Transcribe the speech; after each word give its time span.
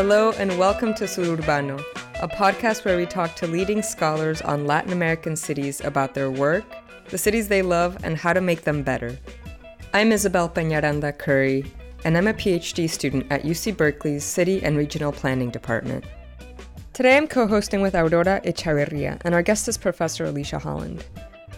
Hello, 0.00 0.30
and 0.38 0.56
welcome 0.56 0.94
to 0.94 1.06
Sururbano, 1.06 1.82
a 2.22 2.28
podcast 2.28 2.84
where 2.84 2.96
we 2.96 3.04
talk 3.04 3.34
to 3.34 3.48
leading 3.48 3.82
scholars 3.82 4.40
on 4.40 4.64
Latin 4.64 4.92
American 4.92 5.34
cities 5.34 5.80
about 5.80 6.14
their 6.14 6.30
work, 6.30 6.62
the 7.08 7.18
cities 7.18 7.48
they 7.48 7.62
love, 7.62 7.98
and 8.04 8.16
how 8.16 8.32
to 8.32 8.40
make 8.40 8.62
them 8.62 8.84
better. 8.84 9.18
I'm 9.92 10.12
Isabel 10.12 10.48
Peñaranda 10.48 11.18
Curry, 11.18 11.64
and 12.04 12.16
I'm 12.16 12.28
a 12.28 12.32
PhD 12.32 12.88
student 12.88 13.26
at 13.28 13.42
UC 13.42 13.76
Berkeley's 13.76 14.22
City 14.22 14.62
and 14.62 14.76
Regional 14.76 15.10
Planning 15.10 15.50
Department. 15.50 16.04
Today 16.92 17.16
I'm 17.16 17.26
co 17.26 17.48
hosting 17.48 17.80
with 17.80 17.96
Aurora 17.96 18.40
Echavarria, 18.44 19.20
and 19.24 19.34
our 19.34 19.42
guest 19.42 19.66
is 19.66 19.76
Professor 19.76 20.26
Alisha 20.26 20.62
Holland. 20.62 21.04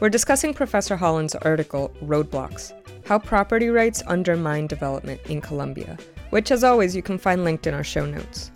We're 0.01 0.09
discussing 0.09 0.55
Professor 0.55 0.97
Holland's 0.97 1.35
article, 1.35 1.93
Roadblocks 2.03 2.73
How 3.05 3.19
Property 3.19 3.69
Rights 3.69 4.03
Undermine 4.07 4.67
Development 4.67 5.21
in 5.27 5.43
Colombia, 5.43 5.99
which, 6.31 6.51
as 6.51 6.65
always, 6.65 6.97
you 6.97 7.03
can 7.03 7.19
find 7.19 7.45
linked 7.45 7.67
in 7.67 7.75
our 7.75 7.85
show 7.85 8.07
notes. 8.07 8.51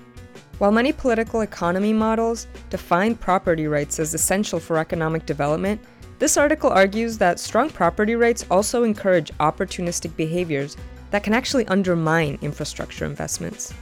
While 0.59 0.73
many 0.73 0.93
political 0.93 1.41
economy 1.41 1.93
models 1.93 2.47
define 2.71 3.17
property 3.17 3.67
rights 3.67 3.99
as 3.99 4.15
essential 4.15 4.61
for 4.61 4.79
economic 4.79 5.27
development, 5.27 5.81
this 6.21 6.37
article 6.37 6.71
argues 6.71 7.19
that 7.19 7.41
strong 7.41 7.69
property 7.71 8.15
rights 8.15 8.47
also 8.51 8.85
encourage 8.85 9.33
opportunistic 9.39 10.15
behaviors 10.17 10.77
that 11.11 11.25
can 11.25 11.35
actually 11.35 11.67
undermine 11.67 12.39
infrastructure 12.41 13.05
investments. 13.05 13.75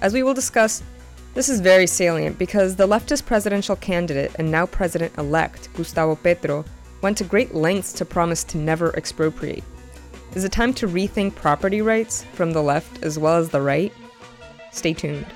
As 0.00 0.12
we 0.12 0.22
will 0.22 0.34
discuss, 0.34 0.82
this 1.34 1.48
is 1.48 1.60
very 1.60 1.86
salient 1.86 2.36
because 2.38 2.74
the 2.74 2.86
leftist 2.86 3.24
presidential 3.26 3.76
candidate 3.76 4.32
and 4.40 4.50
now 4.50 4.66
president 4.66 5.16
elect, 5.18 5.68
Gustavo 5.74 6.16
Petro, 6.16 6.64
went 7.00 7.16
to 7.18 7.24
great 7.24 7.54
lengths 7.54 7.92
to 7.92 8.04
promise 8.04 8.42
to 8.44 8.58
never 8.58 8.94
expropriate. 8.96 9.62
Is 10.38 10.44
it 10.44 10.52
time 10.52 10.72
to 10.74 10.86
rethink 10.86 11.34
property 11.34 11.82
rights 11.82 12.22
from 12.32 12.52
the 12.52 12.62
left 12.62 13.02
as 13.02 13.18
well 13.18 13.38
as 13.38 13.48
the 13.48 13.60
right? 13.60 13.92
Stay 14.70 14.94
tuned. 14.94 15.26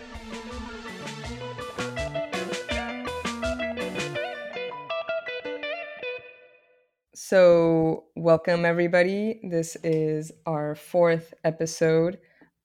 So, 7.17 8.05
welcome 8.15 8.65
everybody. 8.65 9.41
This 9.43 9.77
is 9.83 10.31
our 10.47 10.77
fourth 10.77 11.35
episode 11.43 12.19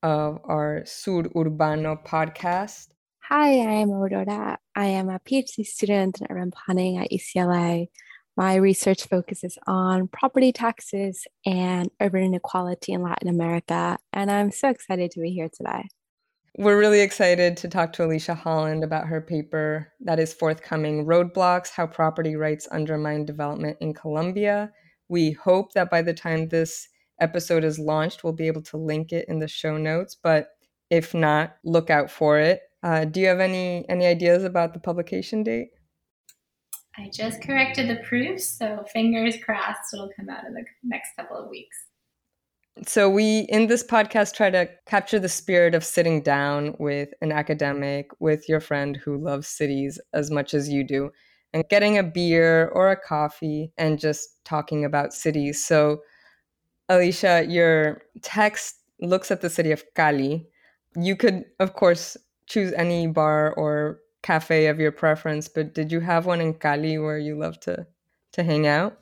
of 0.04 0.38
our 0.44 0.84
Sur 0.86 1.24
Urbano 1.34 2.00
podcast. 2.06 2.86
Hi, 3.28 3.48
I 3.48 3.82
am 3.82 3.90
Aurora. 3.90 4.60
I 4.76 4.84
am 4.84 5.08
a 5.08 5.18
PhD 5.18 5.66
student 5.66 6.20
in 6.20 6.28
urban 6.30 6.52
planning 6.52 6.98
at 6.98 7.10
UCLA. 7.10 7.88
My 8.38 8.54
research 8.54 9.08
focuses 9.08 9.58
on 9.66 10.06
property 10.06 10.52
taxes 10.52 11.26
and 11.44 11.90
urban 12.00 12.22
inequality 12.22 12.92
in 12.92 13.02
Latin 13.02 13.28
America, 13.28 13.98
and 14.12 14.30
I'm 14.30 14.52
so 14.52 14.68
excited 14.68 15.10
to 15.10 15.20
be 15.20 15.30
here 15.30 15.48
today. 15.48 15.88
We're 16.56 16.78
really 16.78 17.00
excited 17.00 17.56
to 17.56 17.68
talk 17.68 17.92
to 17.94 18.04
Alisha 18.04 18.36
Holland 18.36 18.84
about 18.84 19.08
her 19.08 19.20
paper 19.20 19.92
that 20.02 20.20
is 20.20 20.32
forthcoming 20.32 21.04
Roadblocks 21.04 21.70
How 21.70 21.88
Property 21.88 22.36
Rights 22.36 22.68
Undermine 22.70 23.24
Development 23.24 23.76
in 23.80 23.92
Colombia. 23.92 24.70
We 25.08 25.32
hope 25.32 25.72
that 25.72 25.90
by 25.90 26.02
the 26.02 26.14
time 26.14 26.46
this 26.46 26.86
episode 27.20 27.64
is 27.64 27.80
launched, 27.80 28.22
we'll 28.22 28.34
be 28.34 28.46
able 28.46 28.62
to 28.62 28.76
link 28.76 29.10
it 29.10 29.24
in 29.26 29.40
the 29.40 29.48
show 29.48 29.76
notes, 29.76 30.16
but 30.22 30.50
if 30.90 31.12
not, 31.12 31.56
look 31.64 31.90
out 31.90 32.08
for 32.08 32.38
it. 32.38 32.60
Uh, 32.84 33.04
do 33.04 33.18
you 33.18 33.26
have 33.26 33.40
any 33.40 33.84
any 33.88 34.06
ideas 34.06 34.44
about 34.44 34.74
the 34.74 34.78
publication 34.78 35.42
date? 35.42 35.70
I 36.98 37.10
just 37.10 37.42
corrected 37.42 37.88
the 37.88 38.02
proofs, 38.02 38.44
so 38.44 38.84
fingers 38.92 39.36
crossed 39.44 39.94
it'll 39.94 40.10
come 40.16 40.28
out 40.28 40.44
in 40.44 40.52
the 40.52 40.64
next 40.82 41.14
couple 41.16 41.36
of 41.36 41.48
weeks. 41.48 41.76
So 42.86 43.08
we 43.08 43.40
in 43.48 43.68
this 43.68 43.84
podcast 43.84 44.34
try 44.34 44.50
to 44.50 44.68
capture 44.86 45.18
the 45.18 45.28
spirit 45.28 45.74
of 45.74 45.84
sitting 45.84 46.22
down 46.22 46.74
with 46.78 47.10
an 47.20 47.30
academic, 47.30 48.10
with 48.20 48.48
your 48.48 48.60
friend 48.60 48.96
who 48.96 49.16
loves 49.16 49.46
cities 49.46 50.00
as 50.12 50.30
much 50.30 50.54
as 50.54 50.68
you 50.68 50.82
do, 50.84 51.10
and 51.52 51.68
getting 51.68 51.98
a 51.98 52.02
beer 52.02 52.68
or 52.68 52.90
a 52.90 52.96
coffee 52.96 53.72
and 53.78 53.98
just 54.00 54.44
talking 54.44 54.84
about 54.84 55.12
cities. 55.12 55.64
So 55.64 56.02
Alisha, 56.90 57.50
your 57.50 58.02
text 58.22 58.76
looks 59.00 59.30
at 59.30 59.40
the 59.40 59.50
city 59.50 59.70
of 59.72 59.84
Cali. 59.94 60.46
You 60.96 61.16
could, 61.16 61.44
of 61.60 61.74
course, 61.74 62.16
choose 62.46 62.72
any 62.72 63.06
bar 63.06 63.52
or 63.54 64.00
cafe 64.22 64.66
of 64.66 64.78
your 64.78 64.92
preference, 64.92 65.48
but 65.48 65.74
did 65.74 65.92
you 65.92 66.00
have 66.00 66.26
one 66.26 66.40
in 66.40 66.54
Cali 66.54 66.98
where 66.98 67.18
you 67.18 67.38
love 67.38 67.60
to 67.60 67.86
to 68.32 68.42
hang 68.42 68.66
out? 68.66 68.98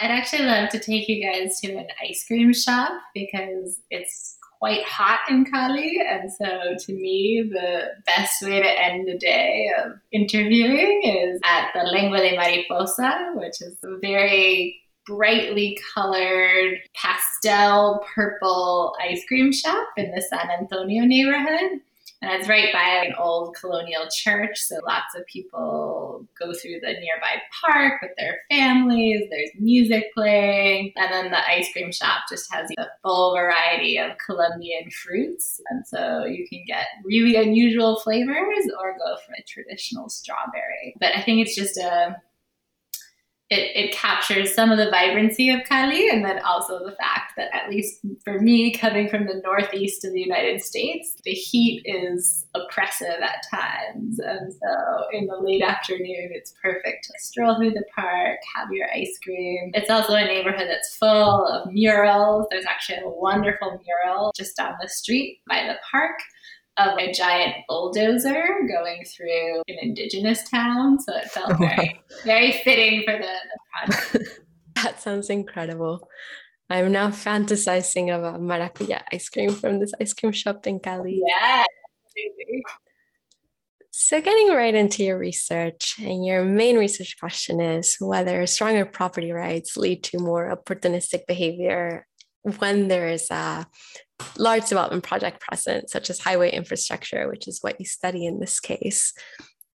I'd 0.00 0.10
actually 0.10 0.44
love 0.46 0.70
to 0.70 0.78
take 0.78 1.08
you 1.08 1.22
guys 1.22 1.60
to 1.60 1.72
an 1.76 1.86
ice 2.02 2.24
cream 2.26 2.52
shop 2.52 2.90
because 3.14 3.80
it's 3.90 4.36
quite 4.58 4.84
hot 4.84 5.20
in 5.28 5.44
Cali. 5.44 6.00
And 6.00 6.32
so 6.32 6.74
to 6.78 6.92
me, 6.92 7.48
the 7.52 7.88
best 8.06 8.42
way 8.42 8.60
to 8.60 8.82
end 8.82 9.06
the 9.06 9.18
day 9.18 9.68
of 9.84 9.92
interviewing 10.10 11.02
is 11.04 11.40
at 11.44 11.68
the 11.74 11.82
Lengua 11.84 12.18
de 12.18 12.36
Mariposa, 12.36 13.32
which 13.34 13.60
is 13.60 13.76
a 13.84 13.98
very 13.98 14.80
brightly 15.06 15.78
colored 15.94 16.78
pastel 16.94 18.04
purple 18.14 18.96
ice 19.02 19.22
cream 19.28 19.52
shop 19.52 19.86
in 19.96 20.10
the 20.12 20.22
San 20.22 20.48
Antonio 20.58 21.04
neighborhood. 21.04 21.80
And 22.24 22.40
it's 22.40 22.48
right 22.48 22.72
by 22.72 23.04
an 23.06 23.14
old 23.18 23.54
colonial 23.54 24.06
church, 24.10 24.58
so 24.58 24.76
lots 24.86 25.14
of 25.14 25.26
people 25.26 26.26
go 26.38 26.52
through 26.54 26.80
the 26.80 26.92
nearby 26.92 27.42
park 27.62 28.00
with 28.00 28.12
their 28.16 28.40
families. 28.50 29.24
There's 29.30 29.50
music 29.58 30.06
playing. 30.14 30.92
And 30.96 31.12
then 31.12 31.30
the 31.30 31.48
ice 31.48 31.70
cream 31.72 31.92
shop 31.92 32.22
just 32.30 32.52
has 32.52 32.70
a 32.78 32.86
full 33.02 33.34
variety 33.34 33.98
of 33.98 34.12
Colombian 34.24 34.90
fruits. 34.90 35.60
And 35.68 35.86
so 35.86 36.24
you 36.24 36.46
can 36.48 36.64
get 36.66 36.86
really 37.04 37.36
unusual 37.36 38.00
flavors 38.00 38.64
or 38.80 38.96
go 38.96 39.16
for 39.26 39.34
a 39.38 39.42
traditional 39.46 40.08
strawberry. 40.08 40.94
But 40.98 41.14
I 41.14 41.22
think 41.22 41.46
it's 41.46 41.54
just 41.54 41.76
a 41.76 42.16
it, 43.50 43.76
it 43.76 43.94
captures 43.94 44.54
some 44.54 44.72
of 44.72 44.78
the 44.78 44.90
vibrancy 44.90 45.50
of 45.50 45.60
Cali 45.68 46.08
and 46.08 46.24
then 46.24 46.38
also 46.40 46.78
the 46.78 46.96
fact 46.96 47.32
that 47.36 47.54
at 47.54 47.68
least 47.68 48.00
for 48.24 48.40
me 48.40 48.72
coming 48.72 49.06
from 49.06 49.26
the 49.26 49.42
northeast 49.44 50.04
of 50.04 50.12
the 50.12 50.20
United 50.20 50.62
States, 50.62 51.16
the 51.24 51.32
heat 51.32 51.82
is 51.84 52.46
oppressive 52.54 53.20
at 53.22 53.44
times. 53.50 54.18
And 54.18 54.50
so 54.50 55.04
in 55.12 55.26
the 55.26 55.36
late 55.36 55.62
afternoon, 55.62 56.30
it's 56.32 56.54
perfect 56.62 57.04
to 57.04 57.12
stroll 57.18 57.56
through 57.56 57.72
the 57.72 57.84
park, 57.94 58.38
have 58.56 58.68
your 58.72 58.88
ice 58.90 59.18
cream. 59.22 59.72
It's 59.74 59.90
also 59.90 60.14
a 60.14 60.24
neighborhood 60.24 60.66
that's 60.68 60.96
full 60.96 61.46
of 61.46 61.70
murals. 61.70 62.46
There's 62.50 62.66
actually 62.66 63.00
a 63.00 63.10
wonderful 63.10 63.78
mural 63.84 64.32
just 64.34 64.56
down 64.56 64.74
the 64.80 64.88
street 64.88 65.40
by 65.46 65.64
the 65.68 65.76
park 65.90 66.18
of 66.76 66.98
a 66.98 67.12
giant 67.12 67.54
bulldozer 67.68 68.46
going 68.68 69.04
through 69.04 69.62
an 69.68 69.76
indigenous 69.80 70.48
town. 70.48 70.98
So 71.00 71.16
it 71.16 71.30
felt 71.30 71.58
very, 71.58 72.00
very 72.24 72.52
fitting 72.52 73.02
for 73.04 73.12
the, 73.12 73.20
the 73.20 73.58
project. 73.72 74.40
that 74.76 75.00
sounds 75.00 75.30
incredible. 75.30 76.08
I'm 76.70 76.92
now 76.92 77.10
fantasizing 77.10 78.16
about 78.16 78.40
maracuya 78.40 79.02
ice 79.12 79.28
cream 79.28 79.50
from 79.50 79.80
this 79.80 79.92
ice 80.00 80.14
cream 80.14 80.32
shop 80.32 80.66
in 80.66 80.80
Cali. 80.80 81.20
Yeah. 81.26 81.64
So, 83.90 84.20
getting 84.20 84.48
right 84.48 84.74
into 84.74 85.04
your 85.04 85.18
research, 85.18 85.94
and 86.00 86.26
your 86.26 86.44
main 86.44 86.76
research 86.76 87.16
question 87.18 87.60
is 87.60 87.96
whether 88.00 88.44
stronger 88.46 88.84
property 88.84 89.30
rights 89.30 89.76
lead 89.76 90.02
to 90.04 90.18
more 90.18 90.54
opportunistic 90.54 91.26
behavior 91.28 92.06
when 92.58 92.88
there 92.88 93.08
is 93.08 93.30
a 93.30 93.66
large 94.38 94.68
development 94.68 95.02
project 95.02 95.40
present, 95.40 95.90
such 95.90 96.10
as 96.10 96.20
highway 96.20 96.52
infrastructure, 96.52 97.28
which 97.28 97.48
is 97.48 97.60
what 97.62 97.80
you 97.80 97.86
study 97.86 98.26
in 98.26 98.40
this 98.40 98.60
case. 98.60 99.12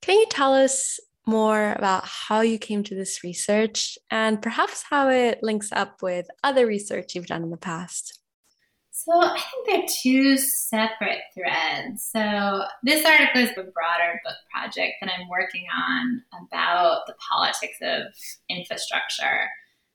Can 0.02 0.18
you 0.18 0.26
tell 0.28 0.54
us 0.54 0.98
more 1.26 1.72
about 1.72 2.04
how 2.04 2.40
you 2.40 2.58
came 2.58 2.82
to 2.84 2.94
this 2.94 3.24
research 3.24 3.96
and 4.10 4.42
perhaps 4.42 4.84
how 4.90 5.08
it 5.08 5.38
links 5.42 5.72
up 5.72 6.02
with 6.02 6.26
other 6.42 6.66
research 6.66 7.14
you've 7.14 7.26
done 7.26 7.42
in 7.42 7.50
the 7.50 7.56
past? 7.56 8.20
So 8.90 9.12
I 9.12 9.38
think 9.38 9.66
they're 9.66 9.86
two 10.02 10.38
separate 10.38 11.20
threads. 11.34 12.08
So 12.10 12.62
this 12.84 13.04
article 13.04 13.42
is 13.42 13.50
a 13.50 13.54
broader 13.54 14.20
book 14.24 14.36
project 14.54 14.94
that 15.00 15.10
I'm 15.10 15.28
working 15.28 15.64
on 15.76 16.22
about 16.46 17.06
the 17.06 17.14
politics 17.30 17.78
of 17.82 18.02
infrastructure. 18.48 19.48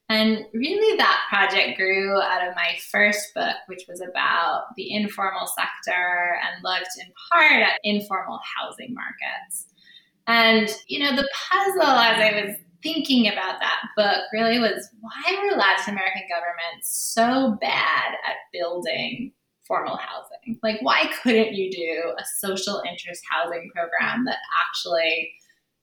And 0.09 0.43
really, 0.53 0.97
that 0.97 1.21
project 1.29 1.77
grew 1.77 2.19
out 2.19 2.47
of 2.47 2.55
my 2.55 2.77
first 2.91 3.31
book, 3.35 3.55
which 3.67 3.83
was 3.87 4.01
about 4.01 4.63
the 4.75 4.91
informal 4.91 5.47
sector 5.47 6.39
and 6.43 6.63
looked 6.63 6.89
in 6.99 7.13
part 7.31 7.61
at 7.61 7.79
informal 7.83 8.39
housing 8.57 8.95
markets. 8.95 9.67
And, 10.25 10.67
you 10.87 10.99
know, 10.99 11.15
the 11.15 11.29
puzzle 11.49 11.81
as 11.83 12.17
I 12.19 12.43
was 12.43 12.55
thinking 12.81 13.27
about 13.27 13.59
that 13.59 13.81
book 13.95 14.23
really 14.33 14.57
was 14.57 14.89
why 14.99 15.43
were 15.43 15.57
Latin 15.57 15.93
American 15.93 16.23
governments 16.29 17.13
so 17.13 17.57
bad 17.61 18.13
at 18.25 18.35
building 18.51 19.31
formal 19.67 19.97
housing? 19.97 20.59
Like, 20.63 20.81
why 20.81 21.11
couldn't 21.21 21.53
you 21.53 21.69
do 21.69 22.13
a 22.17 22.23
social 22.39 22.81
interest 22.89 23.21
housing 23.29 23.69
program 23.75 24.25
that 24.25 24.37
actually 24.67 25.31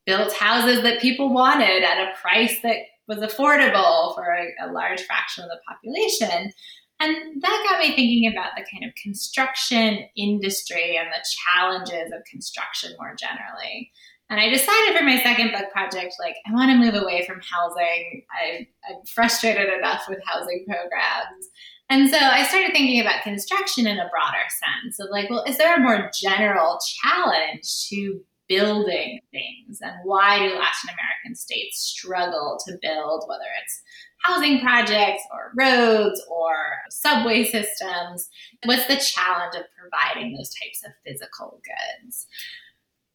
built 0.04 0.32
houses 0.32 0.82
that 0.82 1.00
people 1.00 1.32
wanted 1.32 1.84
at 1.84 2.08
a 2.08 2.16
price 2.20 2.60
that 2.62 2.78
was 3.08 3.18
affordable 3.18 4.14
for 4.14 4.24
a, 4.24 4.68
a 4.68 4.72
large 4.72 5.02
fraction 5.02 5.44
of 5.44 5.50
the 5.50 5.60
population. 5.68 6.52
And 6.98 7.42
that 7.42 7.66
got 7.68 7.78
me 7.78 7.94
thinking 7.94 8.30
about 8.32 8.52
the 8.56 8.64
kind 8.72 8.84
of 8.84 8.94
construction 9.00 10.06
industry 10.16 10.96
and 10.96 11.08
the 11.08 11.24
challenges 11.44 12.12
of 12.12 12.24
construction 12.30 12.92
more 12.98 13.14
generally. 13.18 13.90
And 14.28 14.40
I 14.40 14.48
decided 14.48 14.96
for 14.96 15.04
my 15.04 15.20
second 15.22 15.52
book 15.52 15.70
project, 15.70 16.14
like, 16.18 16.36
I 16.48 16.52
want 16.52 16.70
to 16.70 16.76
move 16.76 17.00
away 17.00 17.24
from 17.26 17.40
housing. 17.40 18.24
I, 18.32 18.66
I'm 18.88 19.04
frustrated 19.06 19.72
enough 19.72 20.04
with 20.08 20.18
housing 20.26 20.64
programs. 20.66 21.48
And 21.88 22.10
so 22.10 22.18
I 22.18 22.44
started 22.44 22.72
thinking 22.72 23.00
about 23.00 23.22
construction 23.22 23.86
in 23.86 23.98
a 23.98 24.08
broader 24.10 24.42
sense 24.82 24.98
of 24.98 25.08
like, 25.12 25.30
well, 25.30 25.44
is 25.46 25.58
there 25.58 25.76
a 25.76 25.80
more 25.80 26.10
general 26.20 26.80
challenge 27.02 27.88
to 27.90 28.20
building 28.48 29.20
things? 29.30 29.80
And 29.80 29.94
why 30.04 30.38
do 30.38 30.44
Latin 30.44 30.90
American 30.90 31.34
states 31.34 31.78
struggle 31.78 32.58
to 32.66 32.78
build, 32.80 33.24
whether 33.28 33.44
it's 33.62 33.82
housing 34.22 34.60
projects 34.60 35.22
or 35.32 35.52
roads 35.56 36.22
or 36.30 36.54
subway 36.90 37.44
systems? 37.44 38.28
What's 38.64 38.86
the 38.86 38.96
challenge 38.96 39.56
of 39.56 39.64
providing 39.78 40.34
those 40.34 40.50
types 40.50 40.82
of 40.84 40.92
physical 41.04 41.60
goods? 41.64 42.26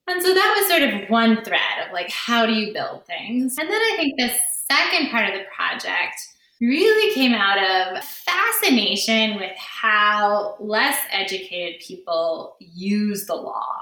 And 0.07 0.21
so 0.21 0.33
that 0.33 0.57
was 0.57 0.67
sort 0.67 0.81
of 0.81 1.09
one 1.09 1.43
thread 1.43 1.85
of 1.85 1.93
like, 1.93 2.09
how 2.09 2.45
do 2.45 2.53
you 2.53 2.73
build 2.73 3.05
things? 3.05 3.57
And 3.57 3.69
then 3.69 3.81
I 3.81 3.95
think 3.97 4.17
the 4.17 4.31
second 4.69 5.09
part 5.11 5.29
of 5.29 5.33
the 5.33 5.45
project 5.55 6.15
really 6.59 7.13
came 7.13 7.33
out 7.33 7.57
of 7.57 8.03
fascination 8.03 9.35
with 9.35 9.51
how 9.57 10.55
less 10.59 10.97
educated 11.11 11.81
people 11.81 12.55
use 12.59 13.25
the 13.25 13.35
law. 13.35 13.81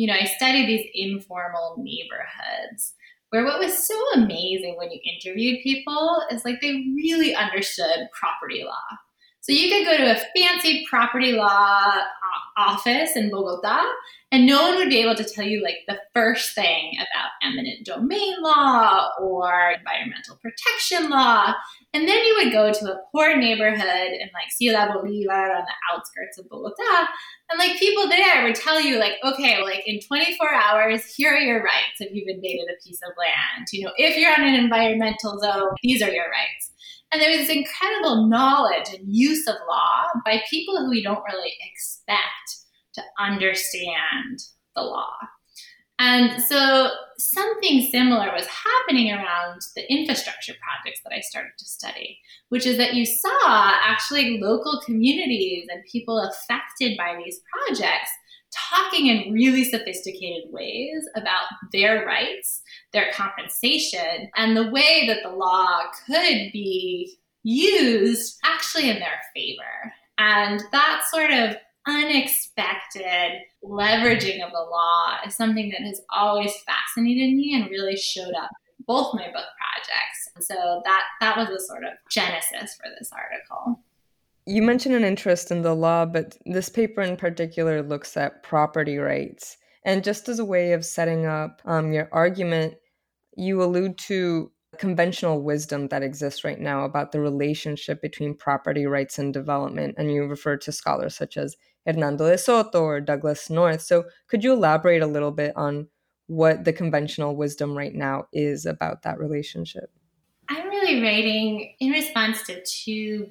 You 0.00 0.06
know, 0.06 0.14
I 0.14 0.24
studied 0.24 0.66
these 0.66 0.88
informal 0.94 1.76
neighborhoods 1.76 2.94
where 3.28 3.44
what 3.44 3.58
was 3.58 3.86
so 3.86 3.94
amazing 4.14 4.78
when 4.78 4.90
you 4.90 4.98
interviewed 5.04 5.62
people 5.62 6.22
is 6.30 6.42
like 6.42 6.62
they 6.62 6.86
really 6.96 7.34
understood 7.34 8.08
property 8.18 8.64
law. 8.64 8.96
So 9.42 9.52
you 9.52 9.68
could 9.68 9.84
go 9.84 9.98
to 9.98 10.12
a 10.12 10.24
fancy 10.34 10.86
property 10.88 11.32
law 11.32 11.92
office 12.56 13.16
in 13.16 13.30
Bogota 13.30 13.84
and 14.32 14.46
no 14.46 14.62
one 14.62 14.76
would 14.76 14.88
be 14.88 14.98
able 14.98 15.16
to 15.16 15.24
tell 15.24 15.44
you 15.44 15.60
like 15.60 15.78
the 15.88 15.98
first 16.14 16.54
thing 16.54 16.92
about 16.94 17.30
eminent 17.42 17.84
domain 17.84 18.36
law 18.40 19.08
or 19.20 19.72
environmental 19.72 20.38
protection 20.40 21.10
law. 21.10 21.52
And 21.92 22.08
then 22.08 22.24
you 22.24 22.36
would 22.38 22.52
go 22.52 22.72
to 22.72 22.92
a 22.92 23.00
poor 23.10 23.36
neighborhood 23.36 24.12
in 24.12 24.30
like 24.32 24.52
Ciudad 24.56 24.92
Bolivar 24.92 25.56
on 25.56 25.64
the 25.64 25.92
outskirts 25.92 26.38
of 26.38 26.48
Bogota. 26.48 27.08
And 27.50 27.58
like 27.58 27.80
people 27.80 28.08
there 28.08 28.44
would 28.44 28.54
tell 28.54 28.80
you, 28.80 29.00
like, 29.00 29.14
okay, 29.24 29.60
like 29.62 29.82
in 29.86 29.98
24 29.98 30.54
hours, 30.54 31.04
here 31.16 31.34
are 31.34 31.40
your 31.40 31.64
rights 31.64 31.98
if 31.98 32.14
you've 32.14 32.28
invaded 32.28 32.68
a 32.70 32.80
piece 32.86 33.00
of 33.02 33.12
land. 33.18 33.66
You 33.72 33.86
know, 33.86 33.92
if 33.96 34.16
you're 34.16 34.32
on 34.32 34.44
an 34.44 34.54
environmental 34.54 35.40
zone, 35.40 35.74
these 35.82 36.02
are 36.02 36.10
your 36.10 36.26
rights. 36.26 36.69
And 37.12 37.20
there 37.20 37.36
was 37.36 37.48
incredible 37.48 38.28
knowledge 38.28 38.88
and 38.94 39.04
use 39.06 39.46
of 39.46 39.56
law 39.68 40.06
by 40.24 40.42
people 40.48 40.76
who 40.78 40.90
we 40.90 41.02
don't 41.02 41.24
really 41.32 41.52
expect 41.60 42.56
to 42.94 43.02
understand 43.18 44.40
the 44.76 44.82
law. 44.82 45.12
And 45.98 46.42
so 46.42 46.88
something 47.18 47.82
similar 47.90 48.32
was 48.32 48.46
happening 48.46 49.12
around 49.12 49.60
the 49.76 49.92
infrastructure 49.92 50.54
projects 50.62 51.00
that 51.04 51.12
I 51.14 51.20
started 51.20 51.52
to 51.58 51.64
study, 51.66 52.18
which 52.48 52.64
is 52.64 52.78
that 52.78 52.94
you 52.94 53.04
saw 53.04 53.74
actually 53.84 54.40
local 54.40 54.80
communities 54.86 55.66
and 55.70 55.82
people 55.92 56.18
affected 56.18 56.96
by 56.96 57.20
these 57.22 57.42
projects 57.52 58.10
talking 58.52 59.06
in 59.06 59.32
really 59.32 59.64
sophisticated 59.64 60.50
ways 60.50 61.08
about 61.16 61.44
their 61.72 62.04
rights, 62.04 62.62
their 62.92 63.12
compensation, 63.12 64.30
and 64.36 64.56
the 64.56 64.70
way 64.70 65.06
that 65.06 65.22
the 65.22 65.36
law 65.36 65.82
could 66.06 66.52
be 66.52 67.16
used 67.42 68.38
actually 68.44 68.90
in 68.90 68.98
their 68.98 69.20
favor. 69.34 69.92
And 70.18 70.62
that 70.72 71.02
sort 71.10 71.30
of 71.30 71.56
unexpected 71.86 73.40
leveraging 73.64 74.44
of 74.44 74.52
the 74.52 74.66
law 74.70 75.16
is 75.26 75.34
something 75.34 75.70
that 75.70 75.86
has 75.86 76.00
always 76.14 76.52
fascinated 76.66 77.34
me 77.34 77.54
and 77.54 77.70
really 77.70 77.96
showed 77.96 78.34
up 78.34 78.50
in 78.78 78.84
both 78.86 79.14
my 79.14 79.26
book 79.26 79.46
projects. 79.56 80.48
So 80.48 80.82
that 80.84 81.02
that 81.20 81.36
was 81.36 81.48
the 81.48 81.60
sort 81.60 81.84
of 81.84 81.92
genesis 82.10 82.76
for 82.76 82.90
this 82.98 83.10
article. 83.12 83.80
You 84.50 84.62
mentioned 84.62 84.96
an 84.96 85.04
interest 85.04 85.52
in 85.52 85.62
the 85.62 85.76
law, 85.76 86.04
but 86.04 86.36
this 86.44 86.68
paper 86.68 87.02
in 87.02 87.16
particular 87.16 87.84
looks 87.84 88.16
at 88.16 88.42
property 88.42 88.98
rights. 88.98 89.56
And 89.84 90.02
just 90.02 90.28
as 90.28 90.40
a 90.40 90.44
way 90.44 90.72
of 90.72 90.84
setting 90.84 91.24
up 91.24 91.62
um, 91.66 91.92
your 91.92 92.08
argument, 92.10 92.74
you 93.36 93.62
allude 93.62 93.96
to 94.08 94.50
conventional 94.76 95.40
wisdom 95.40 95.86
that 95.88 96.02
exists 96.02 96.42
right 96.42 96.58
now 96.58 96.84
about 96.84 97.12
the 97.12 97.20
relationship 97.20 98.02
between 98.02 98.34
property 98.34 98.86
rights 98.86 99.20
and 99.20 99.32
development. 99.32 99.94
And 99.96 100.12
you 100.12 100.24
refer 100.24 100.56
to 100.56 100.72
scholars 100.72 101.14
such 101.14 101.36
as 101.36 101.56
Hernando 101.86 102.28
de 102.28 102.36
Soto 102.36 102.82
or 102.82 103.00
Douglass 103.00 103.50
North. 103.50 103.82
So, 103.82 104.02
could 104.26 104.42
you 104.42 104.52
elaborate 104.52 105.00
a 105.00 105.06
little 105.06 105.30
bit 105.30 105.52
on 105.54 105.86
what 106.26 106.64
the 106.64 106.72
conventional 106.72 107.36
wisdom 107.36 107.78
right 107.78 107.94
now 107.94 108.24
is 108.32 108.66
about 108.66 109.02
that 109.02 109.20
relationship? 109.20 109.92
I'm 110.48 110.68
really 110.68 111.00
writing 111.00 111.72
in 111.78 111.92
response 111.92 112.42
to 112.48 112.60
two 112.64 113.30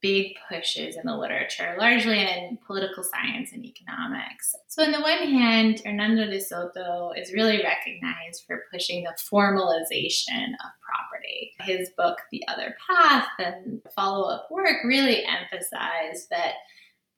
big 0.00 0.32
pushes 0.48 0.96
in 0.96 1.02
the 1.04 1.16
literature, 1.16 1.74
largely 1.78 2.20
in 2.20 2.58
political 2.66 3.04
science 3.04 3.52
and 3.52 3.64
economics. 3.64 4.54
So, 4.68 4.84
on 4.84 4.92
the 4.92 5.00
one 5.00 5.28
hand, 5.28 5.82
Hernando 5.84 6.26
de 6.26 6.40
Soto 6.40 7.12
is 7.16 7.32
really 7.32 7.62
recognized 7.62 8.44
for 8.46 8.64
pushing 8.72 9.04
the 9.04 9.16
formalization 9.18 10.52
of 10.54 10.70
property. 10.80 11.52
His 11.60 11.90
book, 11.90 12.18
The 12.30 12.42
Other 12.48 12.74
Path, 12.88 13.28
and 13.38 13.80
follow 13.94 14.28
up 14.28 14.48
work 14.50 14.84
really 14.84 15.24
emphasized 15.24 16.30
that 16.30 16.54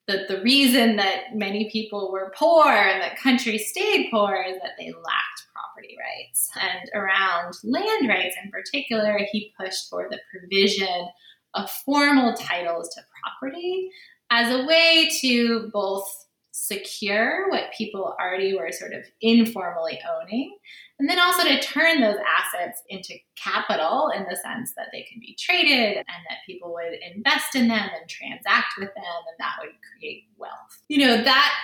that 0.09 0.27
the 0.27 0.43
reason 0.43 0.97
that 0.97 1.35
many 1.35 1.71
people 1.71 2.11
were 2.11 2.33
poor 2.37 2.67
and 2.67 3.01
that 3.01 3.17
countries 3.17 3.71
stayed 3.71 4.09
poor 4.11 4.45
is 4.49 4.57
that 4.61 4.73
they 4.77 4.91
lacked 4.91 5.43
property 5.55 5.97
rights. 5.97 6.51
And 6.61 6.91
around 6.95 7.55
land 7.63 8.09
rights 8.09 8.35
in 8.43 8.51
particular, 8.51 9.21
he 9.31 9.53
pushed 9.59 9.89
for 9.89 10.09
the 10.11 10.19
provision 10.31 11.09
of 11.55 11.71
formal 11.71 12.35
titles 12.35 12.89
to 12.95 13.03
property 13.23 13.91
as 14.31 14.51
a 14.53 14.67
way 14.67 15.11
to 15.21 15.71
both 15.73 16.27
secure 16.53 17.49
what 17.51 17.73
people 17.77 18.15
already 18.21 18.55
were 18.55 18.71
sort 18.71 18.93
of 18.93 19.05
informally 19.21 19.99
owning 20.21 20.55
and 21.03 21.11
then 21.11 21.19
also 21.19 21.43
to 21.43 21.61
turn 21.61 22.01
those 22.01 22.19
assets 22.39 22.81
into 22.89 23.15
capital 23.35 24.13
in 24.15 24.23
the 24.31 24.37
sense 24.37 24.73
that 24.77 24.87
they 24.93 25.05
could 25.11 25.21
be 25.21 25.37
traded 25.37 25.97
and 25.97 26.07
that 26.07 26.39
people 26.47 26.73
would 26.73 26.95
invest 27.15 27.57
in 27.57 27.67
them 27.67 27.89
and 27.99 28.09
transact 28.09 28.75
with 28.79 28.95
them, 28.95 29.05
and 29.05 29.37
that 29.41 29.57
would 29.61 29.73
create 29.91 30.29
wealth. 30.37 30.53
You 30.87 30.99
know, 30.99 31.25
that 31.25 31.55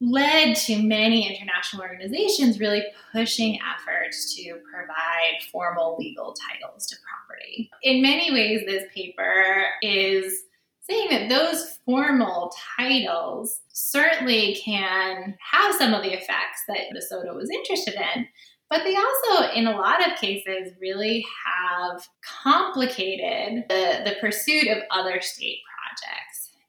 led 0.00 0.54
to 0.54 0.82
many 0.82 1.26
international 1.26 1.82
organizations 1.82 2.60
really 2.60 2.84
pushing 3.12 3.58
efforts 3.60 4.34
to 4.36 4.58
provide 4.72 5.42
formal 5.50 5.96
legal 5.98 6.34
titles 6.34 6.86
to 6.86 6.96
property. 6.96 7.70
In 7.82 8.02
many 8.02 8.30
ways, 8.32 8.62
this 8.66 8.84
paper 8.94 9.64
is 9.82 10.42
saying 10.88 11.08
that 11.10 11.28
those 11.28 11.78
formal 11.84 12.52
titles 12.76 13.60
certainly 13.72 14.56
can 14.62 15.36
have 15.40 15.74
some 15.74 15.94
of 15.94 16.02
the 16.02 16.12
effects 16.12 16.62
that 16.68 16.92
De 16.92 17.02
Soto 17.02 17.34
was 17.34 17.50
interested 17.50 17.94
in, 17.94 18.26
but 18.68 18.82
they 18.84 18.96
also, 18.96 19.52
in 19.54 19.66
a 19.66 19.76
lot 19.76 20.06
of 20.06 20.18
cases, 20.18 20.72
really 20.80 21.24
have 21.44 22.06
complicated 22.42 23.64
the, 23.68 24.02
the 24.04 24.16
pursuit 24.20 24.68
of 24.68 24.78
other 24.90 25.20
state 25.20 25.60
projects. 25.72 26.25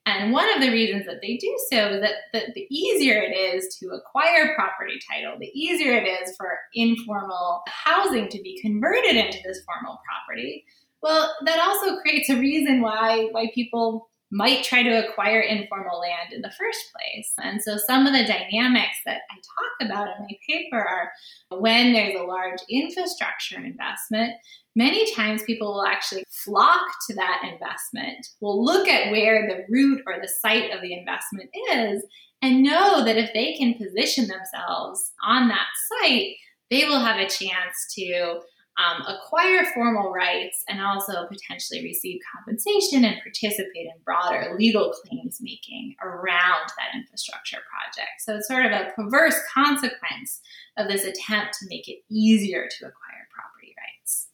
And 0.08 0.32
one 0.32 0.48
of 0.56 0.62
the 0.62 0.72
reasons 0.72 1.06
that 1.06 1.20
they 1.22 1.36
do 1.36 1.54
so 1.70 1.90
is 1.90 2.02
that 2.02 2.14
the, 2.54 2.66
easier 2.70 3.22
it 3.22 3.36
is 3.36 3.76
to 3.80 3.90
acquire 3.90 4.56
property 4.56 4.98
title, 5.12 5.36
the 5.38 5.52
easier 5.54 5.98
it 5.98 6.08
is 6.08 6.34
for 6.38 6.58
informal 6.74 7.62
housing 7.68 8.30
to 8.30 8.42
be 8.42 8.58
converted 8.62 9.18
into 9.18 9.40
this 9.44 9.62
formal 9.66 10.00
property. 10.08 10.64
Well, 11.02 11.36
that 11.44 11.60
also 11.60 12.00
creates 12.00 12.30
a 12.30 12.38
reason 12.38 12.82
why 12.82 13.28
why 13.32 13.52
people 13.54 14.10
might 14.32 14.64
try 14.64 14.84
to 14.84 15.08
acquire 15.08 15.40
informal 15.40 16.00
land 16.00 16.34
in 16.34 16.42
the 16.42 16.52
first 16.58 16.92
place. 16.94 17.32
And 17.42 17.62
so 17.62 17.78
some 17.78 18.06
of 18.06 18.14
the 18.14 18.26
dynamics 18.26 18.98
that 19.06 19.22
I 19.32 19.36
talk 19.36 19.88
about 19.88 20.08
in 20.08 20.24
my 20.24 20.38
paper 20.48 20.78
are 20.78 21.12
when 21.60 21.94
there's 21.94 22.20
a 22.20 22.24
large 22.24 22.60
infrastructure 22.70 23.58
investment, 23.58 24.34
many 24.76 25.14
times 25.14 25.44
people 25.44 25.74
will 25.74 25.86
actually 25.86 26.26
flock 26.30 26.82
to 27.08 27.16
that 27.16 27.42
investment, 27.52 28.28
will 28.42 28.64
look 28.64 28.88
at 28.88 29.12
where 29.12 29.48
the 29.48 29.64
route 29.70 30.02
or 30.06 30.16
the 30.22 30.28
site 30.28 30.72
of 30.72 30.82
the 30.82 30.94
investment 30.94 31.50
is, 31.74 32.04
and 32.42 32.64
know 32.64 33.04
that 33.06 33.18
if 33.18 33.32
they 33.34 33.54
can 33.54 33.76
position 33.76 34.28
themselves 34.28 35.12
on 35.26 35.48
that 35.48 35.68
site, 36.02 36.36
they 36.70 36.84
will 36.84 37.00
have 37.00 37.18
a 37.18 37.30
chance 37.30 37.94
to 37.96 38.42
um, 38.78 39.02
acquire 39.08 39.66
formal 39.74 40.12
rights 40.12 40.64
and 40.70 40.80
also 40.82 41.26
potentially 41.28 41.84
receive 41.84 42.20
compensation 42.36 43.04
and 43.04 43.22
participate 43.22 43.88
in 43.88 44.04
broader 44.06 44.56
legal 44.58 44.94
claims 45.04 45.40
making 45.42 45.96
around 46.04 46.70
that 46.78 46.96
infrastructure 46.96 47.58
project. 47.70 48.10
So 48.20 48.36
it's 48.36 48.48
sort 48.48 48.66
of 48.66 48.72
a 48.72 48.92
perverse 48.96 49.40
consequence 49.52 50.42
of 50.78 50.88
this 50.88 51.06
attempt 51.06 51.58
to 51.60 51.66
make 51.70 51.88
it 51.88 52.04
easier 52.10 52.68
to 52.70 52.86
acquire 52.86 53.28
property 53.34 53.74
rights. 53.78 54.28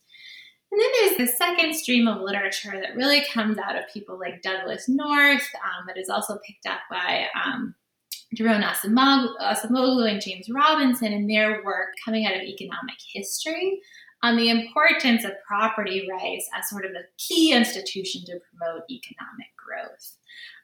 And 0.72 0.82
then 0.82 0.90
there's 1.00 1.18
the 1.18 1.38
second 1.38 1.76
stream 1.76 2.08
of 2.08 2.22
literature 2.22 2.72
that 2.72 2.96
really 2.96 3.24
comes 3.32 3.58
out 3.58 3.78
of 3.78 3.84
people 3.94 4.20
like 4.20 4.42
Douglass 4.42 4.90
North, 4.90 5.48
um, 5.64 5.86
that 5.88 5.98
is 5.98 6.10
also 6.10 6.40
picked 6.46 6.66
up 6.66 6.80
by 6.90 7.28
um, 7.46 7.76
Daron 8.36 8.64
Acemoglu 8.64 10.12
and 10.12 10.22
James 10.22 10.50
Robinson 10.50 11.14
in 11.14 11.28
their 11.28 11.64
work 11.64 11.90
coming 12.04 12.26
out 12.26 12.36
of 12.36 12.42
economic 12.42 12.96
history 13.14 13.80
on 14.24 14.38
the 14.38 14.50
importance 14.50 15.26
of 15.26 15.34
property 15.46 16.08
rights 16.10 16.50
as 16.58 16.70
sort 16.70 16.86
of 16.86 16.92
a 16.92 17.04
key 17.18 17.52
institution 17.52 18.24
to 18.26 18.40
promote 18.50 18.84
economic 18.90 19.48
growth. 19.58 20.18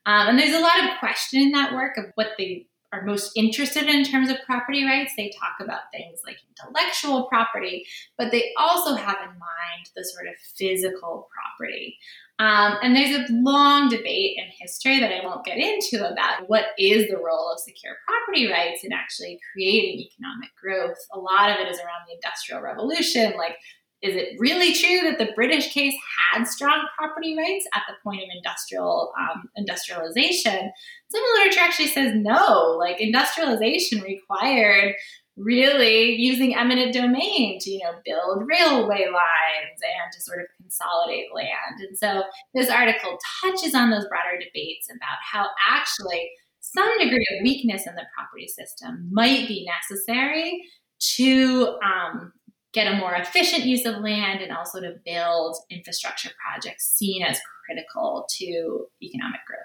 Um, 0.05 0.29
and 0.29 0.39
there's 0.39 0.55
a 0.55 0.61
lot 0.61 0.83
of 0.83 0.97
question 0.99 1.41
in 1.41 1.51
that 1.51 1.73
work 1.73 1.97
of 1.97 2.05
what 2.15 2.29
they 2.37 2.67
are 2.91 3.03
most 3.05 3.31
interested 3.35 3.83
in, 3.83 3.89
in 3.89 4.03
terms 4.03 4.29
of 4.29 4.37
property 4.45 4.83
rights. 4.85 5.11
They 5.15 5.29
talk 5.29 5.57
about 5.59 5.91
things 5.91 6.21
like 6.25 6.37
intellectual 6.49 7.27
property, 7.27 7.85
but 8.17 8.31
they 8.31 8.51
also 8.57 8.95
have 8.95 9.17
in 9.21 9.29
mind 9.29 9.89
the 9.95 10.03
sort 10.03 10.27
of 10.27 10.35
physical 10.57 11.29
property. 11.31 11.97
Um, 12.39 12.77
and 12.81 12.95
there's 12.95 13.29
a 13.29 13.33
long 13.33 13.89
debate 13.89 14.37
in 14.37 14.45
history 14.59 15.01
that 15.01 15.11
I 15.11 15.25
won't 15.25 15.43
get 15.43 15.57
into 15.57 16.09
about 16.09 16.47
what 16.47 16.67
is 16.77 17.09
the 17.09 17.17
role 17.17 17.51
of 17.51 17.59
secure 17.59 17.97
property 18.07 18.49
rights 18.49 18.85
in 18.85 18.93
actually 18.93 19.39
creating 19.51 19.99
economic 19.99 20.49
growth. 20.61 20.97
A 21.13 21.19
lot 21.19 21.49
of 21.49 21.57
it 21.57 21.69
is 21.69 21.79
around 21.79 22.07
the 22.07 22.15
Industrial 22.15 22.61
Revolution, 22.61 23.33
like 23.37 23.57
is 24.01 24.15
it 24.15 24.39
really 24.39 24.73
true 24.73 25.01
that 25.01 25.19
the 25.19 25.33
British 25.35 25.73
case 25.73 25.93
had 26.31 26.45
strong 26.45 26.87
property 26.97 27.35
rights 27.37 27.67
at 27.73 27.81
the 27.89 27.95
point 28.01 28.21
of 28.21 28.29
industrial 28.33 29.11
um, 29.19 29.49
industrialization? 29.57 30.71
Some 31.09 31.21
literature 31.35 31.59
actually 31.59 31.87
says 31.87 32.13
no. 32.15 32.77
Like 32.79 33.01
industrialization 33.01 34.01
required 34.01 34.95
really 35.35 36.13
using 36.15 36.55
eminent 36.55 36.93
domain 36.93 37.59
to 37.59 37.69
you 37.69 37.79
know 37.79 37.93
build 38.05 38.47
railway 38.47 39.05
lines 39.05 39.79
and 39.81 40.11
to 40.13 40.21
sort 40.21 40.39
of 40.39 40.45
consolidate 40.69 41.33
land. 41.33 41.79
And 41.79 41.97
so 41.97 42.23
this 42.53 42.69
article 42.69 43.17
touches 43.41 43.73
on 43.73 43.89
those 43.89 44.07
broader 44.07 44.37
debates 44.37 44.87
about 44.89 45.17
how 45.31 45.47
actually 45.67 46.29
some 46.59 46.97
degree 46.99 47.25
of 47.31 47.43
weakness 47.43 47.87
in 47.87 47.95
the 47.95 48.03
property 48.15 48.47
system 48.47 49.09
might 49.11 49.47
be 49.47 49.65
necessary 49.65 50.61
to 50.99 51.77
um, 51.83 52.33
get 52.73 52.91
a 52.91 52.97
more 52.97 53.15
efficient 53.15 53.65
use 53.65 53.85
of 53.85 53.97
land 53.97 54.41
and 54.41 54.51
also 54.51 54.79
to 54.79 54.95
build 55.05 55.57
infrastructure 55.69 56.29
projects 56.45 56.93
seen 56.95 57.23
as 57.23 57.39
critical 57.65 58.27
to 58.37 58.85
economic 59.01 59.39
growth. 59.47 59.59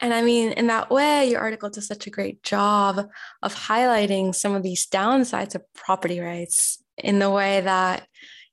And 0.00 0.12
I 0.12 0.22
mean, 0.22 0.52
in 0.52 0.66
that 0.66 0.90
way, 0.90 1.30
your 1.30 1.40
article 1.40 1.70
does 1.70 1.86
such 1.86 2.06
a 2.06 2.10
great 2.10 2.42
job 2.42 3.08
of 3.42 3.54
highlighting 3.54 4.34
some 4.34 4.54
of 4.54 4.62
these 4.62 4.86
downsides 4.86 5.54
of 5.54 5.62
property 5.74 6.20
rights 6.20 6.82
in 6.98 7.18
the 7.18 7.30
way 7.30 7.60
that, 7.62 8.06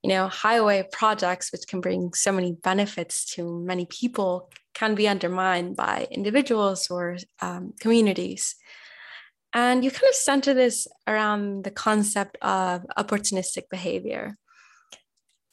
you 0.03 0.09
know, 0.09 0.27
highway 0.27 0.85
projects, 0.91 1.51
which 1.51 1.65
can 1.65 1.79
bring 1.79 2.13
so 2.13 2.31
many 2.31 2.51
benefits 2.51 3.25
to 3.35 3.63
many 3.65 3.85
people, 3.85 4.51
can 4.73 4.95
be 4.95 5.07
undermined 5.07 5.77
by 5.77 6.07
individuals 6.11 6.91
or 6.91 7.17
um, 7.41 7.73
communities. 7.79 8.55
And 9.53 9.83
you 9.83 9.91
kind 9.91 10.09
of 10.09 10.15
center 10.15 10.53
this 10.53 10.87
around 11.07 11.63
the 11.63 11.71
concept 11.71 12.37
of 12.41 12.85
opportunistic 12.97 13.69
behavior. 13.71 14.35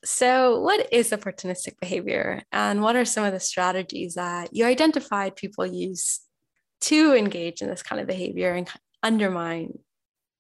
So, 0.05 0.59
what 0.61 0.91
is 0.93 1.11
opportunistic 1.11 1.79
behavior, 1.79 2.43
and 2.51 2.81
what 2.81 2.97
are 2.97 3.05
some 3.05 3.25
of 3.25 3.35
the 3.35 3.41
strategies 3.41 4.15
that 4.15 4.49
you 4.51 4.65
identified 4.65 5.37
people 5.37 5.67
use 5.67 6.21
to 6.83 7.15
engage 7.15 7.61
in 7.61 7.69
this 7.69 7.83
kind 7.83 8.01
of 8.01 8.07
behavior 8.07 8.55
and 8.55 8.67
undermine 9.03 9.79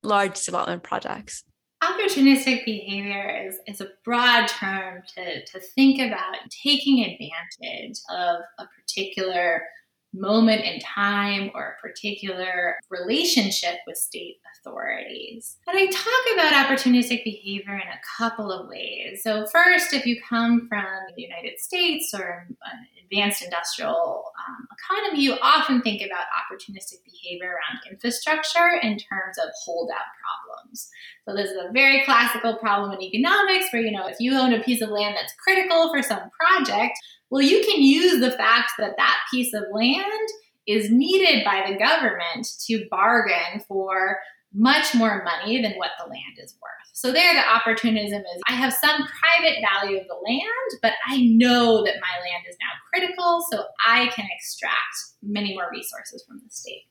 large 0.02 0.42
development 0.42 0.82
projects? 0.82 1.44
Opportunistic 1.82 2.66
behavior 2.66 3.46
is, 3.48 3.58
is 3.66 3.80
a 3.80 3.88
broad 4.04 4.46
term 4.48 5.02
to, 5.14 5.44
to 5.46 5.60
think 5.60 6.00
about 6.00 6.36
taking 6.62 7.02
advantage 7.04 7.98
of 8.10 8.40
a 8.58 8.66
particular 8.78 9.62
moment 10.12 10.62
in 10.64 10.80
time 10.80 11.50
or 11.54 11.76
a 11.76 11.80
particular 11.80 12.76
relationship 12.88 13.76
with 13.86 13.96
state 13.96 14.40
authorities. 14.60 15.56
And 15.66 15.78
I 15.78 15.86
talk 15.86 16.34
about 16.34 16.66
opportunistic 16.66 17.24
behavior 17.24 17.74
in 17.74 17.88
a 17.88 18.00
couple 18.18 18.50
of 18.50 18.68
ways. 18.68 19.22
So, 19.22 19.46
first, 19.52 19.92
if 19.92 20.06
you 20.06 20.20
come 20.28 20.66
from 20.68 20.84
the 21.16 21.22
United 21.22 21.58
States 21.58 22.12
or 22.12 22.46
an 22.48 22.86
advanced 23.04 23.42
industrial 23.42 24.24
um, 24.48 24.66
economy, 24.72 25.22
you 25.22 25.36
often 25.42 25.80
think 25.82 26.02
about 26.02 26.26
opportunistic 26.36 27.04
behavior 27.04 27.50
around 27.50 27.90
infrastructure 27.90 28.78
in 28.82 28.98
terms 28.98 29.38
of 29.38 29.50
holdout 29.64 29.98
problems. 30.20 30.90
So, 31.26 31.34
this 31.34 31.50
is 31.50 31.56
a 31.56 31.72
very 31.72 32.04
classical 32.04 32.56
problem 32.56 32.92
in 32.92 33.02
economics 33.02 33.66
where, 33.72 33.82
you 33.82 33.92
know, 33.92 34.06
if 34.08 34.16
you 34.18 34.34
own 34.34 34.52
a 34.52 34.62
piece 34.62 34.82
of 34.82 34.90
land 34.90 35.16
that's 35.16 35.34
critical 35.34 35.92
for 35.92 36.02
some 36.02 36.30
project, 36.30 36.98
well, 37.30 37.42
you 37.42 37.62
can 37.64 37.82
use 37.82 38.20
the 38.20 38.32
fact 38.32 38.72
that 38.78 38.96
that 38.96 39.18
piece 39.32 39.54
of 39.54 39.64
land 39.72 40.28
is 40.66 40.90
needed 40.90 41.44
by 41.44 41.64
the 41.66 41.78
government 41.78 42.46
to 42.66 42.86
bargain 42.90 43.60
for 43.66 44.18
much 44.52 44.94
more 44.94 45.22
money 45.24 45.62
than 45.62 45.74
what 45.74 45.90
the 45.98 46.06
land 46.06 46.38
is 46.42 46.54
worth. 46.60 46.70
So 46.92 47.12
there 47.12 47.34
the 47.34 47.48
opportunism 47.48 48.20
is 48.20 48.42
I 48.48 48.52
have 48.52 48.72
some 48.72 49.06
private 49.06 49.58
value 49.62 49.98
of 49.98 50.06
the 50.08 50.18
land, 50.26 50.80
but 50.82 50.92
I 51.08 51.18
know 51.18 51.84
that 51.84 51.94
my 52.00 52.20
land 52.20 52.44
is 52.48 52.56
now 52.60 52.72
critical, 52.92 53.44
so 53.50 53.64
I 53.86 54.08
can 54.08 54.26
extract 54.36 54.74
many 55.22 55.54
more 55.54 55.68
resources 55.70 56.24
from 56.26 56.40
the 56.44 56.50
state. 56.50 56.86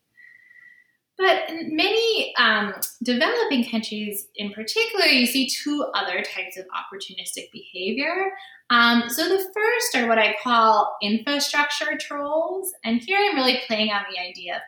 But 1.19 1.49
in 1.49 1.75
many 1.75 2.33
um, 2.37 2.73
developing 3.03 3.69
countries, 3.69 4.29
in 4.37 4.53
particular, 4.53 5.05
you 5.05 5.25
see 5.25 5.49
two 5.49 5.85
other 5.93 6.21
types 6.21 6.57
of 6.57 6.65
opportunistic 6.67 7.51
behavior. 7.51 8.31
Um, 8.69 9.09
so 9.09 9.27
the 9.27 9.43
first 9.53 9.95
are 9.97 10.07
what 10.07 10.17
I 10.17 10.37
call 10.41 10.95
infrastructure 11.03 11.97
trolls. 11.99 12.71
And 12.85 13.01
here 13.01 13.19
I'm 13.19 13.35
really 13.35 13.59
playing 13.67 13.91
on 13.91 14.03
the 14.09 14.17
idea 14.17 14.55
of 14.55 14.61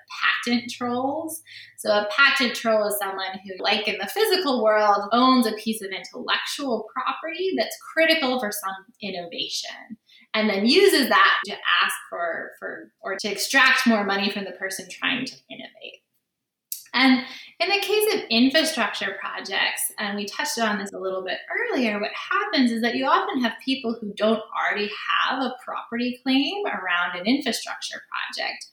patent 0.46 0.70
trolls. 0.70 1.41
So 1.77 1.89
a 1.89 2.10
patent 2.12 2.53
troll 2.53 2.86
is 2.86 2.98
someone 3.00 3.39
who, 3.46 3.63
like 3.63 3.88
in 3.88 3.98
the 3.98 4.08
physical 4.08 4.62
world, 4.62 5.08
owns 5.13 5.48
a 5.48 5.53
piece 5.53 5.81
of 5.81 5.91
intellectual 5.91 6.86
property 6.93 7.53
that's 7.58 7.77
critical 7.93 8.41
for 8.41 8.51
some 8.51 8.75
innovation 9.01 9.98
and 10.34 10.50
then 10.50 10.65
uses 10.65 11.08
that 11.08 11.38
to 11.46 11.53
ask 11.53 11.96
for, 12.10 12.51
for 12.60 12.91
or 13.01 13.15
to 13.15 13.29
extract 13.29 13.88
more 13.88 14.03
money 14.03 14.29
from 14.29 14.43
the 14.43 14.51
person 14.51 14.88
trying 14.89 15.25
to 15.25 15.36
innovate. 15.50 16.00
And 16.93 17.24
in 17.60 17.69
the 17.69 17.79
case 17.79 18.15
of 18.15 18.21
infrastructure 18.29 19.17
projects, 19.19 19.91
and 19.98 20.15
we 20.15 20.25
touched 20.25 20.60
on 20.60 20.79
this 20.79 20.91
a 20.91 21.00
little 21.00 21.24
bit 21.24 21.38
earlier, 21.71 22.00
what 22.00 22.12
happens 22.13 22.71
is 22.71 22.81
that 22.81 22.95
you 22.95 23.05
often 23.05 23.41
have 23.41 23.53
people 23.63 23.95
who 24.00 24.13
don't 24.13 24.41
already 24.60 24.89
have 25.10 25.41
a 25.41 25.55
property 25.63 26.19
claim 26.24 26.65
around 26.65 27.17
an 27.17 27.25
infrastructure 27.25 28.01
project, 28.10 28.65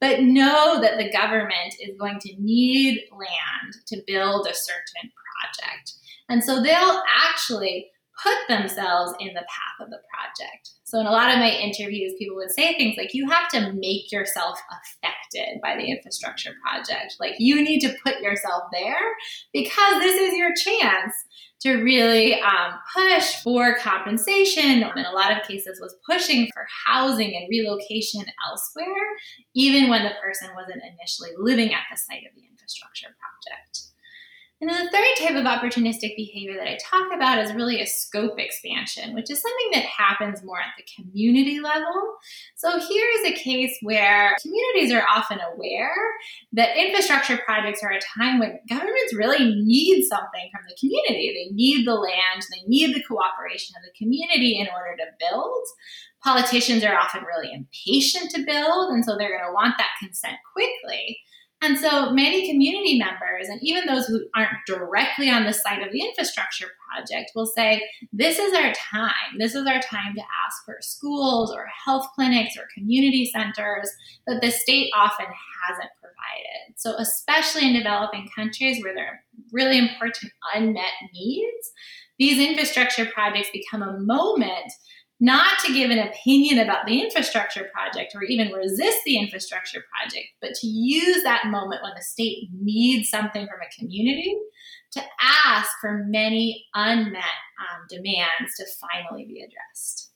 but 0.00 0.22
know 0.22 0.80
that 0.80 0.96
the 0.96 1.10
government 1.10 1.74
is 1.80 1.98
going 1.98 2.18
to 2.20 2.34
need 2.38 3.02
land 3.12 3.74
to 3.86 4.02
build 4.06 4.46
a 4.46 4.54
certain 4.54 5.10
project. 5.52 5.92
And 6.28 6.42
so 6.42 6.62
they'll 6.62 7.02
actually 7.24 7.90
put 8.22 8.36
themselves 8.48 9.12
in 9.20 9.28
the 9.28 9.40
path 9.40 9.80
of 9.80 9.90
the 9.90 10.00
project. 10.12 10.70
So, 10.84 11.00
in 11.00 11.06
a 11.06 11.10
lot 11.10 11.32
of 11.32 11.38
my 11.38 11.50
interviews, 11.50 12.14
people 12.18 12.36
would 12.36 12.50
say 12.50 12.76
things 12.76 12.96
like, 12.96 13.12
you 13.12 13.28
have 13.28 13.48
to 13.50 13.72
make 13.72 14.12
yourself 14.12 14.58
affected 14.70 15.60
by 15.62 15.76
the 15.76 15.90
infrastructure 15.90 16.52
project. 16.64 17.16
Like, 17.20 17.34
you 17.38 17.62
need 17.62 17.80
to 17.80 17.94
put 18.04 18.20
yourself 18.20 18.64
there 18.72 18.94
because 19.52 20.00
this 20.00 20.20
is 20.20 20.36
your 20.36 20.54
chance 20.54 21.14
to 21.60 21.82
really 21.82 22.34
um, 22.34 22.74
push 22.94 23.42
for 23.42 23.74
compensation. 23.76 24.82
In 24.82 25.04
a 25.04 25.12
lot 25.12 25.32
of 25.32 25.46
cases, 25.46 25.80
was 25.80 25.96
pushing 26.08 26.48
for 26.52 26.66
housing 26.86 27.34
and 27.34 27.48
relocation 27.50 28.24
elsewhere, 28.48 29.06
even 29.54 29.88
when 29.88 30.04
the 30.04 30.12
person 30.22 30.50
wasn't 30.54 30.82
initially 30.82 31.30
living 31.38 31.72
at 31.74 31.82
the 31.90 31.96
site 31.96 32.22
of 32.28 32.34
the 32.34 32.42
infrastructure 32.48 33.08
project. 33.08 33.85
And 34.58 34.70
then 34.70 34.86
the 34.86 34.90
third 34.90 35.06
type 35.18 35.36
of 35.36 35.44
opportunistic 35.44 36.16
behavior 36.16 36.54
that 36.56 36.66
I 36.66 36.78
talk 36.82 37.14
about 37.14 37.38
is 37.38 37.52
really 37.52 37.82
a 37.82 37.86
scope 37.86 38.38
expansion, 38.38 39.14
which 39.14 39.30
is 39.30 39.42
something 39.42 39.70
that 39.72 39.84
happens 39.84 40.42
more 40.42 40.58
at 40.58 40.72
the 40.78 40.84
community 40.96 41.60
level. 41.60 42.16
So 42.54 42.78
here 42.78 43.06
is 43.18 43.32
a 43.32 43.34
case 43.34 43.76
where 43.82 44.34
communities 44.40 44.94
are 44.94 45.04
often 45.14 45.40
aware 45.52 45.94
that 46.54 46.74
infrastructure 46.74 47.36
projects 47.44 47.82
are 47.82 47.92
a 47.92 48.00
time 48.18 48.38
when 48.38 48.58
governments 48.66 49.14
really 49.14 49.44
need 49.62 50.04
something 50.06 50.48
from 50.50 50.64
the 50.66 50.76
community. 50.80 51.34
They 51.34 51.54
need 51.54 51.86
the 51.86 51.94
land, 51.94 52.42
they 52.50 52.66
need 52.66 52.94
the 52.94 53.02
cooperation 53.02 53.76
of 53.76 53.82
the 53.84 53.98
community 53.98 54.58
in 54.58 54.68
order 54.68 54.96
to 54.96 55.28
build. 55.30 55.66
Politicians 56.24 56.82
are 56.82 56.96
often 56.96 57.24
really 57.24 57.52
impatient 57.52 58.30
to 58.30 58.42
build, 58.42 58.90
and 58.90 59.04
so 59.04 59.18
they're 59.18 59.36
going 59.36 59.46
to 59.46 59.52
want 59.52 59.74
that 59.76 59.90
consent 60.00 60.36
quickly. 60.54 61.18
And 61.62 61.78
so 61.78 62.10
many 62.12 62.50
community 62.50 62.98
members, 62.98 63.48
and 63.48 63.58
even 63.62 63.86
those 63.86 64.06
who 64.06 64.20
aren't 64.34 64.58
directly 64.66 65.30
on 65.30 65.44
the 65.44 65.54
site 65.54 65.82
of 65.84 65.90
the 65.90 66.02
infrastructure 66.02 66.68
project, 66.86 67.32
will 67.34 67.46
say, 67.46 67.82
This 68.12 68.38
is 68.38 68.52
our 68.52 68.72
time. 68.74 69.38
This 69.38 69.54
is 69.54 69.66
our 69.66 69.80
time 69.80 70.14
to 70.14 70.20
ask 70.20 70.64
for 70.66 70.76
schools 70.80 71.52
or 71.52 71.66
health 71.84 72.06
clinics 72.14 72.56
or 72.58 72.68
community 72.76 73.30
centers 73.32 73.90
that 74.26 74.42
the 74.42 74.50
state 74.50 74.90
often 74.94 75.26
hasn't 75.66 75.90
provided. 76.00 76.76
So, 76.76 76.94
especially 76.98 77.68
in 77.68 77.74
developing 77.74 78.28
countries 78.36 78.82
where 78.82 78.94
there 78.94 79.06
are 79.06 79.20
really 79.50 79.78
important 79.78 80.32
unmet 80.54 80.92
needs, 81.14 81.72
these 82.18 82.38
infrastructure 82.38 83.06
projects 83.06 83.48
become 83.52 83.82
a 83.82 83.98
moment 83.98 84.72
not 85.18 85.58
to 85.64 85.72
give 85.72 85.90
an 85.90 85.98
opinion 85.98 86.58
about 86.58 86.86
the 86.86 87.00
infrastructure 87.00 87.68
project 87.72 88.14
or 88.14 88.22
even 88.24 88.52
resist 88.52 88.98
the 89.04 89.18
infrastructure 89.18 89.82
project, 89.90 90.26
but 90.40 90.54
to 90.54 90.66
use 90.66 91.22
that 91.22 91.46
moment 91.46 91.82
when 91.82 91.92
the 91.96 92.02
state 92.02 92.48
needs 92.52 93.08
something 93.08 93.46
from 93.46 93.60
a 93.60 93.78
community 93.78 94.36
to 94.92 95.02
ask 95.20 95.70
for 95.80 96.04
many 96.08 96.66
unmet 96.74 97.22
um, 97.24 97.86
demands 97.88 98.54
to 98.58 98.66
finally 98.80 99.24
be 99.24 99.40
addressed. 99.40 100.10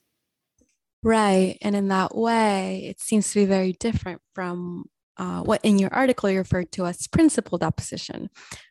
Right. 1.03 1.57
And 1.61 1.75
in 1.75 1.87
that 1.87 2.15
way, 2.15 2.85
it 2.85 2.99
seems 2.99 3.31
to 3.31 3.39
be 3.39 3.45
very 3.45 3.73
different 3.73 4.21
from 4.35 4.85
uh, 5.21 5.43
what 5.43 5.61
in 5.63 5.77
your 5.77 5.93
article 5.93 6.31
you 6.31 6.39
referred 6.39 6.71
to 6.71 6.87
as 6.87 7.05
principled 7.05 7.61
opposition, 7.61 8.27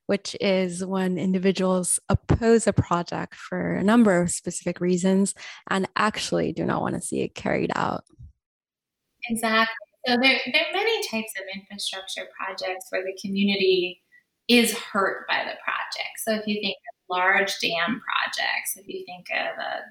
which 0.06 0.36
is 0.40 0.84
when 0.84 1.16
individuals 1.16 2.00
oppose 2.08 2.66
a 2.66 2.72
project 2.72 3.36
for 3.36 3.74
a 3.74 3.84
number 3.84 4.20
of 4.20 4.32
specific 4.32 4.80
reasons 4.80 5.32
and 5.70 5.88
actually 5.94 6.52
do 6.52 6.64
not 6.64 6.82
want 6.82 6.96
to 6.96 7.00
see 7.00 7.20
it 7.20 7.36
carried 7.36 7.70
out. 7.76 8.02
Exactly. 9.28 9.72
So 10.08 10.16
there, 10.20 10.40
there 10.52 10.62
are 10.62 10.74
many 10.74 11.08
types 11.08 11.32
of 11.38 11.44
infrastructure 11.54 12.28
projects 12.36 12.86
where 12.88 13.04
the 13.04 13.16
community 13.22 14.02
is 14.48 14.76
hurt 14.76 15.28
by 15.28 15.44
the 15.44 15.56
project. 15.62 16.18
So 16.26 16.32
if 16.34 16.48
you 16.48 16.60
think 16.60 16.74
of 16.74 17.16
large 17.16 17.60
dam 17.60 18.02
projects, 18.02 18.76
if 18.76 18.88
you 18.88 19.04
think 19.06 19.26
of 19.30 19.56
a 19.56 19.82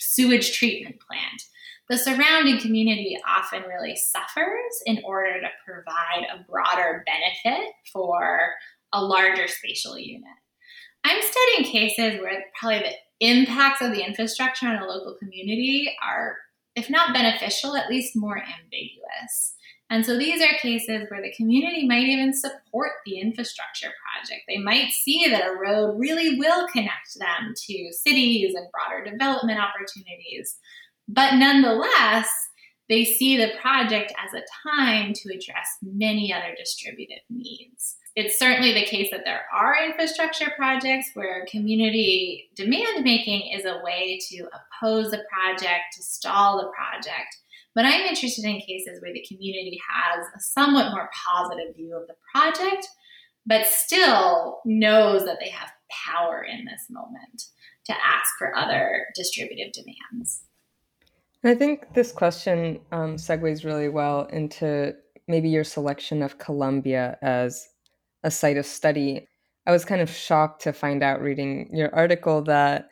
sewage 0.00 0.52
treatment 0.58 0.96
plant, 1.00 1.42
the 1.88 1.98
surrounding 1.98 2.60
community 2.60 3.18
often 3.28 3.62
really 3.68 3.96
suffers 3.96 4.82
in 4.86 5.02
order 5.04 5.40
to 5.40 5.48
provide 5.66 6.26
a 6.32 6.44
broader 6.50 7.04
benefit 7.06 7.72
for 7.92 8.54
a 8.92 9.02
larger 9.02 9.48
spatial 9.48 9.98
unit. 9.98 10.30
I'm 11.04 11.20
studying 11.20 11.70
cases 11.72 12.20
where 12.20 12.44
probably 12.58 12.80
the 12.80 13.26
impacts 13.26 13.82
of 13.82 13.92
the 13.92 14.04
infrastructure 14.04 14.66
on 14.66 14.82
a 14.82 14.86
local 14.86 15.16
community 15.18 15.92
are, 16.02 16.36
if 16.76 16.88
not 16.88 17.12
beneficial, 17.12 17.76
at 17.76 17.90
least 17.90 18.16
more 18.16 18.38
ambiguous. 18.38 19.54
And 19.90 20.06
so 20.06 20.16
these 20.16 20.40
are 20.40 20.58
cases 20.58 21.06
where 21.10 21.20
the 21.20 21.34
community 21.36 21.86
might 21.86 22.06
even 22.06 22.32
support 22.32 22.92
the 23.04 23.18
infrastructure 23.18 23.90
project. 24.02 24.44
They 24.48 24.56
might 24.56 24.90
see 24.90 25.26
that 25.28 25.46
a 25.46 25.54
road 25.54 25.98
really 25.98 26.38
will 26.38 26.66
connect 26.68 27.18
them 27.18 27.52
to 27.54 27.92
cities 27.92 28.54
and 28.54 28.68
broader 28.72 29.04
development 29.04 29.60
opportunities. 29.60 30.56
But 31.12 31.34
nonetheless, 31.34 32.28
they 32.88 33.04
see 33.04 33.36
the 33.36 33.52
project 33.60 34.14
as 34.18 34.32
a 34.32 34.68
time 34.68 35.12
to 35.12 35.28
address 35.28 35.76
many 35.82 36.32
other 36.32 36.54
distributive 36.56 37.22
needs. 37.28 37.96
It's 38.16 38.38
certainly 38.38 38.72
the 38.72 38.86
case 38.86 39.10
that 39.10 39.24
there 39.24 39.42
are 39.52 39.84
infrastructure 39.84 40.50
projects 40.56 41.10
where 41.12 41.46
community 41.50 42.48
demand 42.54 43.04
making 43.04 43.52
is 43.52 43.66
a 43.66 43.82
way 43.84 44.18
to 44.30 44.46
oppose 44.46 45.12
a 45.12 45.20
project, 45.30 45.94
to 45.96 46.02
stall 46.02 46.58
the 46.58 46.70
project. 46.74 47.36
But 47.74 47.84
I'm 47.84 48.02
interested 48.02 48.46
in 48.46 48.60
cases 48.60 49.00
where 49.02 49.12
the 49.12 49.26
community 49.28 49.80
has 49.90 50.26
a 50.34 50.40
somewhat 50.40 50.92
more 50.92 51.10
positive 51.26 51.76
view 51.76 51.94
of 51.94 52.06
the 52.06 52.16
project, 52.34 52.88
but 53.44 53.66
still 53.66 54.60
knows 54.64 55.26
that 55.26 55.38
they 55.40 55.50
have 55.50 55.72
power 55.90 56.42
in 56.42 56.64
this 56.64 56.86
moment 56.88 57.44
to 57.84 57.92
ask 57.92 58.30
for 58.38 58.56
other 58.56 59.06
distributive 59.14 59.72
demands. 59.72 60.44
I 61.44 61.54
think 61.54 61.92
this 61.94 62.12
question 62.12 62.80
um, 62.92 63.16
segues 63.16 63.64
really 63.64 63.88
well 63.88 64.26
into 64.26 64.94
maybe 65.26 65.48
your 65.48 65.64
selection 65.64 66.22
of 66.22 66.38
Colombia 66.38 67.18
as 67.20 67.68
a 68.22 68.30
site 68.30 68.56
of 68.56 68.66
study. 68.66 69.26
I 69.66 69.72
was 69.72 69.84
kind 69.84 70.00
of 70.00 70.10
shocked 70.10 70.62
to 70.62 70.72
find 70.72 71.02
out 71.02 71.20
reading 71.20 71.68
your 71.72 71.92
article 71.94 72.42
that 72.42 72.88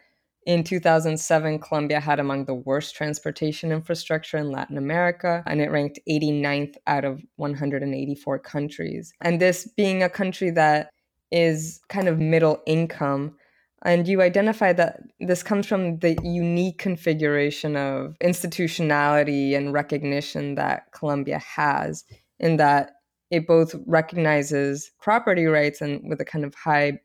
in 0.47 0.65
2007, 0.65 1.59
Colombia 1.59 2.01
had 2.01 2.19
among 2.19 2.47
the 2.47 2.55
worst 2.55 2.95
transportation 2.95 3.71
infrastructure 3.71 4.39
in 4.39 4.51
Latin 4.51 4.79
America, 4.79 5.43
and 5.47 5.61
it 5.61 5.71
ranked 5.71 6.01
89th 6.09 6.77
out 6.87 7.05
of 7.05 7.23
184 7.37 8.39
countries. 8.39 9.13
And 9.21 9.41
this 9.41 9.69
being 9.77 10.03
a 10.03 10.09
country 10.09 10.51
that 10.51 10.91
is 11.31 11.81
kind 11.89 12.09
of 12.09 12.19
middle 12.19 12.63
income, 12.67 13.37
and 13.85 14.07
you 14.07 14.21
identify 14.21 14.73
that 14.75 15.01
this 15.21 15.43
comes 15.43 15.67
from 15.67 15.99
the 16.01 16.19
unique 16.23 16.79
configuration 16.79 17.77
of 17.77 18.17
institutionality 18.21 19.55
and 19.55 19.73
recognition 19.73 20.55
that 20.57 20.93
Colombia 20.93 21.39
has, 21.39 22.05
in 22.39 22.57
that 22.59 22.93
it 23.31 23.47
both 23.47 23.75
recognizes 23.87 24.91
property 25.01 25.47
rights 25.47 25.81
and 25.81 26.01
with 26.09 26.21
a 26.21 26.25
kind 26.25 26.45
of 26.45 26.55
high 26.55 27.01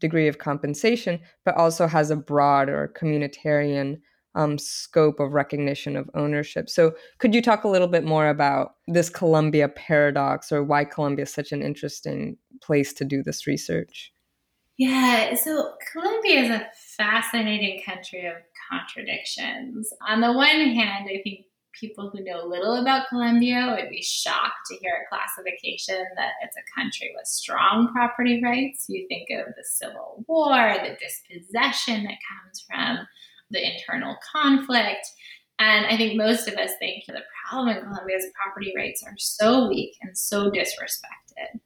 degree 0.00 0.28
of 0.28 0.38
compensation, 0.38 1.20
but 1.44 1.56
also 1.56 1.86
has 1.86 2.10
a 2.10 2.16
broad 2.16 2.68
or 2.68 2.92
communitarian 2.96 3.98
um, 4.34 4.58
scope 4.58 5.18
of 5.18 5.32
recognition 5.32 5.96
of 5.96 6.10
ownership. 6.14 6.68
So, 6.68 6.94
could 7.18 7.34
you 7.34 7.40
talk 7.40 7.64
a 7.64 7.68
little 7.68 7.88
bit 7.88 8.04
more 8.04 8.28
about 8.28 8.74
this 8.86 9.08
Colombia 9.08 9.68
paradox 9.68 10.52
or 10.52 10.62
why 10.62 10.84
Colombia 10.84 11.22
is 11.22 11.32
such 11.32 11.52
an 11.52 11.62
interesting 11.62 12.36
place 12.62 12.92
to 12.94 13.04
do 13.04 13.22
this 13.22 13.46
research? 13.46 14.12
Yeah, 14.78 15.34
so 15.34 15.74
Colombia 15.92 16.40
is 16.42 16.50
a 16.50 16.68
fascinating 16.74 17.82
country 17.82 18.26
of 18.26 18.34
contradictions. 18.70 19.90
On 20.06 20.20
the 20.20 20.32
one 20.32 20.46
hand, 20.46 21.08
I 21.08 21.22
think 21.24 21.46
people 21.72 22.10
who 22.10 22.22
know 22.22 22.44
little 22.44 22.74
about 22.74 23.08
Colombia 23.08 23.74
would 23.78 23.90
be 23.90 24.02
shocked 24.02 24.66
to 24.66 24.76
hear 24.76 24.92
a 24.92 25.08
classification 25.08 26.04
that 26.16 26.32
it's 26.42 26.56
a 26.56 26.80
country 26.80 27.12
with 27.16 27.26
strong 27.26 27.90
property 27.92 28.40
rights. 28.42 28.86
You 28.88 29.06
think 29.08 29.28
of 29.30 29.54
the 29.54 29.64
Civil 29.64 30.24
War, 30.26 30.76
the 30.82 30.96
dispossession 31.00 32.04
that 32.04 32.18
comes 32.28 32.64
from 32.68 33.06
the 33.50 33.64
internal 33.64 34.16
conflict. 34.32 35.06
And 35.58 35.86
I 35.86 35.96
think 35.96 36.18
most 36.18 36.48
of 36.48 36.54
us 36.54 36.72
think 36.78 37.04
the 37.06 37.22
problem 37.48 37.76
in 37.76 37.82
Colombia 37.82 38.16
is 38.16 38.26
property 38.34 38.74
rights 38.76 39.02
are 39.06 39.14
so 39.16 39.68
weak 39.68 39.96
and 40.02 40.16
so 40.16 40.50
disrespected. 40.50 41.60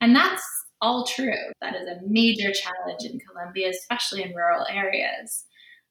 And 0.00 0.16
that's 0.16 0.65
all 0.80 1.06
true. 1.06 1.52
That 1.60 1.74
is 1.76 1.88
a 1.88 2.00
major 2.06 2.52
challenge 2.52 3.04
in 3.04 3.18
Colombia, 3.18 3.70
especially 3.70 4.22
in 4.22 4.34
rural 4.34 4.66
areas. 4.70 5.44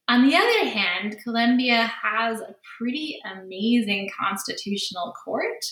On 0.07 0.27
the 0.27 0.35
other 0.35 0.69
hand, 0.69 1.17
Colombia 1.23 1.91
has 2.03 2.39
a 2.39 2.55
pretty 2.77 3.19
amazing 3.25 4.09
constitutional 4.17 5.13
court 5.23 5.65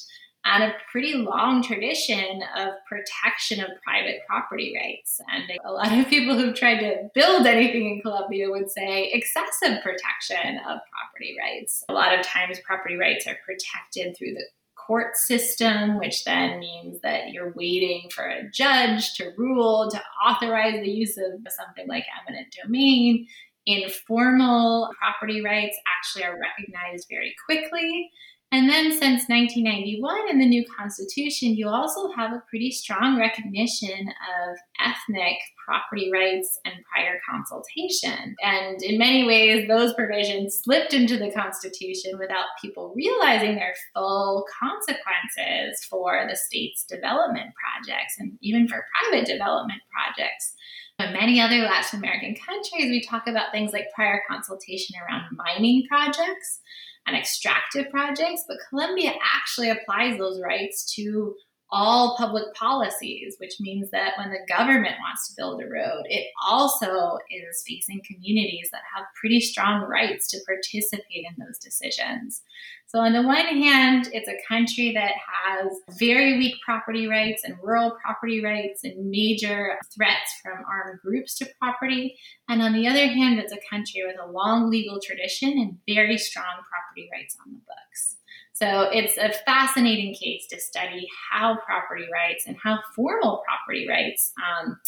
and 0.45 0.63
a 0.63 0.73
pretty 0.91 1.13
long 1.13 1.63
tradition 1.63 2.43
of 2.57 2.73
protection 2.87 3.61
of 3.61 3.69
private 3.83 4.21
property 4.27 4.75
rights. 4.75 5.21
And 5.31 5.43
a 5.65 5.71
lot 5.71 5.97
of 5.97 6.07
people 6.09 6.35
who've 6.35 6.55
tried 6.55 6.79
to 6.79 7.09
build 7.13 7.45
anything 7.45 7.91
in 7.91 8.01
Colombia 8.01 8.49
would 8.49 8.69
say 8.69 9.09
excessive 9.13 9.81
protection 9.81 10.57
of 10.67 10.79
property 10.91 11.37
rights. 11.39 11.83
A 11.87 11.93
lot 11.93 12.17
of 12.17 12.25
times, 12.25 12.59
property 12.65 12.95
rights 12.95 13.25
are 13.25 13.37
protected 13.45 14.17
through 14.17 14.33
the 14.33 14.45
court 14.85 15.15
system, 15.15 15.97
which 15.97 16.23
then 16.23 16.59
means 16.59 16.99
that 17.01 17.29
you're 17.31 17.53
waiting 17.55 18.09
for 18.13 18.25
a 18.25 18.49
judge 18.51 19.13
to 19.15 19.31
rule 19.37 19.89
to 19.91 20.01
authorize 20.25 20.81
the 20.81 20.91
use 20.91 21.17
of 21.17 21.41
something 21.49 21.87
like 21.87 22.05
eminent 22.27 22.55
domain. 22.63 23.27
Informal 23.65 24.89
property 24.99 25.41
rights 25.41 25.77
actually 25.97 26.25
are 26.25 26.39
recognized 26.39 27.07
very 27.09 27.33
quickly. 27.45 28.11
And 28.53 28.69
then 28.69 28.91
since 28.91 29.27
1991 29.29 30.29
in 30.29 30.37
the 30.37 30.45
new 30.45 30.63
constitution, 30.77 31.55
you 31.55 31.69
also 31.69 32.11
have 32.11 32.33
a 32.33 32.43
pretty 32.47 32.69
strong 32.69 33.17
recognition 33.17 34.07
of 34.07 34.57
ethnic 34.79 35.37
property 35.65 36.11
rights 36.13 36.59
and 36.63 36.75
prior 36.93 37.19
consultation. 37.27 38.35
And 38.43 38.79
in 38.83 38.99
many 38.99 39.25
ways, 39.25 39.67
those 39.67 39.95
provisions 39.95 40.61
slipped 40.63 40.93
into 40.93 41.17
the 41.17 41.31
constitution 41.31 42.19
without 42.19 42.45
people 42.61 42.93
realizing 42.95 43.55
their 43.55 43.73
full 43.95 44.45
consequences 44.61 45.83
for 45.89 46.27
the 46.29 46.35
state's 46.35 46.85
development 46.85 47.55
projects 47.57 48.17
and 48.19 48.37
even 48.43 48.67
for 48.67 48.85
private 49.01 49.25
development 49.25 49.81
projects. 49.91 50.53
In 50.99 51.11
many 51.11 51.41
other 51.41 51.57
Latin 51.57 51.97
American 51.97 52.35
countries, 52.35 52.91
we 52.91 53.01
talk 53.01 53.25
about 53.25 53.51
things 53.51 53.73
like 53.73 53.87
prior 53.95 54.21
consultation 54.29 54.95
around 55.01 55.23
mining 55.35 55.87
projects 55.89 56.59
and 57.05 57.15
extractive 57.15 57.89
projects, 57.89 58.43
but 58.47 58.57
Colombia 58.69 59.13
actually 59.35 59.69
applies 59.69 60.17
those 60.17 60.41
rights 60.41 60.93
to 60.95 61.35
all 61.71 62.15
public 62.17 62.53
policies, 62.53 63.35
which 63.39 63.53
means 63.59 63.89
that 63.91 64.13
when 64.17 64.29
the 64.29 64.45
government 64.47 64.95
wants 64.99 65.27
to 65.27 65.33
build 65.35 65.61
a 65.61 65.65
road, 65.65 66.03
it 66.05 66.27
also 66.45 67.17
is 67.31 67.63
facing 67.67 68.01
communities 68.05 68.69
that 68.71 68.83
have 68.95 69.05
pretty 69.19 69.39
strong 69.39 69.81
rights 69.81 70.29
to 70.29 70.39
participate 70.45 71.25
in 71.25 71.43
those 71.43 71.57
decisions. 71.57 72.41
So, 72.87 72.99
on 72.99 73.13
the 73.13 73.23
one 73.23 73.47
hand, 73.47 74.07
it's 74.13 74.29
a 74.29 74.47
country 74.47 74.93
that 74.93 75.13
has 75.45 75.71
very 75.97 76.37
weak 76.37 76.53
property 76.63 77.07
rights 77.07 77.43
and 77.43 77.55
rural 77.63 77.97
property 78.05 78.43
rights 78.43 78.83
and 78.83 79.09
major 79.09 79.79
threats 79.95 80.39
from 80.43 80.63
armed 80.69 80.99
groups 80.99 81.35
to 81.39 81.47
property. 81.59 82.15
And 82.47 82.61
on 82.61 82.73
the 82.73 82.87
other 82.87 83.07
hand, 83.07 83.39
it's 83.39 83.51
a 83.51 83.57
country 83.67 84.03
with 84.05 84.17
a 84.23 84.31
long 84.31 84.69
legal 84.69 84.99
tradition 85.03 85.53
and 85.53 85.79
very 85.87 86.19
strong 86.19 86.45
property 86.69 87.09
rights 87.11 87.35
on 87.43 87.53
the 87.53 87.59
books. 87.59 88.17
So 88.63 88.83
it's 88.93 89.17
a 89.17 89.33
fascinating 89.45 90.15
case 90.15 90.47
to 90.47 90.57
study 90.57 91.05
how 91.29 91.57
property 91.65 92.05
rights 92.13 92.45
and 92.47 92.55
how 92.63 92.79
formal 92.95 93.43
property 93.45 93.85
rights 93.89 94.31
um, 94.39 94.79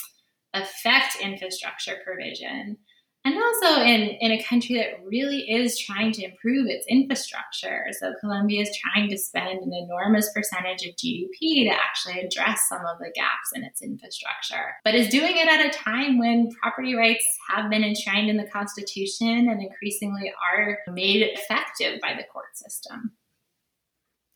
affect 0.54 1.18
infrastructure 1.22 1.98
provision. 2.06 2.78
and 3.26 3.36
also 3.36 3.82
in, 3.82 4.02
in 4.22 4.32
a 4.32 4.42
country 4.44 4.76
that 4.78 5.04
really 5.04 5.40
is 5.40 5.78
trying 5.78 6.14
to 6.14 6.24
improve 6.24 6.68
its 6.68 6.86
infrastructure. 6.88 7.88
So 8.00 8.14
Colombia 8.22 8.62
is 8.62 8.78
trying 8.78 9.10
to 9.10 9.18
spend 9.18 9.60
an 9.60 9.74
enormous 9.74 10.32
percentage 10.32 10.88
of 10.88 10.96
GDP 10.96 11.68
to 11.68 11.76
actually 11.76 12.22
address 12.22 12.62
some 12.70 12.86
of 12.86 13.00
the 13.00 13.12
gaps 13.14 13.50
in 13.56 13.66
its 13.66 13.82
infrastructure, 13.82 14.76
but 14.86 14.96
is 14.96 15.10
doing 15.10 15.36
it 15.36 15.50
at 15.50 15.66
a 15.66 15.78
time 15.78 16.18
when 16.18 16.50
property 16.62 16.96
rights 16.96 17.26
have 17.50 17.70
been 17.70 17.84
enshrined 17.84 18.30
in 18.30 18.38
the 18.38 18.48
Constitution 18.48 19.50
and 19.50 19.62
increasingly 19.62 20.32
are 20.54 20.78
made 20.94 21.24
effective 21.24 22.00
by 22.00 22.14
the 22.14 22.24
court 22.32 22.56
system. 22.56 23.12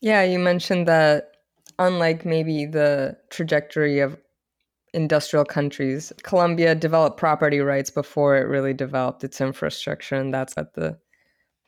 Yeah, 0.00 0.22
you 0.22 0.38
mentioned 0.38 0.88
that 0.88 1.32
unlike 1.78 2.24
maybe 2.24 2.66
the 2.66 3.16
trajectory 3.30 4.00
of 4.00 4.18
industrial 4.94 5.44
countries. 5.44 6.12
Colombia 6.22 6.74
developed 6.74 7.16
property 7.18 7.60
rights 7.60 7.90
before 7.90 8.36
it 8.36 8.48
really 8.48 8.74
developed 8.74 9.24
its 9.24 9.40
infrastructure, 9.40 10.16
and 10.16 10.34
that's 10.34 10.56
at 10.58 10.74
the 10.74 10.98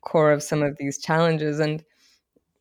core 0.02 0.32
of 0.32 0.42
some 0.42 0.62
of 0.62 0.76
these 0.78 0.98
challenges. 0.98 1.60
And 1.60 1.84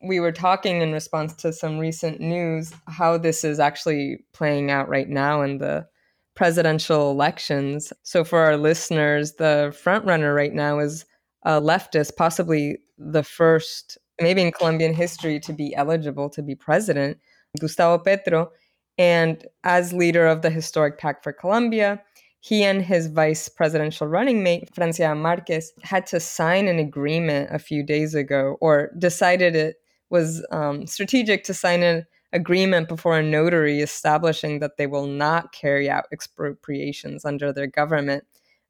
we 0.02 0.20
were 0.20 0.32
talking 0.32 0.82
in 0.82 0.92
response 0.92 1.34
to 1.36 1.52
some 1.52 1.78
recent 1.78 2.20
news 2.20 2.72
how 2.88 3.18
this 3.18 3.44
is 3.44 3.60
actually 3.60 4.24
playing 4.32 4.70
out 4.70 4.88
right 4.88 5.08
now 5.08 5.42
in 5.42 5.58
the 5.58 5.86
presidential 6.34 7.10
elections. 7.10 7.92
So, 8.02 8.24
for 8.24 8.40
our 8.40 8.56
listeners, 8.56 9.34
the 9.34 9.74
frontrunner 9.84 10.34
right 10.34 10.54
now 10.54 10.78
is 10.80 11.04
a 11.44 11.60
leftist, 11.60 12.16
possibly 12.16 12.78
the 12.98 13.22
first, 13.22 13.98
maybe 14.22 14.42
in 14.42 14.52
Colombian 14.52 14.94
history, 14.94 15.40
to 15.40 15.52
be 15.52 15.74
eligible 15.74 16.30
to 16.30 16.42
be 16.42 16.54
president, 16.54 17.18
Gustavo 17.60 18.02
Petro. 18.02 18.50
And 18.98 19.46
as 19.64 19.92
leader 19.92 20.26
of 20.26 20.42
the 20.42 20.50
historic 20.50 20.98
Pact 20.98 21.24
for 21.24 21.32
Colombia, 21.32 22.02
he 22.40 22.64
and 22.64 22.82
his 22.82 23.06
vice 23.06 23.48
presidential 23.48 24.06
running 24.06 24.42
mate, 24.42 24.68
Francia 24.74 25.14
Marquez, 25.14 25.72
had 25.82 26.06
to 26.06 26.18
sign 26.18 26.66
an 26.66 26.78
agreement 26.78 27.50
a 27.52 27.58
few 27.58 27.84
days 27.84 28.14
ago, 28.14 28.56
or 28.60 28.90
decided 28.98 29.54
it 29.54 29.76
was 30.10 30.44
um, 30.50 30.86
strategic 30.86 31.44
to 31.44 31.54
sign 31.54 31.82
an 31.82 32.04
agreement 32.32 32.88
before 32.88 33.16
a 33.16 33.22
notary 33.22 33.80
establishing 33.80 34.58
that 34.58 34.76
they 34.76 34.86
will 34.86 35.06
not 35.06 35.52
carry 35.52 35.88
out 35.88 36.06
expropriations 36.12 37.24
under 37.24 37.52
their 37.52 37.66
government. 37.66 38.24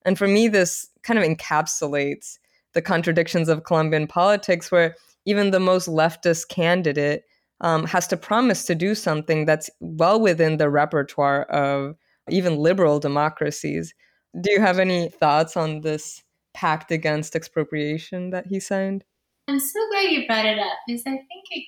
And 0.05 0.19
for 0.19 0.29
me, 0.29 0.49
this 0.49 0.89
kind 1.03 1.19
of 1.19 1.25
encapsulates 1.25 2.39
the 2.75 2.83
contradictions 2.83 3.49
of 3.49 3.65
Colombian 3.65 4.07
politics, 4.07 4.71
where 4.71 4.97
even 5.27 5.51
the 5.51 5.61
most 5.61 5.89
leftist 5.89 6.49
candidate 6.49 7.25
um, 7.61 7.87
has 7.87 8.07
to 8.09 8.17
promise 8.17 8.65
to 8.67 8.75
do 8.75 8.95
something 8.95 9.45
that's 9.47 9.71
well 9.81 10.21
within 10.21 10.57
the 10.57 10.69
repertoire 10.69 11.43
of 11.45 11.97
even 12.29 12.57
liberal 12.57 12.99
democracies. 12.99 13.95
Do 14.41 14.51
you 14.51 14.61
have 14.61 14.79
any 14.79 15.09
thoughts 15.09 15.57
on 15.57 15.81
this 15.81 16.23
pact 16.55 16.91
against 16.91 17.37
expropriation 17.37 18.31
that 18.31 18.47
he 18.47 18.61
signed? 18.61 19.05
I'm 19.49 19.61
so 19.61 19.81
glad 19.91 20.11
you 20.11 20.27
brought 20.27 20.47
it 20.47 20.59
up 20.59 20.79
because 20.87 21.03
I 21.03 21.11
think 21.11 21.45
it, 21.51 21.65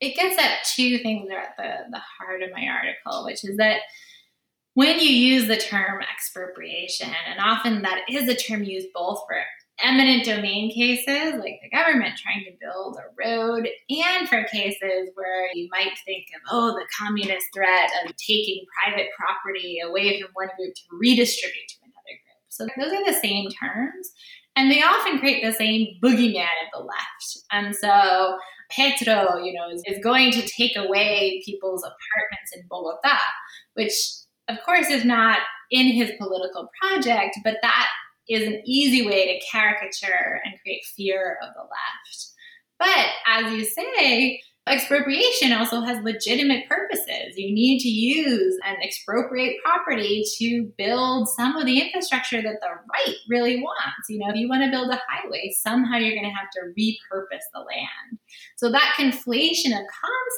it 0.00 0.16
gets 0.16 0.38
at 0.38 0.64
two 0.74 0.98
things 0.98 1.28
that 1.28 1.34
are 1.34 1.40
at 1.40 1.56
the, 1.56 1.90
the 1.90 2.00
heart 2.18 2.42
of 2.42 2.50
my 2.52 2.66
article, 2.66 3.24
which 3.24 3.44
is 3.44 3.56
that 3.56 3.80
when 4.74 4.98
you 4.98 5.08
use 5.08 5.46
the 5.46 5.56
term 5.56 6.00
expropriation, 6.12 7.10
and 7.28 7.38
often 7.40 7.82
that 7.82 8.02
is 8.10 8.28
a 8.28 8.34
term 8.34 8.64
used 8.64 8.88
both 8.92 9.22
for 9.26 9.36
eminent 9.82 10.24
domain 10.24 10.72
cases, 10.72 11.34
like 11.34 11.60
the 11.62 11.76
government 11.76 12.18
trying 12.18 12.44
to 12.44 12.56
build 12.60 12.96
a 12.96 13.10
road, 13.18 13.68
and 13.90 14.28
for 14.28 14.44
cases 14.44 15.10
where 15.14 15.48
you 15.54 15.68
might 15.70 15.92
think 16.04 16.26
of, 16.34 16.42
oh, 16.50 16.72
the 16.72 16.86
communist 16.98 17.46
threat 17.52 17.90
of 18.04 18.14
taking 18.16 18.64
private 18.82 19.08
property 19.18 19.78
away 19.84 20.20
from 20.20 20.30
one 20.34 20.48
group 20.56 20.74
to 20.74 20.82
redistribute 20.92 21.68
to 21.68 21.76
another 21.82 22.14
group. 22.22 22.44
So 22.48 22.66
those 22.76 22.92
are 22.92 23.12
the 23.12 23.20
same 23.20 23.50
terms. 23.50 24.12
And 24.56 24.70
they 24.70 24.82
often 24.82 25.18
create 25.18 25.44
the 25.44 25.52
same 25.52 25.98
boogeyman 26.00 26.42
of 26.44 26.70
the 26.72 26.84
left. 26.84 27.38
And 27.50 27.74
so 27.74 28.36
Petro, 28.70 29.38
you 29.42 29.52
know, 29.52 29.68
is, 29.70 29.82
is 29.86 30.02
going 30.02 30.30
to 30.32 30.42
take 30.42 30.76
away 30.76 31.42
people's 31.44 31.82
apartments 31.82 32.52
in 32.56 32.62
Bogota, 32.68 33.18
which 33.74 33.92
of 34.48 34.58
course 34.64 34.88
is 34.90 35.04
not 35.04 35.38
in 35.70 35.86
his 35.86 36.12
political 36.18 36.68
project, 36.80 37.38
but 37.42 37.56
that 37.62 37.88
is 38.28 38.46
an 38.46 38.62
easy 38.64 39.06
way 39.06 39.26
to 39.26 39.46
caricature 39.50 40.40
and 40.44 40.54
create 40.62 40.84
fear 40.96 41.38
of 41.42 41.50
the 41.54 41.60
left. 41.60 42.30
But 42.78 43.06
as 43.26 43.52
you 43.52 43.64
say, 43.64 44.40
expropriation 44.66 45.52
also 45.52 45.82
has 45.82 46.02
legitimate 46.02 46.66
purposes. 46.68 47.36
You 47.36 47.54
need 47.54 47.80
to 47.80 47.88
use 47.88 48.58
and 48.64 48.78
expropriate 48.82 49.56
property 49.62 50.24
to 50.38 50.72
build 50.78 51.28
some 51.28 51.56
of 51.56 51.66
the 51.66 51.80
infrastructure 51.80 52.40
that 52.40 52.60
the 52.60 52.68
right 52.68 53.16
really 53.28 53.60
wants. 53.60 54.08
You 54.08 54.20
know, 54.20 54.30
if 54.30 54.36
you 54.36 54.48
want 54.48 54.64
to 54.64 54.70
build 54.70 54.90
a 54.90 55.00
highway, 55.08 55.54
somehow 55.60 55.98
you're 55.98 56.16
going 56.16 56.30
to 56.30 56.30
have 56.30 56.50
to 56.54 56.72
repurpose 56.78 57.44
the 57.52 57.60
land. 57.60 58.18
So 58.56 58.70
that 58.70 58.94
conflation 58.98 59.78
of 59.78 59.86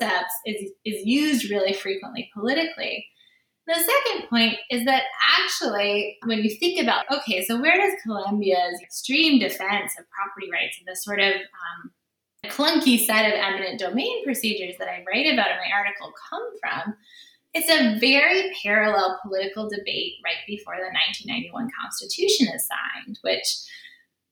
concepts 0.01 0.35
is, 0.45 0.73
is 0.85 1.07
used 1.07 1.51
really 1.51 1.73
frequently 1.73 2.29
politically. 2.35 3.07
The 3.67 3.75
second 3.75 4.29
point 4.29 4.59
is 4.71 4.85
that 4.85 5.03
actually, 5.41 6.19
when 6.25 6.39
you 6.39 6.51
think 6.51 6.81
about, 6.81 7.05
okay, 7.13 7.45
so 7.45 7.61
where 7.61 7.77
does 7.77 8.01
Colombia's 8.05 8.81
extreme 8.81 9.41
defense 9.41 9.93
of 9.99 10.05
property 10.11 10.49
rights 10.53 10.79
and 10.79 10.87
the 10.87 10.95
sort 10.95 11.19
of 11.19 11.35
um, 11.35 11.91
clunky 12.45 13.05
set 13.05 13.27
of 13.27 13.33
eminent 13.33 13.81
domain 13.81 14.23
procedures 14.25 14.77
that 14.79 14.89
I 14.89 15.05
write 15.09 15.33
about 15.33 15.51
in 15.51 15.57
my 15.57 15.77
article 15.77 16.13
come 16.31 16.49
from? 16.61 16.95
It's 17.55 17.69
a 17.69 17.99
very 17.99 18.55
parallel 18.63 19.19
political 19.23 19.69
debate 19.69 20.15
right 20.25 20.47
before 20.47 20.77
the 20.77 20.93
1991 21.27 21.69
Constitution 21.83 22.47
is 22.55 22.69
signed, 22.69 23.19
which 23.23 23.67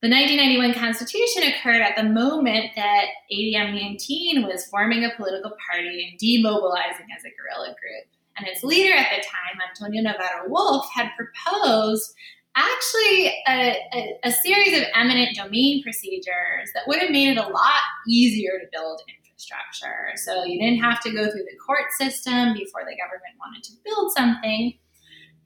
the 0.01 0.11
1991 0.11 0.75
Constitution 0.75 1.43
occurred 1.51 1.83
at 1.83 1.97
the 1.97 2.05
moment 2.05 2.71
that 2.77 3.07
ADM 3.33 3.75
19 3.75 4.47
was 4.47 4.67
forming 4.67 5.05
a 5.05 5.17
political 5.17 5.57
party 5.69 6.07
and 6.07 6.21
demobilizing 6.21 7.11
as 7.17 7.25
a 7.25 7.35
guerrilla 7.35 7.75
group 7.75 8.07
and 8.37 8.47
its 8.47 8.63
leader 8.63 8.95
at 8.95 9.09
the 9.11 9.23
time, 9.23 9.61
Antonio 9.69 10.03
Navarro 10.03 10.49
Wolff, 10.49 10.89
had 10.95 11.11
proposed 11.17 12.15
actually 12.57 13.35
a, 13.49 13.77
a, 13.93 14.19
a, 14.25 14.33
series 14.33 14.79
of 14.79 14.85
eminent 14.95 15.37
domain 15.37 15.83
procedures 15.83 16.71
that 16.75 16.85
would 16.87 17.01
have 17.01 17.11
made 17.11 17.29
it 17.29 17.37
a 17.37 17.49
lot 17.49 17.83
easier 18.09 18.53
to 18.61 18.67
build 18.73 19.01
infrastructure. 19.09 20.13
So 20.17 20.45
you 20.45 20.61
didn't 20.61 20.81
have 20.81 21.01
to 21.01 21.11
go 21.11 21.25
through 21.25 21.45
the 21.51 21.59
court 21.65 21.87
system 21.99 22.55
before 22.55 22.83
the 22.83 22.97
government 22.97 23.35
wanted 23.41 23.65
to 23.65 23.73
build 23.85 24.13
something. 24.13 24.79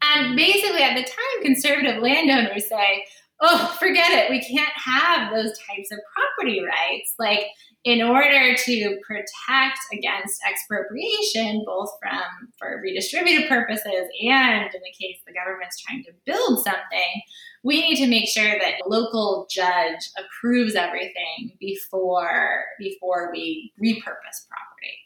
And 0.03 0.37
basically, 0.37 0.83
at 0.83 0.95
the 0.95 1.03
time, 1.03 1.43
conservative 1.43 2.03
landowners 2.03 2.69
say, 2.69 3.05
oh, 3.41 3.77
forget 3.79 4.11
it, 4.11 4.31
we 4.31 4.41
can't 4.41 4.73
have 4.75 5.33
those 5.33 5.53
types 5.59 5.93
of 5.93 5.99
property 6.15 6.63
rights. 6.63 7.15
Like, 7.19 7.47
in 7.85 8.03
order 8.03 8.55
to 8.57 8.99
protect 9.07 9.79
against 9.93 10.41
expropriation, 10.47 11.63
both 11.65 11.91
from 12.03 12.51
for 12.59 12.83
redistributive 12.85 13.49
purposes 13.49 14.09
and 14.29 14.65
in 14.65 14.81
the 14.83 14.93
case 15.01 15.19
the 15.27 15.33
government's 15.33 15.81
trying 15.81 16.03
to 16.05 16.11
build 16.27 16.59
something, 16.65 17.23
we 17.63 17.81
need 17.81 17.97
to 17.97 18.09
make 18.09 18.29
sure 18.29 18.59
that 18.59 18.75
the 18.83 18.89
local 18.89 19.47
judge 19.51 20.11
approves 20.19 20.75
everything 20.75 21.57
before 21.61 22.65
before 22.79 23.31
we 23.33 23.73
repurpose 23.83 24.47
property. 24.49 24.99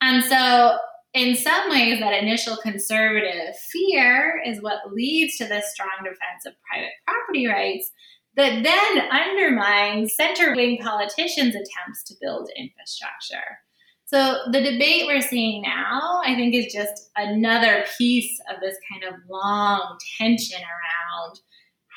And 0.00 0.24
so 0.24 0.78
in 1.14 1.36
some 1.36 1.70
ways, 1.70 2.00
that 2.00 2.22
initial 2.22 2.56
conservative 2.56 3.56
fear 3.72 4.42
is 4.44 4.62
what 4.62 4.92
leads 4.92 5.36
to 5.38 5.46
this 5.46 5.72
strong 5.72 6.04
defense 6.04 6.46
of 6.46 6.52
private 6.70 6.92
property 7.06 7.46
rights 7.46 7.90
that 8.36 8.62
then 8.62 9.10
undermines 9.10 10.14
center 10.14 10.54
wing 10.54 10.78
politicians' 10.80 11.54
attempts 11.54 12.04
to 12.04 12.14
build 12.20 12.50
infrastructure. 12.56 13.58
So, 14.04 14.38
the 14.52 14.62
debate 14.62 15.06
we're 15.06 15.20
seeing 15.20 15.62
now, 15.62 16.22
I 16.24 16.34
think, 16.34 16.54
is 16.54 16.72
just 16.72 17.10
another 17.16 17.84
piece 17.98 18.40
of 18.50 18.60
this 18.60 18.76
kind 18.90 19.12
of 19.12 19.20
long 19.28 19.98
tension 20.18 20.60
around 20.60 21.40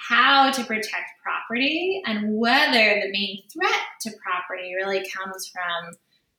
how 0.09 0.51
to 0.51 0.63
protect 0.63 1.11
property 1.23 2.01
and 2.05 2.37
whether 2.37 2.99
the 2.99 3.11
main 3.11 3.43
threat 3.53 3.81
to 4.01 4.11
property 4.23 4.73
really 4.75 5.05
comes 5.09 5.47
from 5.47 5.93